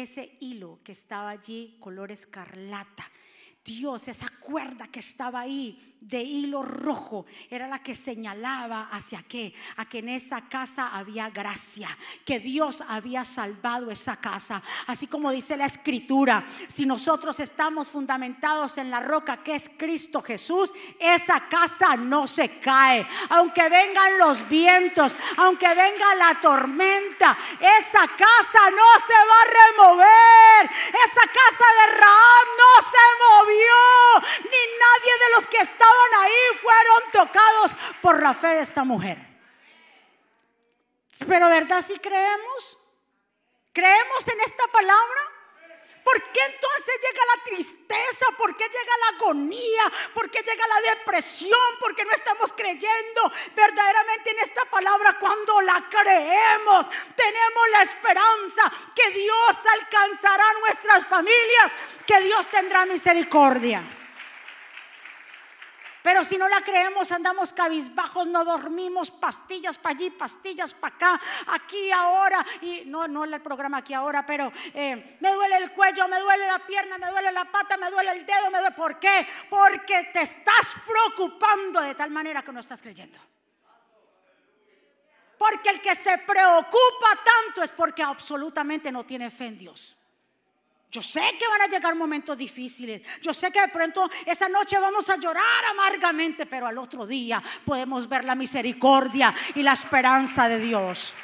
ese 0.03 0.37
hilo 0.41 0.81
que 0.85 0.93
estaba 0.93 1.31
allí 1.31 1.77
color 1.81 2.13
escarlata. 2.13 3.11
Dios, 3.67 4.07
esa 4.07 4.29
cuerda 4.29 4.87
que 4.87 5.01
estaba 5.01 5.41
ahí 5.41 5.97
de 6.01 6.23
hilo 6.23 6.63
rojo, 6.63 7.27
era 7.51 7.67
la 7.67 7.83
que 7.83 7.97
señalaba 7.97 8.91
hacia 8.93 9.25
qué, 9.25 9.53
a 9.77 9.89
que 9.89 9.99
en 9.99 10.11
esa 10.11 10.49
casa 10.49 10.91
había 10.97 11.31
gracia, 11.31 11.99
que 12.25 12.39
Dios 12.39 12.81
había 12.87 13.25
salvado 13.25 13.91
esa 13.91 14.19
casa. 14.19 14.63
Así 14.87 15.09
como 15.09 15.33
dice 15.33 15.57
la 15.57 15.67
escritura, 15.67 16.47
si 16.69 16.87
nosotros 16.87 17.41
estamos 17.41 17.89
fundamentados 17.89 18.79
en 18.79 18.89
la 18.89 19.01
roca 19.01 19.43
que 19.43 19.57
es 19.57 19.69
Cristo 19.77 20.23
Jesús, 20.23 20.73
esa 21.01 21.49
casa 21.49 21.97
no 21.97 22.29
se 22.29 22.61
cae. 22.61 23.05
Aunque 23.31 23.69
vengan 23.69 24.19
los 24.19 24.49
vientos, 24.49 25.17
aunque 25.39 25.67
venga 25.75 26.15
la 26.15 26.41
tormenta, 26.41 27.37
esa 27.59 28.07
casa 28.07 28.71
no 28.71 28.91
se 29.07 29.15
va 29.27 29.41
a 29.43 29.51
remover. 29.67 30.71
Esa 30.87 31.27
casa 31.33 31.65
de 31.81 31.97
Rahab 31.97 32.47
no 32.59 32.91
se 32.91 33.05
movió 33.25 33.56
ni 34.45 34.63
nadie 34.79 35.13
de 35.21 35.35
los 35.37 35.47
que 35.47 35.59
estaban 35.59 36.15
ahí 36.21 36.59
fueron 36.61 37.11
tocados 37.13 37.71
por 38.03 38.23
la 38.23 38.35
fe 38.35 38.49
de 38.49 38.61
esta 38.61 38.85
mujer. 38.85 39.19
Pero 41.27 41.49
¿verdad 41.49 41.83
si 41.83 41.99
creemos? 41.99 42.79
¿Creemos 43.73 44.29
en 44.29 44.41
esta 44.41 44.67
palabra? 44.69 45.36
¿Por 46.07 46.23
qué 46.31 46.41
entonces 46.41 47.01
llega 47.03 47.25
la 47.35 47.43
tristeza? 47.43 48.27
¿Por 48.39 48.57
qué 48.57 48.63
llega 48.63 48.93
la 49.01 49.17
agonía? 49.17 49.93
¿Por 50.15 50.31
qué 50.31 50.39
llega 50.39 50.65
la 50.69 50.95
depresión? 50.95 51.69
Porque 51.81 52.05
no 52.05 52.13
estamos 52.13 52.53
creyendo 52.53 53.33
verdaderamente 53.57 54.31
en 54.31 54.39
esta 54.39 54.65
palabra. 54.67 55.19
Cuando 55.19 55.61
la 55.63 55.85
creemos, 55.91 56.87
tenemos 57.17 57.71
la 57.73 57.83
esperanza 57.83 58.73
que 58.95 59.11
Dios 59.19 59.57
alcanzará 59.81 60.45
nuestras 60.61 61.05
familias, 61.07 61.73
que 62.07 62.21
Dios 62.21 62.49
tendrá 62.53 62.87
misericordia. 62.87 64.06
Pero 66.07 66.23
si 66.23 66.39
no 66.39 66.49
la 66.49 66.61
creemos, 66.61 67.11
andamos 67.11 67.53
cabizbajos, 67.53 68.29
no 68.29 68.45
dormimos, 68.45 69.11
pastillas 69.11 69.77
para 69.77 69.97
allí, 69.97 70.11
pastillas 70.11 70.73
para 70.73 70.95
acá, 70.95 71.21
aquí 71.49 71.91
ahora. 71.91 72.47
Y 72.63 72.85
no, 72.87 73.09
no 73.09 73.25
el 73.25 73.43
programa 73.43 73.79
aquí 73.79 73.93
ahora, 73.93 74.25
pero 74.25 74.53
eh, 74.73 75.19
me 75.19 75.33
duele 75.33 75.57
el 75.57 75.73
cuello, 75.73 76.07
me 76.07 76.21
duele 76.21 76.47
la 76.47 76.65
pierna, 76.65 76.97
me 76.97 77.11
duele 77.11 77.33
la 77.33 77.51
pata, 77.51 77.77
me 77.77 77.91
duele 77.91 78.13
el 78.13 78.25
dedo, 78.25 78.53
me 78.53 78.61
duele. 78.61 78.77
¿Por 78.77 79.01
qué? 79.01 79.27
Porque 79.51 80.11
te 80.13 80.23
estás 80.23 80.77
preocupando 80.87 81.81
de 81.81 81.97
tal 81.97 82.13
manera 82.13 82.41
que 82.41 82.53
no 82.53 82.61
estás 82.61 82.81
creyendo. 82.81 83.19
Porque 85.37 85.71
el 85.71 85.81
que 85.81 85.97
se 85.97 86.19
preocupa 86.19 87.19
tanto 87.25 87.65
es 87.65 87.73
porque 87.73 88.05
absolutamente 88.05 88.93
no 88.93 89.05
tiene 89.05 89.29
fe 89.29 89.47
en 89.47 89.59
Dios. 89.59 89.96
Yo 90.91 91.03
sé 91.03 91.21
que 91.39 91.49
van 91.49 91.63
a 91.63 91.67
llegar 91.67 91.95
momentos 91.95 92.39
difíciles. 92.39 93.03
Yo 93.21 93.35
sé 93.35 93.51
que 93.51 93.61
de 93.61 93.69
pronto 93.69 94.09
esa 94.25 94.49
noche 94.49 94.79
vamos 94.79 95.09
a 95.11 95.17
llorar 95.17 95.65
amargamente, 95.71 96.47
pero 96.47 96.67
al 96.67 96.79
otro 96.79 97.07
día 97.07 97.43
podemos 97.65 98.09
ver 98.09 98.25
la 98.25 98.35
misericordia 98.35 99.35
y 99.55 99.63
la 99.63 99.73
esperanza 99.73 100.49
de 100.49 100.61
Dios. 100.61 101.15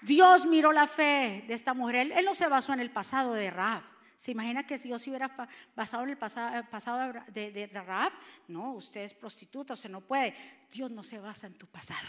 Dios 0.00 0.46
miró 0.46 0.72
la 0.72 0.86
fe 0.86 1.44
de 1.46 1.54
esta 1.54 1.74
mujer. 1.74 2.12
Él, 2.14 2.24
no 2.24 2.34
se 2.34 2.46
basó 2.48 2.72
en 2.72 2.80
el 2.80 2.90
pasado 2.90 3.34
de 3.34 3.50
Raab. 3.50 3.82
¿Se 4.16 4.32
imagina 4.32 4.66
que 4.66 4.78
si 4.78 4.88
Dios 4.88 5.02
se 5.02 5.10
hubiera 5.10 5.30
basado 5.76 6.02
en 6.02 6.10
el 6.10 6.18
pasado, 6.18 7.12
de, 7.28 7.52
de, 7.52 7.66
Raab? 7.68 8.12
No, 8.48 8.72
usted 8.72 9.02
es 9.02 9.14
prostituta, 9.14 9.74
usted 9.74 9.90
no 9.90 10.00
puede. 10.00 10.34
Dios 10.72 10.90
no 10.90 11.04
se 11.04 11.18
basa 11.18 11.46
en 11.46 11.54
tu 11.54 11.66
pasado. 11.66 12.08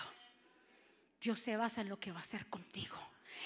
Dios 1.21 1.39
se 1.39 1.55
basa 1.55 1.81
en 1.81 1.89
lo 1.89 1.99
que 1.99 2.11
va 2.11 2.17
a 2.17 2.21
hacer 2.21 2.47
contigo. 2.47 2.95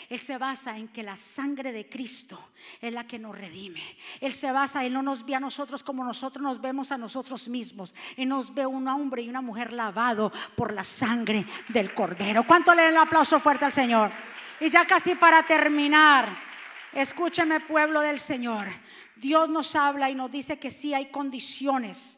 Él 0.10 0.20
se 0.20 0.38
basa 0.38 0.78
en 0.78 0.88
que 0.89 1.04
la 1.04 1.16
sangre 1.16 1.72
de 1.72 1.88
Cristo 1.89 2.39
es 2.82 2.94
la 2.94 3.06
que 3.06 3.20
nos 3.20 3.38
redime. 3.38 3.82
Él 4.20 4.34
se 4.34 4.52
basa, 4.52 4.84
Él 4.86 4.94
no 4.94 5.02
nos 5.02 5.26
ve 5.26 5.36
a 5.36 5.39
nosotros 5.39 5.84
como 5.84 6.04
nosotros 6.04 6.41
nos 6.41 6.62
vemos 6.62 6.91
a 6.91 6.98
nosotros 6.98 7.48
mismos. 7.48 7.94
Él 8.18 8.30
nos 8.30 8.54
ve 8.54 8.66
un 8.66 8.88
hombre 8.88 9.22
y 9.22 9.30
una 9.30 9.41
mujer 9.41 9.74
lavado 9.74 10.32
por 10.56 10.74
la 10.74 10.84
sangre 10.84 11.46
del 11.70 11.94
Cordero. 11.94 12.46
¿Cuánto 12.46 12.74
le 12.74 12.84
den 12.84 12.91
el 12.91 12.98
aplauso 12.98 13.39
fuerte 13.39 13.66
al 13.66 13.74
Señor? 13.74 14.12
Y 14.60 14.70
ya 14.70 14.86
casi 14.86 15.16
para 15.16 15.44
terminar, 15.44 16.38
escúcheme 16.94 17.60
pueblo 17.62 18.02
del 18.02 18.20
Señor. 18.20 18.68
Dios 19.16 19.50
nos 19.50 19.76
habla 19.76 20.10
y 20.10 20.16
nos 20.16 20.32
dice 20.32 20.60
que 20.60 20.72
sí 20.72 20.94
hay 20.94 21.12
condiciones. 21.12 22.18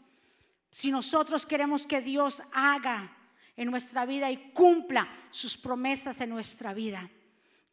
Si 0.70 0.92
nosotros 0.92 1.46
queremos 1.46 1.86
que 1.86 2.02
Dios 2.02 2.42
haga 2.52 3.16
en 3.58 3.72
nuestra 3.72 4.06
vida 4.06 4.32
y 4.32 4.52
cumpla 4.52 5.08
sus 5.30 5.58
promesas 5.58 6.20
en 6.22 6.30
nuestra 6.30 6.74
vida. 6.74 7.10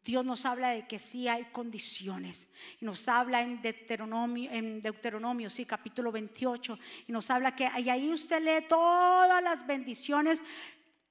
Dios 0.04 0.24
nos 0.24 0.44
habla 0.44 0.70
de 0.70 0.86
que 0.86 0.98
sí 0.98 1.28
hay 1.28 1.44
condiciones. 1.52 2.48
Y 2.80 2.84
nos 2.84 3.06
habla 3.08 3.40
en 3.40 3.62
Deuteronomio, 3.62 4.50
en 4.50 4.82
Deuteronomio, 4.82 5.48
sí, 5.48 5.64
capítulo 5.64 6.10
28. 6.10 6.78
Y 7.06 7.12
nos 7.12 7.30
habla 7.30 7.54
que 7.54 7.66
ahí 7.66 8.10
usted 8.10 8.42
lee 8.42 8.66
todas 8.68 9.42
las 9.42 9.64
bendiciones, 9.64 10.42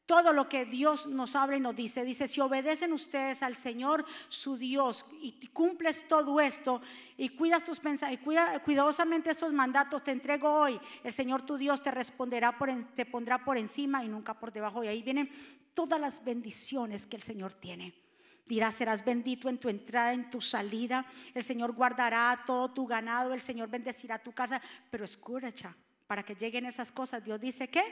todo 0.05 0.33
lo 0.33 0.49
que 0.49 0.65
Dios 0.65 1.07
nos 1.07 1.37
habla 1.37 1.55
y 1.55 1.61
nos 1.61 1.73
dice. 1.73 2.03
Dice, 2.03 2.27
si 2.27 2.41
obedecen 2.41 2.91
ustedes 2.91 3.41
al 3.43 3.55
Señor, 3.55 4.05
su 4.27 4.57
Dios, 4.57 5.05
y 5.21 5.47
cumples 5.53 6.05
todo 6.09 6.41
esto, 6.41 6.81
y 7.15 7.29
cuidas 7.29 7.63
tus 7.63 7.79
y 8.11 8.17
cuida, 8.17 8.61
cuidadosamente 8.61 9.31
estos 9.31 9.53
mandatos, 9.53 10.03
te 10.03 10.11
entrego 10.11 10.51
hoy. 10.51 10.77
El 11.05 11.13
Señor 11.13 11.43
tu 11.43 11.55
Dios 11.55 11.81
te 11.81 11.91
responderá, 11.91 12.57
por, 12.57 12.69
te 12.93 13.05
pondrá 13.05 13.45
por 13.45 13.57
encima 13.57 14.03
y 14.03 14.09
nunca 14.09 14.37
por 14.37 14.51
debajo. 14.51 14.83
Y 14.83 14.89
ahí 14.89 15.01
vienen 15.01 15.29
todas 15.73 16.01
las 16.01 16.21
bendiciones 16.25 17.07
que 17.07 17.15
el 17.15 17.23
Señor 17.23 17.53
tiene. 17.53 18.00
Dirás, 18.45 18.75
serás 18.75 19.05
bendito 19.05 19.49
en 19.49 19.57
tu 19.57 19.69
entrada, 19.69 20.13
en 20.13 20.29
tu 20.29 20.41
salida. 20.41 21.05
El 21.33 21.43
Señor 21.43 21.71
guardará 21.71 22.43
todo 22.45 22.71
tu 22.71 22.85
ganado, 22.85 23.33
el 23.33 23.41
Señor 23.41 23.69
bendecirá 23.69 24.19
tu 24.19 24.31
casa. 24.33 24.61
Pero 24.89 25.05
escucha, 25.05 25.75
para 26.07 26.23
que 26.23 26.35
lleguen 26.35 26.65
esas 26.65 26.91
cosas, 26.91 27.23
Dios 27.23 27.39
dice 27.39 27.69
que, 27.69 27.83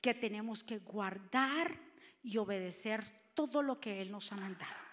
que 0.00 0.14
tenemos 0.14 0.64
que 0.64 0.78
guardar 0.78 1.76
y 2.22 2.36
obedecer 2.38 3.04
todo 3.34 3.62
lo 3.62 3.78
que 3.78 4.02
Él 4.02 4.10
nos 4.10 4.32
ha 4.32 4.36
mandado. 4.36 4.90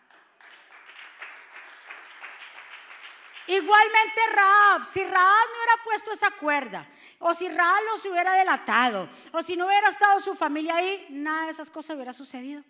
Igualmente 3.48 4.22
Raab, 4.34 4.84
si 4.84 5.04
Raab 5.04 5.14
no 5.14 5.56
hubiera 5.56 5.84
puesto 5.86 6.12
esa 6.12 6.32
cuerda, 6.32 6.88
o 7.20 7.34
si 7.34 7.48
Raab 7.48 7.84
los 7.92 8.06
hubiera 8.06 8.34
delatado, 8.34 9.10
o 9.32 9.42
si 9.42 9.56
no 9.56 9.66
hubiera 9.66 9.90
estado 9.90 10.20
su 10.20 10.36
familia 10.36 10.76
ahí, 10.76 11.08
nada 11.10 11.46
de 11.46 11.52
esas 11.52 11.72
cosas 11.72 11.96
hubiera 11.96 12.12
sucedido. 12.12 12.64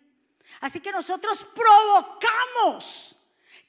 Así 0.62 0.80
que 0.80 0.92
nosotros 0.92 1.46
provocamos 1.54 3.16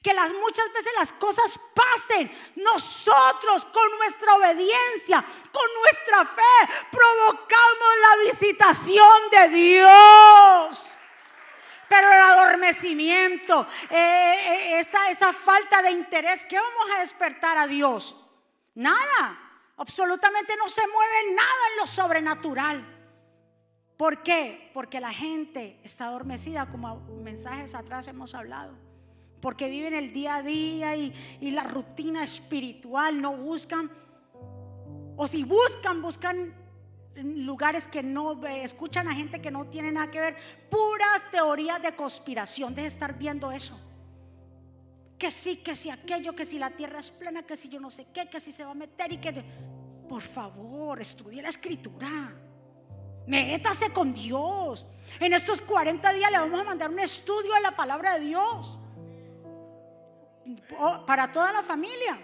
que 0.01 0.13
las 0.13 0.31
muchas 0.33 0.71
veces 0.73 0.91
las 0.97 1.11
cosas 1.13 1.59
pasen. 1.73 2.31
Nosotros 2.55 3.65
con 3.65 3.97
nuestra 3.97 4.35
obediencia, 4.35 5.25
con 5.51 5.73
nuestra 5.81 6.25
fe, 6.25 6.73
provocamos 6.91 7.89
la 8.01 8.31
visitación 8.31 9.29
de 9.31 9.49
Dios. 9.49 10.95
Pero 11.87 12.07
el 12.07 12.19
adormecimiento, 12.19 13.67
eh, 13.89 13.95
eh, 13.95 14.79
esa, 14.79 15.09
esa 15.09 15.33
falta 15.33 15.81
de 15.81 15.91
interés, 15.91 16.45
¿qué 16.45 16.55
vamos 16.55 16.95
a 16.95 16.99
despertar 16.99 17.57
a 17.57 17.67
Dios? 17.67 18.15
Nada. 18.75 19.45
Absolutamente 19.77 20.55
no 20.57 20.69
se 20.69 20.85
mueve 20.87 21.33
nada 21.33 21.67
en 21.71 21.77
lo 21.77 21.87
sobrenatural. 21.87 22.98
¿Por 23.99 24.23
qué? 24.23 24.71
Porque 24.73 25.01
la 25.01 25.11
gente 25.11 25.77
está 25.83 26.05
adormecida, 26.05 26.69
como 26.69 27.01
mensajes 27.21 27.75
atrás 27.75 28.07
hemos 28.07 28.33
hablado. 28.33 28.73
Porque 29.41 29.67
viven 29.67 29.93
el 29.93 30.13
día 30.13 30.37
a 30.37 30.41
día 30.41 30.95
y, 30.95 31.11
la 31.51 31.63
rutina 31.63 32.23
espiritual, 32.23 33.21
no 33.21 33.35
buscan. 33.35 33.91
O 35.17 35.27
si 35.27 35.43
buscan, 35.43 36.01
buscan 36.01 36.53
lugares 37.17 37.89
que 37.89 38.01
no 38.01 38.41
escuchan 38.47 39.09
a 39.09 39.13
gente 39.13 39.41
que 39.41 39.51
no 39.51 39.65
tiene 39.65 39.91
nada 39.91 40.09
que 40.09 40.21
ver. 40.21 40.37
Puras 40.71 41.29
teorías 41.29 41.81
de 41.81 41.93
conspiración. 41.93 42.73
De 42.73 42.85
estar 42.85 43.17
viendo 43.17 43.51
eso. 43.51 43.77
Que 45.17 45.29
sí, 45.29 45.57
que 45.57 45.75
si 45.75 45.89
aquello, 45.89 46.33
que 46.33 46.45
si 46.45 46.57
la 46.57 46.69
tierra 46.71 47.01
es 47.01 47.11
plana, 47.11 47.43
que 47.43 47.57
si 47.57 47.67
yo 47.67 47.81
no 47.81 47.89
sé 47.89 48.07
qué, 48.13 48.29
que 48.29 48.39
si 48.39 48.53
se 48.53 48.63
va 48.63 48.71
a 48.71 48.75
meter 48.75 49.11
y 49.11 49.17
que... 49.17 49.43
Por 50.07 50.21
favor, 50.21 51.01
estudie 51.01 51.41
la 51.41 51.49
escritura. 51.49 52.48
Métase 53.29 53.91
con 53.91 54.11
Dios. 54.11 54.87
En 55.19 55.33
estos 55.33 55.61
40 55.61 56.13
días 56.13 56.31
le 56.31 56.39
vamos 56.39 56.59
a 56.59 56.63
mandar 56.63 56.89
un 56.89 56.99
estudio 56.99 57.53
de 57.53 57.61
la 57.61 57.75
palabra 57.75 58.17
de 58.17 58.25
Dios. 58.25 58.79
Para 61.05 61.31
toda 61.31 61.53
la 61.53 61.61
familia. 61.61 62.19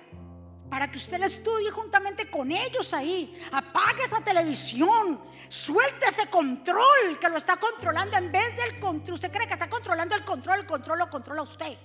Para 0.68 0.90
que 0.90 0.98
usted 0.98 1.20
la 1.20 1.28
estudie 1.28 1.70
juntamente 1.70 2.28
con 2.28 2.52
ellos 2.52 2.92
ahí. 2.92 3.40
Apague 3.52 4.02
esa 4.04 4.22
televisión. 4.22 5.22
Suelte 5.48 6.08
ese 6.08 6.28
control 6.28 7.20
que 7.22 7.30
lo 7.30 7.38
está 7.38 7.58
controlando 7.58 8.18
en 8.18 8.32
vez 8.32 8.56
del 8.58 8.80
control. 8.80 9.14
Usted 9.14 9.32
cree 9.32 9.46
que 9.46 9.54
está 9.54 9.70
controlando 9.70 10.16
el 10.16 10.26
control, 10.26 10.62
el 10.62 10.66
control 10.66 10.98
lo 10.98 11.10
controla 11.12 11.44
usted. 11.44 11.78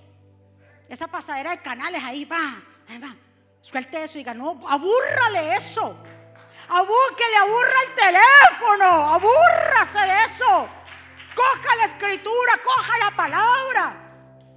Esa 0.89 1.07
pasadera 1.07 1.51
de 1.51 1.61
canales 1.61 2.03
ahí 2.03 2.25
va, 2.25 2.59
va. 2.99 3.15
Suelte 3.61 4.03
eso 4.03 4.17
y 4.17 4.21
diga, 4.21 4.33
no, 4.33 4.59
abúrrale 4.67 5.55
eso. 5.55 5.95
Abú, 6.69 6.95
que 7.17 7.29
le 7.29 7.37
aburra 7.37 7.81
el 7.87 7.95
teléfono. 7.95 9.13
Abúrrase 9.13 9.99
de 9.99 10.23
eso. 10.25 10.69
Coja 11.35 11.75
la 11.77 11.85
escritura, 11.85 12.59
coja 12.63 12.97
la 12.97 13.11
palabra. 13.15 14.10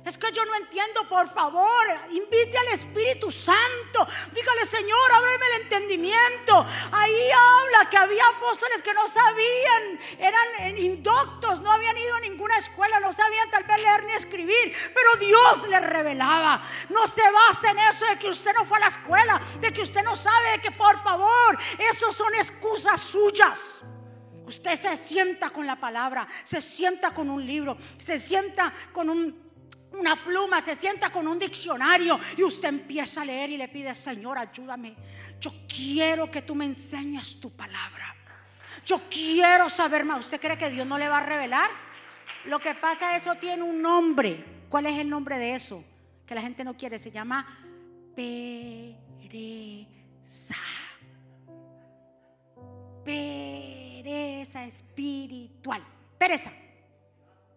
Es 0.05 0.19
que 0.19 0.31
yo 0.33 0.45
no 0.45 0.55
entiendo, 0.57 1.09
por 1.09 1.33
favor, 1.33 1.87
invite 2.11 2.59
al 2.59 2.69
Espíritu 2.69 3.31
Santo. 3.31 4.07
Dígale, 4.33 4.67
Señor, 4.67 5.13
ábreme 5.15 5.47
el 5.47 5.63
entendimiento. 5.63 6.67
Ahí 6.93 7.31
habla 7.31 7.89
que 7.89 7.97
había 7.97 8.27
apóstoles 8.37 8.83
que 8.83 8.93
no 8.93 9.09
sabían, 9.09 10.01
eran 10.19 10.79
indoctos, 10.79 11.61
no 11.61 11.73
habían 11.73 11.97
ido 11.97 12.15
a 12.17 12.21
ninguna 12.21 12.59
escuela, 12.59 13.01
no 13.01 13.15
sabían 13.15 13.51
tal 13.51 13.65
vez 13.65 13.79
leer 13.79 14.05
ni 14.05 14.13
escribir, 14.13 14.77
pero 14.93 15.15
Dios 15.19 15.69
les 15.69 15.83
revelaba. 15.83 16.63
No 16.91 17.07
se 17.07 17.23
base 17.31 17.69
en 17.69 17.79
eso 17.79 18.05
de 18.05 18.19
que 18.19 18.29
usted 18.29 18.53
no 18.55 18.67
fue 18.67 18.77
a 18.77 18.81
la 18.81 18.89
escuela, 18.89 19.41
de 19.61 19.73
que 19.73 19.81
usted 19.81 20.03
no 20.03 20.15
sabe, 20.17 20.51
de 20.51 20.61
que 20.61 20.73
por 20.73 21.03
favor, 21.03 21.59
esos 21.79 22.15
son 22.15 22.35
excusas 22.35 23.01
suyas. 23.01 23.81
Usted 24.47 24.79
se 24.79 24.99
sienta 24.99 25.49
con 25.49 25.67
la 25.67 25.77
palabra, 25.77 26.29
se 26.43 26.61
sienta 26.61 27.15
con 27.15 27.31
un 27.31 27.47
libro, 27.47 27.79
se 27.99 28.21
sienta 28.21 28.75
con 28.93 29.09
un 29.09 29.44
una 29.95 30.23
pluma, 30.23 30.61
se 30.61 30.77
sienta 30.77 31.11
con 31.11 31.27
un 31.27 31.39
diccionario 31.39 32.19
y 32.37 32.43
usted 32.43 32.69
empieza 32.69 33.23
a 33.23 33.25
leer 33.25 33.51
y 33.51 33.57
le 33.57 33.69
pide, 33.69 33.95
Señor, 33.95 34.39
ayúdame. 34.39 34.95
Yo 35.41 35.53
quiero 35.69 36.31
que 36.31 36.43
tú 36.43 36.55
me 36.55 36.65
enseñes 36.65 37.41
tu 37.41 37.51
palabra. 37.51 38.15
Yo 38.85 39.01
quiero 39.09 39.69
saber 39.71 40.05
más. 40.05 40.21
¿Usted 40.21 40.41
cree 40.41 40.59
que 40.59 40.71
Dios 40.71 40.87
no 40.87 40.99
le 40.99 41.09
va 41.09 41.19
a 41.19 41.27
revelar? 41.27 41.71
Lo 42.47 42.59
que 42.59 42.75
pasa, 42.75 43.17
eso 43.17 43.35
tiene 43.37 43.63
un 43.63 43.81
nombre. 43.81 44.45
¿Cuál 44.69 44.87
es 44.87 44.99
el 44.99 45.09
nombre 45.09 45.39
de 45.39 45.55
eso? 45.55 45.85
Que 46.27 46.35
la 46.35 46.43
gente 46.43 46.65
no 46.65 46.77
quiere. 46.77 46.99
Se 46.99 47.11
llama 47.11 47.47
pereza. 48.15 49.37
Pereza 53.05 54.65
espiritual. 54.65 55.85
Pereza. 56.19 56.53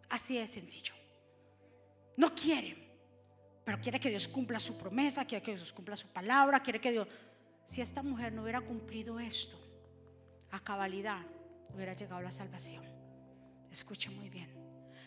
Así 0.09 0.37
de 0.37 0.47
sencillo. 0.47 0.96
No 2.17 2.33
quiere, 2.33 2.75
pero 3.63 3.79
quiere 3.79 3.99
que 3.99 4.09
Dios 4.09 4.27
cumpla 4.27 4.59
su 4.59 4.77
promesa, 4.77 5.25
quiere 5.25 5.43
que 5.43 5.55
Dios 5.55 5.71
cumpla 5.71 5.95
su 5.95 6.07
palabra, 6.07 6.61
quiere 6.61 6.81
que 6.81 6.91
Dios... 6.91 7.07
Si 7.65 7.81
esta 7.81 8.01
mujer 8.01 8.33
no 8.33 8.43
hubiera 8.43 8.61
cumplido 8.61 9.19
esto 9.19 9.57
a 10.51 10.59
cabalidad, 10.59 11.21
hubiera 11.73 11.93
llegado 11.93 12.21
la 12.21 12.31
salvación. 12.31 12.83
Escuche 13.71 14.09
muy 14.09 14.29
bien. 14.29 14.49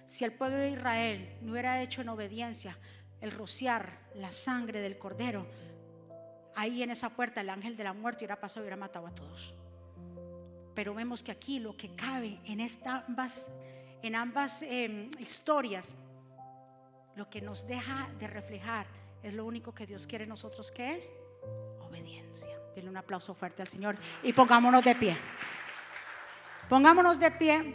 Si 0.07 0.25
el 0.25 0.33
pueblo 0.33 0.59
de 0.59 0.71
Israel 0.71 1.37
no 1.41 1.53
hubiera 1.53 1.83
hecho 1.83 2.03
en 2.03 2.11
obediencia 2.11 2.79
el 3.21 3.33
rociar 3.33 3.99
la 4.15 4.31
sangre 4.31 4.81
del 4.81 4.99
cordero, 4.99 5.47
ahí 6.55 6.83
en 6.83 6.91
esa 6.91 7.11
puerta 7.11 7.41
el 7.41 7.51
ángel 7.51 7.77
de 7.77 7.85
la 7.85 7.93
muerte 7.93 8.25
hubiera 8.25 8.41
pasado 8.41 8.61
y 8.61 8.63
hubiera 8.65 8.77
matado 8.77 9.07
a 9.07 9.15
todos. 9.15 9.55
Pero 10.75 10.95
vemos 10.95 11.23
que 11.23 11.33
aquí 11.33 11.59
lo 11.59 11.77
que 11.77 11.95
cabe 11.97 12.39
en, 12.45 12.61
ambas, 12.85 13.51
en 14.03 14.15
ambas 14.15 14.63
em, 14.63 15.11
historias 15.19 15.95
lo 17.17 17.29
que 17.29 17.41
nos 17.41 17.67
deja 17.67 18.09
de 18.19 18.27
reflejar 18.27 18.87
es 19.23 19.35
lo 19.35 19.45
único 19.45 19.75
que 19.75 19.87
Dios 19.87 20.07
quiere 20.07 20.25
en 20.25 20.31
nosotros, 20.31 20.71
que 20.71 20.97
es 20.97 21.13
obediencia. 21.81 22.59
Denle 22.75 22.91
un 22.91 22.97
aplauso 22.97 23.35
fuerte 23.35 23.63
al 23.63 23.69
Señor 23.69 23.97
y 24.23 24.33
pongámonos 24.33 24.85
de 24.85 24.95
pie. 24.95 25.17
Pongámonos 26.69 27.19
de 27.19 27.31
pie. 27.33 27.75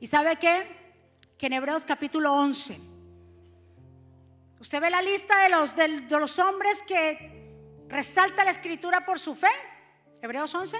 ¿Y 0.00 0.06
sabe 0.06 0.36
qué? 0.36 0.94
Que 1.38 1.46
en 1.46 1.54
Hebreos 1.54 1.84
capítulo 1.84 2.32
11, 2.32 2.78
usted 4.58 4.80
ve 4.80 4.90
la 4.90 5.00
lista 5.00 5.42
de 5.42 5.48
los, 5.48 5.76
de, 5.76 5.88
los 5.88 6.38
hombres 6.38 6.82
que 6.82 7.86
resalta 7.88 8.44
la 8.44 8.50
escritura 8.50 9.04
por 9.04 9.18
su 9.18 9.34
fe. 9.34 9.50
Hebreos 10.20 10.54
11. 10.54 10.76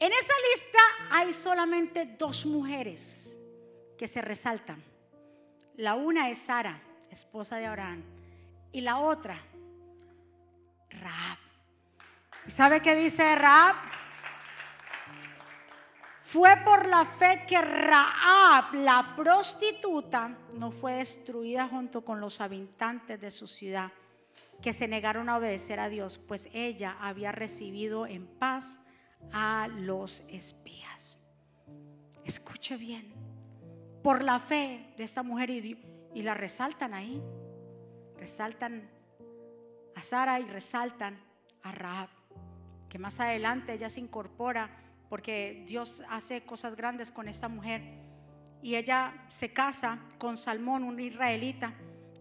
En 0.00 0.12
esa 0.12 0.34
lista 0.54 0.78
hay 1.10 1.32
solamente 1.32 2.16
dos 2.18 2.46
mujeres 2.46 3.38
que 3.98 4.06
se 4.06 4.20
resaltan. 4.20 4.89
La 5.76 5.94
una 5.94 6.30
es 6.30 6.38
Sara, 6.38 6.80
esposa 7.10 7.56
de 7.56 7.66
Abraham, 7.66 8.02
y 8.72 8.80
la 8.80 8.98
otra, 8.98 9.36
Raab. 10.90 11.38
¿Y 12.46 12.50
sabe 12.50 12.80
qué 12.80 12.94
dice 12.94 13.34
Raab? 13.34 13.76
Fue 16.20 16.56
por 16.64 16.86
la 16.86 17.04
fe 17.04 17.44
que 17.46 17.60
Raab, 17.60 18.74
la 18.74 19.14
prostituta, 19.16 20.36
no 20.56 20.70
fue 20.70 20.94
destruida 20.94 21.66
junto 21.66 22.04
con 22.04 22.20
los 22.20 22.40
habitantes 22.40 23.20
de 23.20 23.30
su 23.30 23.48
ciudad, 23.48 23.90
que 24.62 24.72
se 24.72 24.86
negaron 24.86 25.28
a 25.28 25.38
obedecer 25.38 25.80
a 25.80 25.88
Dios, 25.88 26.18
pues 26.18 26.48
ella 26.52 26.96
había 27.00 27.32
recibido 27.32 28.06
en 28.06 28.26
paz 28.26 28.78
a 29.32 29.68
los 29.68 30.22
espías. 30.28 31.16
Escuche 32.24 32.76
bien 32.76 33.19
por 34.02 34.22
la 34.22 34.38
fe 34.38 34.92
de 34.96 35.04
esta 35.04 35.22
mujer 35.22 35.50
y, 35.50 35.76
la 36.22 36.34
resaltan 36.34 36.94
ahí. 36.94 37.22
Resaltan 38.16 38.88
a 39.94 40.02
Sara 40.02 40.40
y 40.40 40.44
resaltan 40.44 41.18
a 41.62 41.72
Rahab, 41.72 42.08
que 42.88 42.98
más 42.98 43.20
adelante 43.20 43.72
ella 43.72 43.90
se 43.90 44.00
incorpora 44.00 44.70
porque 45.08 45.64
Dios 45.66 46.02
hace 46.08 46.42
cosas 46.42 46.76
grandes 46.76 47.10
con 47.10 47.28
esta 47.28 47.48
mujer. 47.48 47.82
Y 48.62 48.76
ella 48.76 49.26
se 49.28 49.52
casa 49.52 49.98
con 50.18 50.36
Salmón, 50.36 50.84
un 50.84 51.00
israelita. 51.00 51.74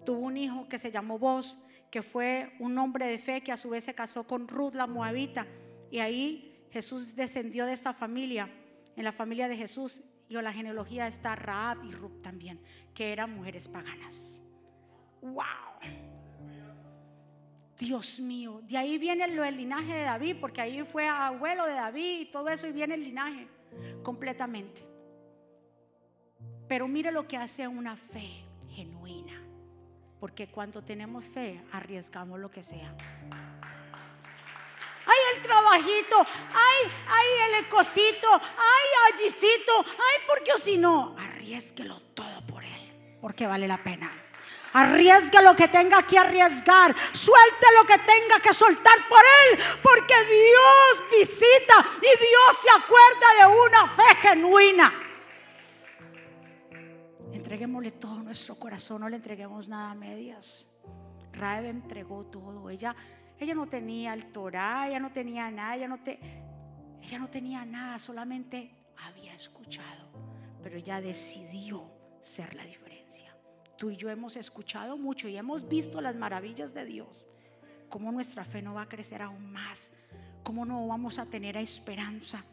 Tuvo 0.06 0.20
un 0.20 0.38
hijo 0.38 0.68
que 0.68 0.80
se 0.80 0.92
llamó 0.92 1.20
Boz, 1.20 1.60
que 1.92 2.02
fue 2.02 2.56
un 2.60 2.78
hombre 2.78 3.08
de 3.08 3.20
fe 3.20 3.42
que 3.42 3.52
a 3.52 3.58
su 3.58 3.70
vez 3.70 3.84
se 3.84 3.94
casó 3.94 4.26
con 4.26 4.48
Ruth 4.48 4.74
la 4.74 4.88
moabita. 4.88 5.46
Y 5.92 6.00
ahí 6.00 6.66
Jesús 6.72 7.16
descendió 7.16 7.66
de 7.66 7.74
esta 7.74 7.94
familia, 7.94 8.50
en 8.96 9.04
la 9.04 9.12
familia 9.12 9.48
de 9.48 9.58
Jesús. 9.58 10.02
Y 10.30 10.38
en 10.38 10.44
la 10.44 10.54
genealogía 10.54 11.08
está 11.08 11.36
Raab 11.36 11.84
y 11.84 11.92
Ruth 11.92 12.22
también, 12.22 12.62
que 12.94 13.12
eran 13.12 13.36
mujeres 13.36 13.68
paganas. 13.68 14.44
¡Wow! 15.22 15.36
Dios 17.80 18.20
mío, 18.20 18.62
de 18.68 18.78
ahí 18.78 18.98
viene 18.98 19.24
el 19.24 19.58
linaje 19.58 19.94
de 19.94 20.04
David, 20.04 20.38
porque 20.40 20.62
ahí 20.62 20.84
fue 20.84 21.08
abuelo 21.08 21.66
de 21.66 21.74
David 21.74 22.22
y 22.22 22.26
todo 22.26 22.50
eso, 22.50 22.68
y 22.68 22.72
viene 22.72 22.94
el 22.94 23.04
linaje 23.04 23.48
completamente. 24.04 24.86
Pero 26.68 26.88
mire 26.88 27.12
lo 27.12 27.28
que 27.28 27.38
hace 27.38 27.68
una 27.68 27.96
fe 27.96 28.44
genuina, 28.70 29.42
porque 30.20 30.48
cuando 30.48 30.84
tenemos 30.84 31.26
fe 31.26 31.64
arriesgamos 31.72 32.40
lo 32.40 32.52
que 32.52 32.62
sea 32.62 32.96
ay 35.86 36.92
ay, 37.08 37.28
el 37.48 37.66
ecocito, 37.66 38.28
ay 38.34 39.14
allicito, 39.14 39.86
ay 39.86 40.24
porque 40.28 40.52
si 40.58 40.78
no, 40.78 41.16
arriesguelo 41.18 42.00
todo 42.14 42.46
por 42.48 42.64
él, 42.64 43.18
porque 43.22 43.48
vale 43.48 43.68
la 43.68 43.82
pena. 43.84 44.12
Arriesgue 44.74 45.42
lo 45.42 45.56
que 45.56 45.68
tenga 45.68 46.04
que 46.04 46.18
arriesgar. 46.18 46.96
Suelte 47.14 47.68
lo 47.78 47.86
que 47.86 47.98
tenga 47.98 48.40
que 48.42 48.54
soltar 48.54 49.08
por 49.08 49.20
Él. 49.20 49.60
Porque 49.82 50.14
Dios 50.14 51.04
visita 51.12 51.86
y 51.98 52.02
Dios 52.02 52.58
se 52.62 52.70
acuerda 52.70 53.28
de 53.40 53.68
una 53.68 53.88
fe 53.88 54.16
genuina. 54.22 54.94
Entreguémosle 57.32 57.92
todo 57.92 58.22
nuestro 58.22 58.56
corazón. 58.56 59.02
No 59.02 59.10
le 59.10 59.16
entreguemos 59.16 59.68
nada 59.68 59.92
a 59.92 59.96
medias. 59.96 60.68
Raeb 61.34 61.66
entregó 61.66 62.26
todo. 62.26 62.70
Ella 62.70 62.96
ella 63.40 63.56
no 63.56 63.68
tenía 63.68 64.14
el 64.14 64.32
Torah, 64.32 64.90
ella 64.90 65.00
no 65.00 65.12
tenía 65.12 65.50
nada, 65.50 65.76
ella 65.76 65.88
no, 65.88 66.00
te, 66.00 66.20
ella 67.02 67.20
no 67.20 67.30
tenía 67.30 67.66
nada, 67.66 67.98
solamente 67.98 68.72
había 68.98 69.34
escuchado, 69.34 70.10
pero 70.62 70.78
ella 70.78 71.00
decidió 71.00 71.90
ser 72.22 72.54
la 72.54 72.66
diferencia. 72.66 73.34
Tú 73.78 73.92
y 73.92 73.96
yo 73.96 74.10
hemos 74.10 74.36
escuchado 74.36 74.98
mucho 74.98 75.30
y 75.30 75.38
hemos 75.38 75.70
visto 75.70 76.02
las 76.02 76.18
maravillas 76.18 76.74
de 76.74 76.84
Dios. 76.84 77.30
Cómo 77.88 78.12
nuestra 78.12 78.44
fe 78.44 78.62
no 78.62 78.74
va 78.74 78.84
a 78.84 78.90
crecer 78.90 79.22
aún 79.22 79.52
más, 79.52 79.94
cómo 80.44 80.66
no 80.66 80.86
vamos 80.86 81.18
a 81.18 81.26
tener 81.26 81.56
esperanza. 81.56 82.44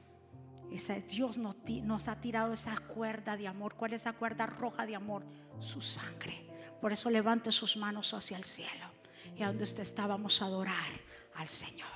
Dios 1.09 1.37
nos, 1.37 1.57
nos 1.82 2.09
ha 2.09 2.20
tirado 2.20 2.53
esa 2.53 2.76
cuerda 2.76 3.37
de 3.37 3.49
amor. 3.49 3.74
¿Cuál 3.74 3.93
es 3.93 4.03
esa 4.03 4.12
cuerda 4.12 4.47
roja 4.47 4.87
de 4.87 4.97
amor? 4.97 5.24
Su 5.59 5.80
sangre. 5.80 6.47
Por 6.80 6.93
eso 6.93 7.11
levante 7.11 7.51
sus 7.51 7.76
manos 7.76 8.14
hacia 8.14 8.37
el 8.37 8.45
cielo 8.45 8.95
y 9.39 9.43
a 9.43 9.49
donde 9.49 9.64
usted 9.64 9.82
está 9.82 10.07
vamos 10.07 10.41
a 10.41 10.47
adorar 10.47 10.89
al 11.34 11.49
Señor. 11.49 11.95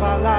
palavras. 0.00 0.33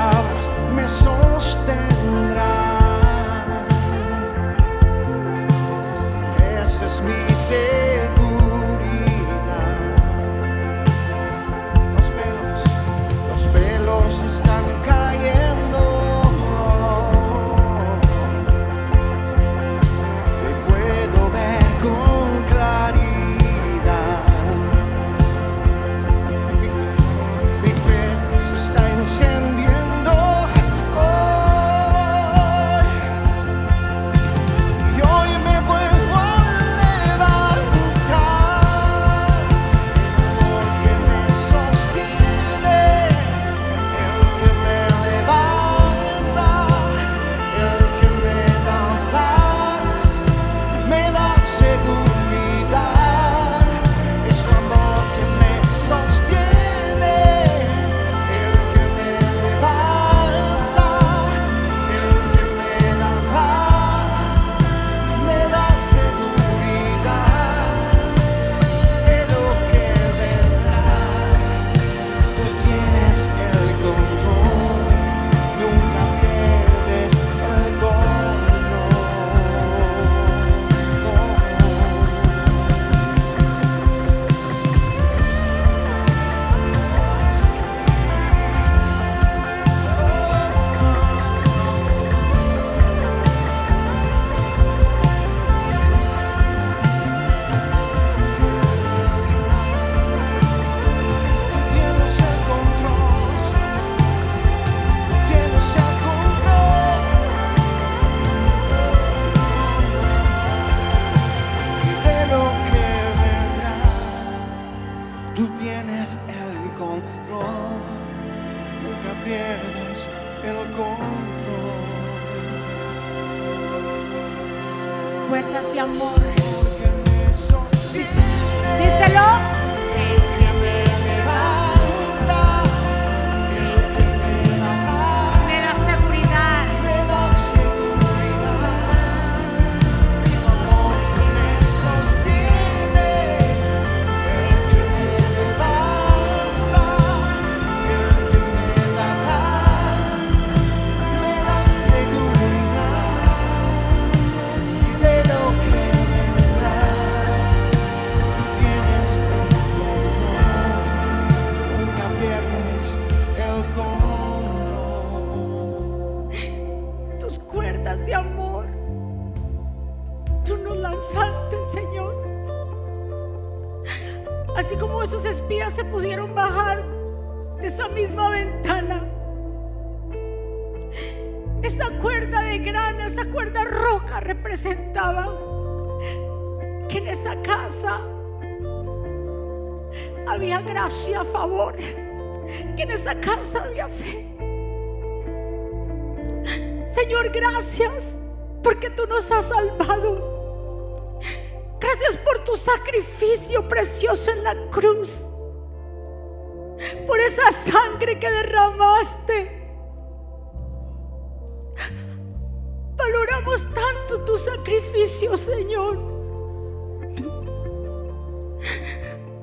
Tanto 213.73 214.19
tu 214.25 214.37
sacrificio, 214.37 215.37
Señor. 215.37 215.97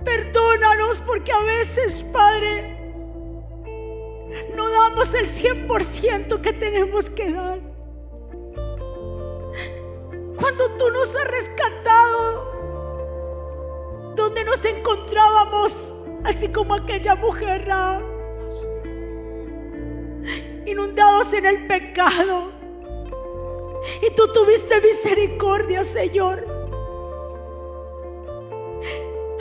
Perdónanos 0.05 1.01
porque 1.03 1.33
a 1.33 1.41
veces, 1.41 2.05
Padre, 2.13 2.79
no 4.57 4.69
damos 4.69 5.15
el 5.15 5.29
100% 5.29 6.41
que 6.41 6.53
tenemos 6.53 7.09
que 7.11 7.33
dar. 7.33 7.61
Cuando 10.37 10.71
tú 10.77 10.91
nos 10.91 11.15
has 11.15 11.25
rescatado, 11.25 12.53
donde 14.17 14.45
nos 14.45 14.65
encontrábamos, 14.65 15.77
así 16.25 16.49
como 16.49 16.75
aquella 16.75 17.15
mujer, 17.15 17.67
Rahab, 17.67 18.03
inundados 20.67 21.33
en 21.33 21.47
el 21.47 21.67
pecado. 21.67 22.52
Y 24.01 24.11
tú 24.11 24.33
tuviste 24.33 24.81
misericordia, 24.81 25.85
Señor. 25.85 26.47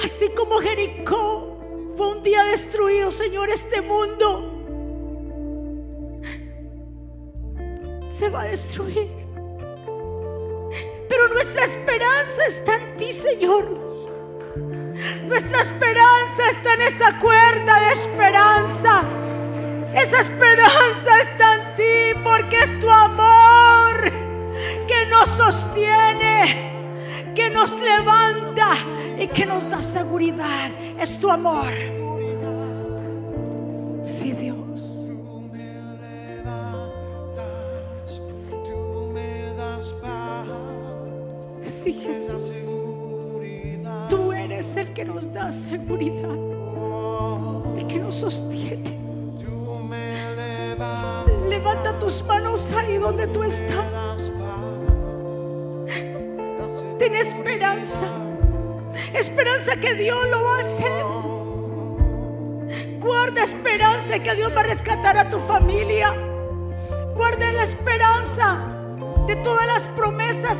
Así 0.03 0.29
como 0.29 0.59
Jericó 0.59 1.57
fue 1.97 2.11
un 2.11 2.23
día 2.23 2.43
destruido, 2.45 3.11
Señor, 3.11 3.49
este 3.49 3.81
mundo 3.81 4.47
se 8.17 8.29
va 8.29 8.41
a 8.43 8.45
destruir. 8.45 9.09
Pero 11.09 11.27
nuestra 11.27 11.65
esperanza 11.65 12.45
está 12.45 12.75
en 12.75 12.97
ti, 12.97 13.13
Señor. 13.13 13.65
Nuestra 15.25 15.61
esperanza 15.61 16.49
está 16.51 16.73
en 16.73 16.81
esa 16.81 17.19
cuerda 17.19 17.79
de 17.79 17.91
esperanza. 17.93 19.03
Esa 19.95 20.21
esperanza 20.21 21.21
está 21.21 21.55
en 21.55 21.75
ti 21.75 22.21
porque 22.23 22.57
es 22.57 22.79
tu 22.79 22.89
amor 22.89 23.40
nos 25.21 25.29
sostiene, 25.37 27.33
que 27.35 27.49
nos 27.51 27.79
levanta 27.79 28.75
y 29.19 29.27
que 29.27 29.45
nos 29.45 29.69
da 29.69 29.81
seguridad. 29.81 30.71
Es 30.99 31.19
tu 31.19 31.29
amor. 31.29 31.71
Sí, 34.03 34.31
Dios. 34.33 35.09
Sí, 41.83 41.93
Jesús. 41.93 42.51
Tú 44.09 44.31
eres 44.31 44.75
el 44.75 44.93
que 44.93 45.05
nos 45.05 45.31
da 45.31 45.51
seguridad, 45.69 46.35
el 47.77 47.87
que 47.87 47.99
nos 47.99 48.15
sostiene. 48.15 48.99
Levanta 51.47 51.99
tus 51.99 52.23
manos 52.23 52.65
ahí 52.71 52.97
donde 52.97 53.27
tú 53.27 53.43
estás. 53.43 54.31
Ten 57.01 57.15
esperanza. 57.15 58.05
Esperanza 59.11 59.75
que 59.75 59.95
Dios 59.95 60.23
lo 60.29 60.43
va 60.43 60.57
a 60.57 60.59
hacer. 60.59 61.03
Guarda 62.99 63.43
esperanza 63.43 64.19
que 64.19 64.35
Dios 64.35 64.55
va 64.55 64.59
a 64.59 64.65
rescatar 64.65 65.17
a 65.17 65.27
tu 65.27 65.39
familia. 65.39 66.15
Guarda 67.15 67.51
la 67.53 67.63
esperanza 67.63 68.67
de 69.25 69.35
todas 69.37 69.65
las 69.65 69.87
promesas 69.87 70.59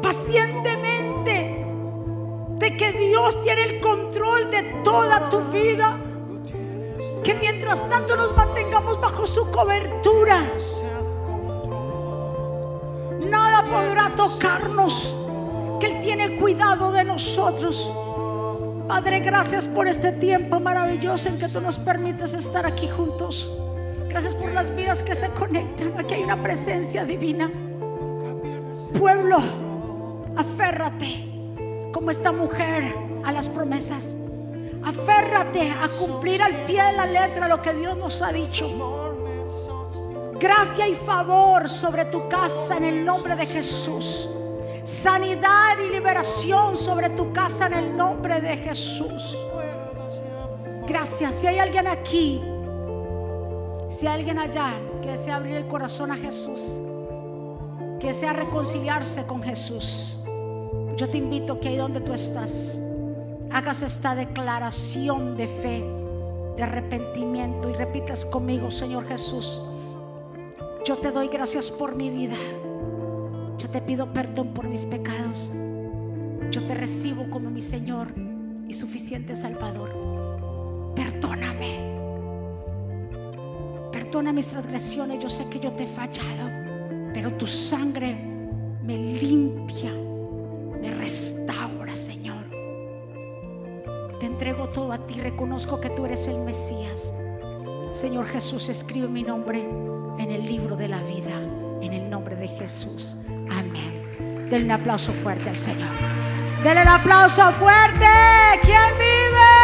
pacientemente 0.00 1.66
de 2.58 2.76
que 2.78 2.92
Dios 2.92 3.42
tiene 3.42 3.64
el 3.64 3.80
control 3.80 4.50
de 4.50 4.62
toda 4.82 5.28
tu 5.28 5.40
vida. 5.52 5.98
Que 7.22 7.34
mientras 7.34 7.86
tanto 7.90 8.16
nos 8.16 8.34
mantengamos 8.34 8.98
bajo 8.98 9.26
su 9.26 9.50
cobertura, 9.50 10.42
nada 13.20 13.62
podrá 13.64 14.08
tocarnos. 14.16 15.14
Que 15.80 15.86
Él 15.86 16.00
tiene 16.00 16.36
cuidado 16.36 16.92
de 16.92 17.04
nosotros. 17.04 17.90
Padre, 18.86 19.20
gracias 19.20 19.66
por 19.66 19.88
este 19.88 20.12
tiempo 20.12 20.60
maravilloso 20.60 21.28
en 21.28 21.38
que 21.38 21.48
tú 21.48 21.60
nos 21.60 21.78
permites 21.78 22.34
estar 22.34 22.66
aquí 22.66 22.88
juntos. 22.88 23.50
Gracias 24.08 24.36
por 24.36 24.52
las 24.52 24.74
vidas 24.76 25.02
que 25.02 25.14
se 25.14 25.28
conectan. 25.30 25.94
Aquí 25.98 26.14
hay 26.14 26.22
una 26.22 26.36
presencia 26.36 27.04
divina. 27.04 27.50
Pueblo, 28.98 29.38
aférrate 30.36 31.24
como 31.92 32.10
esta 32.10 32.30
mujer 32.30 32.94
a 33.24 33.32
las 33.32 33.48
promesas. 33.48 34.14
Aférrate 34.84 35.70
a 35.70 35.88
cumplir 35.88 36.42
al 36.42 36.54
pie 36.66 36.82
de 36.82 36.92
la 36.92 37.06
letra 37.06 37.48
lo 37.48 37.62
que 37.62 37.72
Dios 37.72 37.96
nos 37.96 38.20
ha 38.20 38.32
dicho. 38.32 38.70
Gracia 40.38 40.86
y 40.86 40.94
favor 40.94 41.68
sobre 41.70 42.04
tu 42.04 42.28
casa 42.28 42.76
en 42.76 42.84
el 42.84 43.04
nombre 43.04 43.34
de 43.34 43.46
Jesús. 43.46 44.28
Sanidad 44.84 45.78
y 45.78 45.90
liberación 45.90 46.76
sobre 46.76 47.08
tu 47.10 47.32
casa 47.32 47.66
en 47.66 47.72
el 47.72 47.96
nombre 47.96 48.40
de 48.40 48.58
Jesús. 48.58 49.36
Gracias. 50.86 51.36
Si 51.36 51.46
hay 51.46 51.58
alguien 51.58 51.86
aquí, 51.86 52.42
si 53.88 54.06
hay 54.06 54.14
alguien 54.14 54.38
allá 54.38 54.74
que 55.02 55.12
desea 55.12 55.36
abrir 55.36 55.56
el 55.56 55.66
corazón 55.66 56.12
a 56.12 56.16
Jesús, 56.16 56.60
que 57.98 58.08
desea 58.08 58.34
reconciliarse 58.34 59.24
con 59.24 59.42
Jesús, 59.42 60.18
yo 60.96 61.08
te 61.08 61.16
invito 61.16 61.58
que 61.60 61.68
ahí 61.68 61.76
donde 61.76 62.00
tú 62.00 62.12
estás, 62.12 62.78
hagas 63.50 63.80
esta 63.80 64.14
declaración 64.14 65.36
de 65.36 65.48
fe, 65.48 65.84
de 66.56 66.62
arrepentimiento 66.62 67.70
y 67.70 67.72
repitas 67.72 68.26
conmigo, 68.26 68.70
Señor 68.70 69.06
Jesús, 69.06 69.62
yo 70.84 70.96
te 70.96 71.10
doy 71.10 71.28
gracias 71.28 71.70
por 71.70 71.94
mi 71.94 72.10
vida. 72.10 72.36
Yo 73.58 73.70
te 73.70 73.80
pido 73.80 74.12
perdón 74.12 74.54
por 74.54 74.68
mis 74.68 74.84
pecados. 74.86 75.50
Yo 76.50 76.64
te 76.66 76.74
recibo 76.74 77.28
como 77.30 77.50
mi 77.50 77.62
Señor 77.62 78.08
y 78.68 78.74
suficiente 78.74 79.36
Salvador. 79.36 80.92
Perdóname. 80.94 81.78
Perdona 83.92 84.32
mis 84.32 84.46
transgresiones. 84.46 85.22
Yo 85.22 85.28
sé 85.28 85.48
que 85.48 85.60
yo 85.60 85.72
te 85.72 85.84
he 85.84 85.86
fallado, 85.86 86.50
pero 87.12 87.32
tu 87.34 87.46
sangre 87.46 88.14
me 88.82 88.98
limpia, 88.98 89.92
me 90.80 90.92
restaura, 90.94 91.94
Señor. 91.96 92.44
Te 94.20 94.26
entrego 94.26 94.68
todo 94.68 94.92
a 94.92 94.98
ti. 95.06 95.14
Reconozco 95.14 95.80
que 95.80 95.90
tú 95.90 96.04
eres 96.06 96.26
el 96.28 96.40
Mesías. 96.40 97.12
Señor 97.92 98.26
Jesús, 98.26 98.68
escribe 98.68 99.08
mi 99.08 99.22
nombre 99.22 99.60
en 100.18 100.30
el 100.30 100.44
libro 100.44 100.76
de 100.76 100.88
la 100.88 101.02
vida, 101.02 101.40
en 101.80 101.92
el 101.92 102.10
nombre 102.10 102.36
de 102.36 102.48
Jesús. 102.48 103.16
Amén. 103.68 104.48
Denle 104.50 104.66
un 104.66 104.70
aplauso 104.72 105.12
fuerte 105.14 105.48
al 105.50 105.56
Señor. 105.56 105.90
Denle 106.62 106.82
el 106.82 106.88
aplauso 106.88 107.50
fuerte. 107.52 108.06
¿Quién 108.62 108.92
vive? 108.98 109.54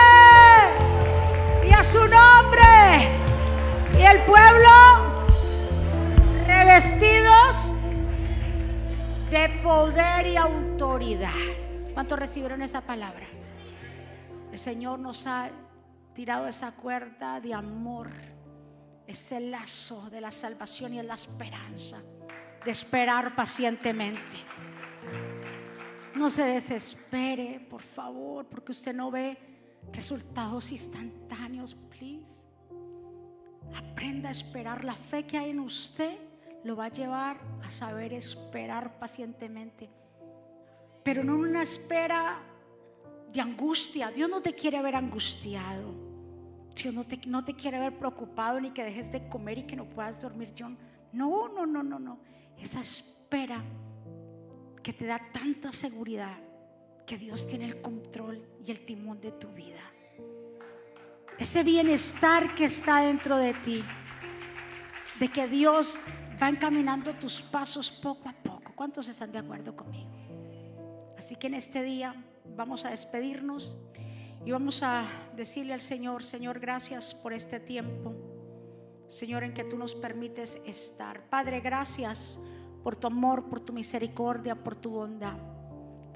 Y 1.69 1.73
a 1.73 1.85
su 1.85 1.99
nombre. 1.99 3.09
Y 3.99 4.03
el 4.03 4.19
pueblo 4.21 4.71
revestidos 6.47 7.73
de 9.31 9.49
poder 9.63 10.27
y 10.27 10.37
autoridad. 10.37 11.31
¿Cuántos 11.95 12.19
recibieron 12.19 12.63
esa 12.63 12.81
palabra? 12.81 13.27
El 14.53 14.59
Señor 14.59 14.99
nos 14.99 15.27
ha 15.27 15.51
tirado 16.13 16.49
esa 16.49 16.73
cuerda 16.73 17.41
de 17.41 17.55
amor, 17.55 18.11
ese 19.07 19.41
lazo 19.41 20.11
de 20.11 20.21
la 20.21 20.31
salvación 20.31 20.95
y 20.95 20.97
de 20.99 21.05
la 21.05 21.15
esperanza, 21.15 21.99
de 22.65 22.71
esperar 22.71 23.35
pacientemente. 23.35 24.37
No 26.15 26.29
se 26.31 26.45
desespere, 26.45 27.61
por 27.71 27.83
favor, 27.83 28.47
porque 28.47 28.73
usted 28.73 28.95
no 28.95 29.11
ve 29.11 29.39
resultados 29.93 30.71
instantáneos, 30.71 31.75
please. 31.75 32.45
Aprenda 33.75 34.29
a 34.29 34.33
esperar. 34.33 34.85
La 34.85 34.95
fe 34.95 35.25
que 35.25 35.39
hay 35.39 35.51
en 35.51 35.61
usted 35.61 36.19
lo 36.65 36.77
va 36.77 36.87
a 36.87 36.89
llevar 36.89 37.41
a 37.63 37.71
saber 37.71 38.13
esperar 38.13 38.99
pacientemente. 38.99 39.89
Pero 41.03 41.25
no 41.25 41.37
una 41.37 41.63
espera 41.63 42.41
de 43.33 43.41
angustia. 43.41 44.11
Dios 44.11 44.29
no 44.29 44.43
te 44.43 44.55
quiere 44.55 44.83
ver 44.83 44.97
angustiado. 44.97 45.95
Dios 46.75 46.95
no 46.95 47.05
te, 47.05 47.19
no 47.27 47.45
te 47.45 47.55
quiere 47.55 47.79
ver 47.79 47.99
preocupado 47.99 48.61
ni 48.61 48.71
que 48.71 48.85
dejes 48.85 49.11
de 49.11 49.29
comer 49.29 49.59
y 49.59 49.63
que 49.65 49.77
no 49.77 49.85
puedas 49.85 50.21
dormir. 50.21 50.53
No, 51.13 51.49
no, 51.49 51.67
no, 51.67 51.83
no, 51.83 51.99
no. 51.99 52.19
Esa 52.61 52.81
espera 52.81 53.63
que 54.83 54.93
te 54.93 55.07
da 55.07 55.21
tanta 55.33 55.73
seguridad 55.73 56.39
que 57.07 57.19
Dios 57.19 57.47
tiene 57.49 57.67
el 57.67 57.81
control 57.81 58.47
y 58.65 58.71
el 58.71 58.85
timón 58.85 59.21
de 59.21 59.33
tu 59.33 59.49
vida. 59.49 59.81
Ese 61.39 61.63
bienestar 61.65 62.55
que 62.55 62.67
está 62.67 63.01
dentro 63.01 63.37
de 63.37 63.55
ti, 63.55 63.83
de 65.19 65.29
que 65.29 65.49
Dios 65.49 65.99
va 66.41 66.49
encaminando 66.49 67.13
tus 67.15 67.43
pasos 67.43 67.91
poco 67.91 68.29
a 68.29 68.33
poco. 68.33 68.73
¿Cuántos 68.75 69.09
están 69.09 69.33
de 69.33 69.39
acuerdo 69.39 69.75
conmigo? 69.75 70.11
Así 71.19 71.37
que 71.37 71.49
en 71.49 71.55
este 71.55 71.83
día 71.83 72.15
vamos 72.57 72.85
a 72.85 72.91
despedirnos 72.91 73.77
y 74.45 74.53
vamos 74.53 74.83
a 74.83 75.05
decirle 75.37 75.75
al 75.75 75.81
Señor, 75.81 76.25
Señor, 76.25 76.61
gracias 76.61 77.15
por 77.15 77.33
este 77.33 77.61
tiempo. 77.61 78.15
Señor, 79.09 79.43
en 79.43 79.53
que 79.53 79.65
tú 79.65 79.77
nos 79.77 79.95
permites 79.95 80.61
estar. 80.65 81.29
Padre, 81.29 81.61
gracias 81.61 82.39
por 82.83 82.97
tu 82.97 83.07
amor, 83.07 83.45
por 83.49 83.61
tu 83.61 83.73
misericordia, 83.73 84.55
por 84.55 84.77
tu 84.77 84.91
bondad. 84.91 85.37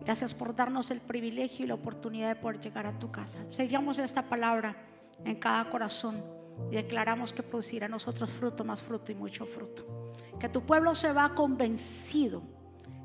Gracias 0.05 0.35
por 0.35 0.55
darnos 0.55 0.91
el 0.91 1.01
privilegio 1.01 1.65
y 1.65 1.69
la 1.69 1.75
oportunidad 1.75 2.29
de 2.29 2.37
poder 2.37 2.61
llegar 2.61 2.87
a 2.87 2.99
tu 2.99 3.11
casa. 3.11 3.41
Sellamos 3.51 3.99
esta 3.99 4.23
palabra 4.23 4.77
en 5.25 5.37
cada 5.37 5.71
corazón 5.71 6.23
y 6.71 6.75
declaramos 6.75 7.33
que 7.33 7.43
producirá 7.43 7.87
a 7.87 7.89
nosotros 7.89 8.31
fruto, 8.31 8.65
más 8.65 8.83
fruto 8.83 9.13
y 9.13 9.15
mucho 9.15 9.47
fruto. 9.47 10.13
Que 10.39 10.49
tu 10.49 10.63
pueblo 10.63 10.95
se 10.95 11.13
va 11.13 11.35
convencido, 11.35 12.43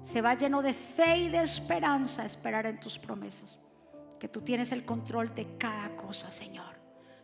se 0.03 0.22
va 0.22 0.36
lleno 0.36 0.62
de 0.62 0.74
fe 0.74 1.18
y 1.18 1.30
de 1.30 1.41
esperanza 1.41 2.24
a 2.24 2.26
esperar 2.26 2.66
en 2.66 2.80
tus 2.80 2.99
promesas. 2.99 3.60
Que 4.20 4.28
tú 4.28 4.41
tienes 4.41 4.74
el 4.74 4.84
control 4.84 5.34
de 5.34 5.57
cada 5.57 5.95
cosa, 5.95 6.30
Señor. 6.32 6.78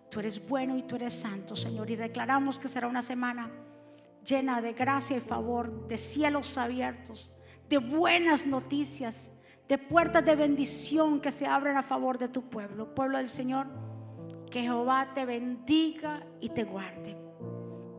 Tú 0.09 0.21
eres 0.21 0.47
bueno 0.47 0.77
y 0.77 0.83
tú 0.83 0.95
eres 0.95 1.13
santo, 1.13 1.57
Señor. 1.57 1.89
Y 1.89 1.97
declaramos 1.97 2.57
que 2.57 2.69
será 2.69 2.87
una 2.87 3.01
semana 3.01 3.51
llena 4.25 4.61
de 4.61 4.73
gracia 4.73 5.17
y 5.17 5.21
favor, 5.21 5.87
de 5.87 5.97
cielos 5.97 6.57
abiertos, 6.57 7.31
de 7.69 7.77
buenas 7.77 8.45
noticias, 8.45 9.31
de 9.67 9.77
puertas 9.77 10.25
de 10.25 10.35
bendición 10.35 11.21
que 11.21 11.31
se 11.31 11.47
abren 11.47 11.77
a 11.77 11.83
favor 11.83 12.17
de 12.17 12.27
tu 12.27 12.49
pueblo. 12.49 12.93
Pueblo 12.93 13.17
del 13.17 13.29
Señor, 13.29 13.67
que 14.49 14.61
Jehová 14.61 15.11
te 15.13 15.25
bendiga 15.25 16.23
y 16.39 16.49
te 16.49 16.63
guarde. 16.63 17.17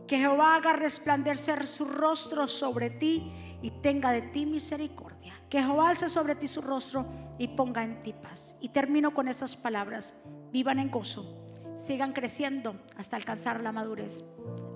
Que 0.07 0.17
Jehová 0.17 0.55
haga 0.55 0.73
resplandecer 0.73 1.67
su 1.67 1.85
rostro 1.85 2.47
sobre 2.47 2.89
ti 2.89 3.31
y 3.61 3.71
tenga 3.81 4.11
de 4.11 4.21
ti 4.21 4.45
misericordia. 4.45 5.33
Que 5.49 5.61
Jehová 5.61 5.89
alce 5.89 6.07
sobre 6.07 6.35
ti 6.35 6.47
su 6.47 6.61
rostro 6.61 7.05
y 7.37 7.49
ponga 7.49 7.83
en 7.83 8.01
ti 8.03 8.13
paz. 8.13 8.55
Y 8.61 8.69
termino 8.69 9.13
con 9.13 9.27
estas 9.27 9.57
palabras. 9.57 10.13
Vivan 10.51 10.79
en 10.79 10.89
gozo, 10.89 11.45
sigan 11.75 12.13
creciendo 12.13 12.79
hasta 12.95 13.17
alcanzar 13.17 13.61
la 13.61 13.73
madurez. 13.73 14.23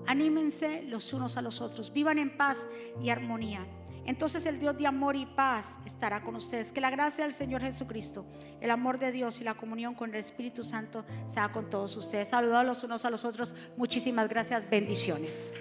Anímense 0.06 0.82
los 0.82 1.12
unos 1.12 1.36
a 1.36 1.42
los 1.42 1.60
otros, 1.60 1.92
vivan 1.92 2.18
en 2.18 2.36
paz 2.36 2.66
y 3.00 3.10
armonía. 3.10 3.66
Entonces 4.04 4.46
el 4.46 4.58
Dios 4.58 4.76
de 4.76 4.86
amor 4.86 5.14
y 5.14 5.26
paz 5.26 5.78
estará 5.86 6.22
con 6.22 6.34
ustedes. 6.34 6.72
Que 6.72 6.80
la 6.80 6.90
gracia 6.90 7.24
del 7.24 7.32
Señor 7.32 7.62
Jesucristo, 7.62 8.26
el 8.60 8.70
amor 8.70 8.98
de 8.98 9.12
Dios 9.12 9.40
y 9.40 9.44
la 9.44 9.54
comunión 9.54 9.94
con 9.94 10.10
el 10.10 10.16
Espíritu 10.16 10.64
Santo 10.64 11.04
sea 11.28 11.52
con 11.52 11.70
todos 11.70 11.96
ustedes. 11.96 12.28
Saludados 12.28 12.66
los 12.66 12.82
unos 12.82 13.04
a 13.04 13.10
los 13.10 13.24
otros. 13.24 13.54
Muchísimas 13.76 14.28
gracias. 14.28 14.68
Bendiciones. 14.68 15.52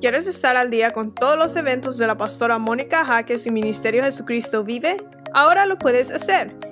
¿Quieres 0.00 0.26
estar 0.26 0.56
al 0.56 0.68
día 0.68 0.90
con 0.90 1.14
todos 1.14 1.38
los 1.38 1.54
eventos 1.54 1.96
de 1.96 2.08
la 2.08 2.16
pastora 2.16 2.58
Mónica 2.58 3.04
Jaques 3.04 3.46
y 3.46 3.52
Ministerio 3.52 4.02
Jesucristo 4.02 4.64
Vive? 4.64 4.96
Ahora 5.32 5.64
lo 5.64 5.78
puedes 5.78 6.10
hacer 6.10 6.71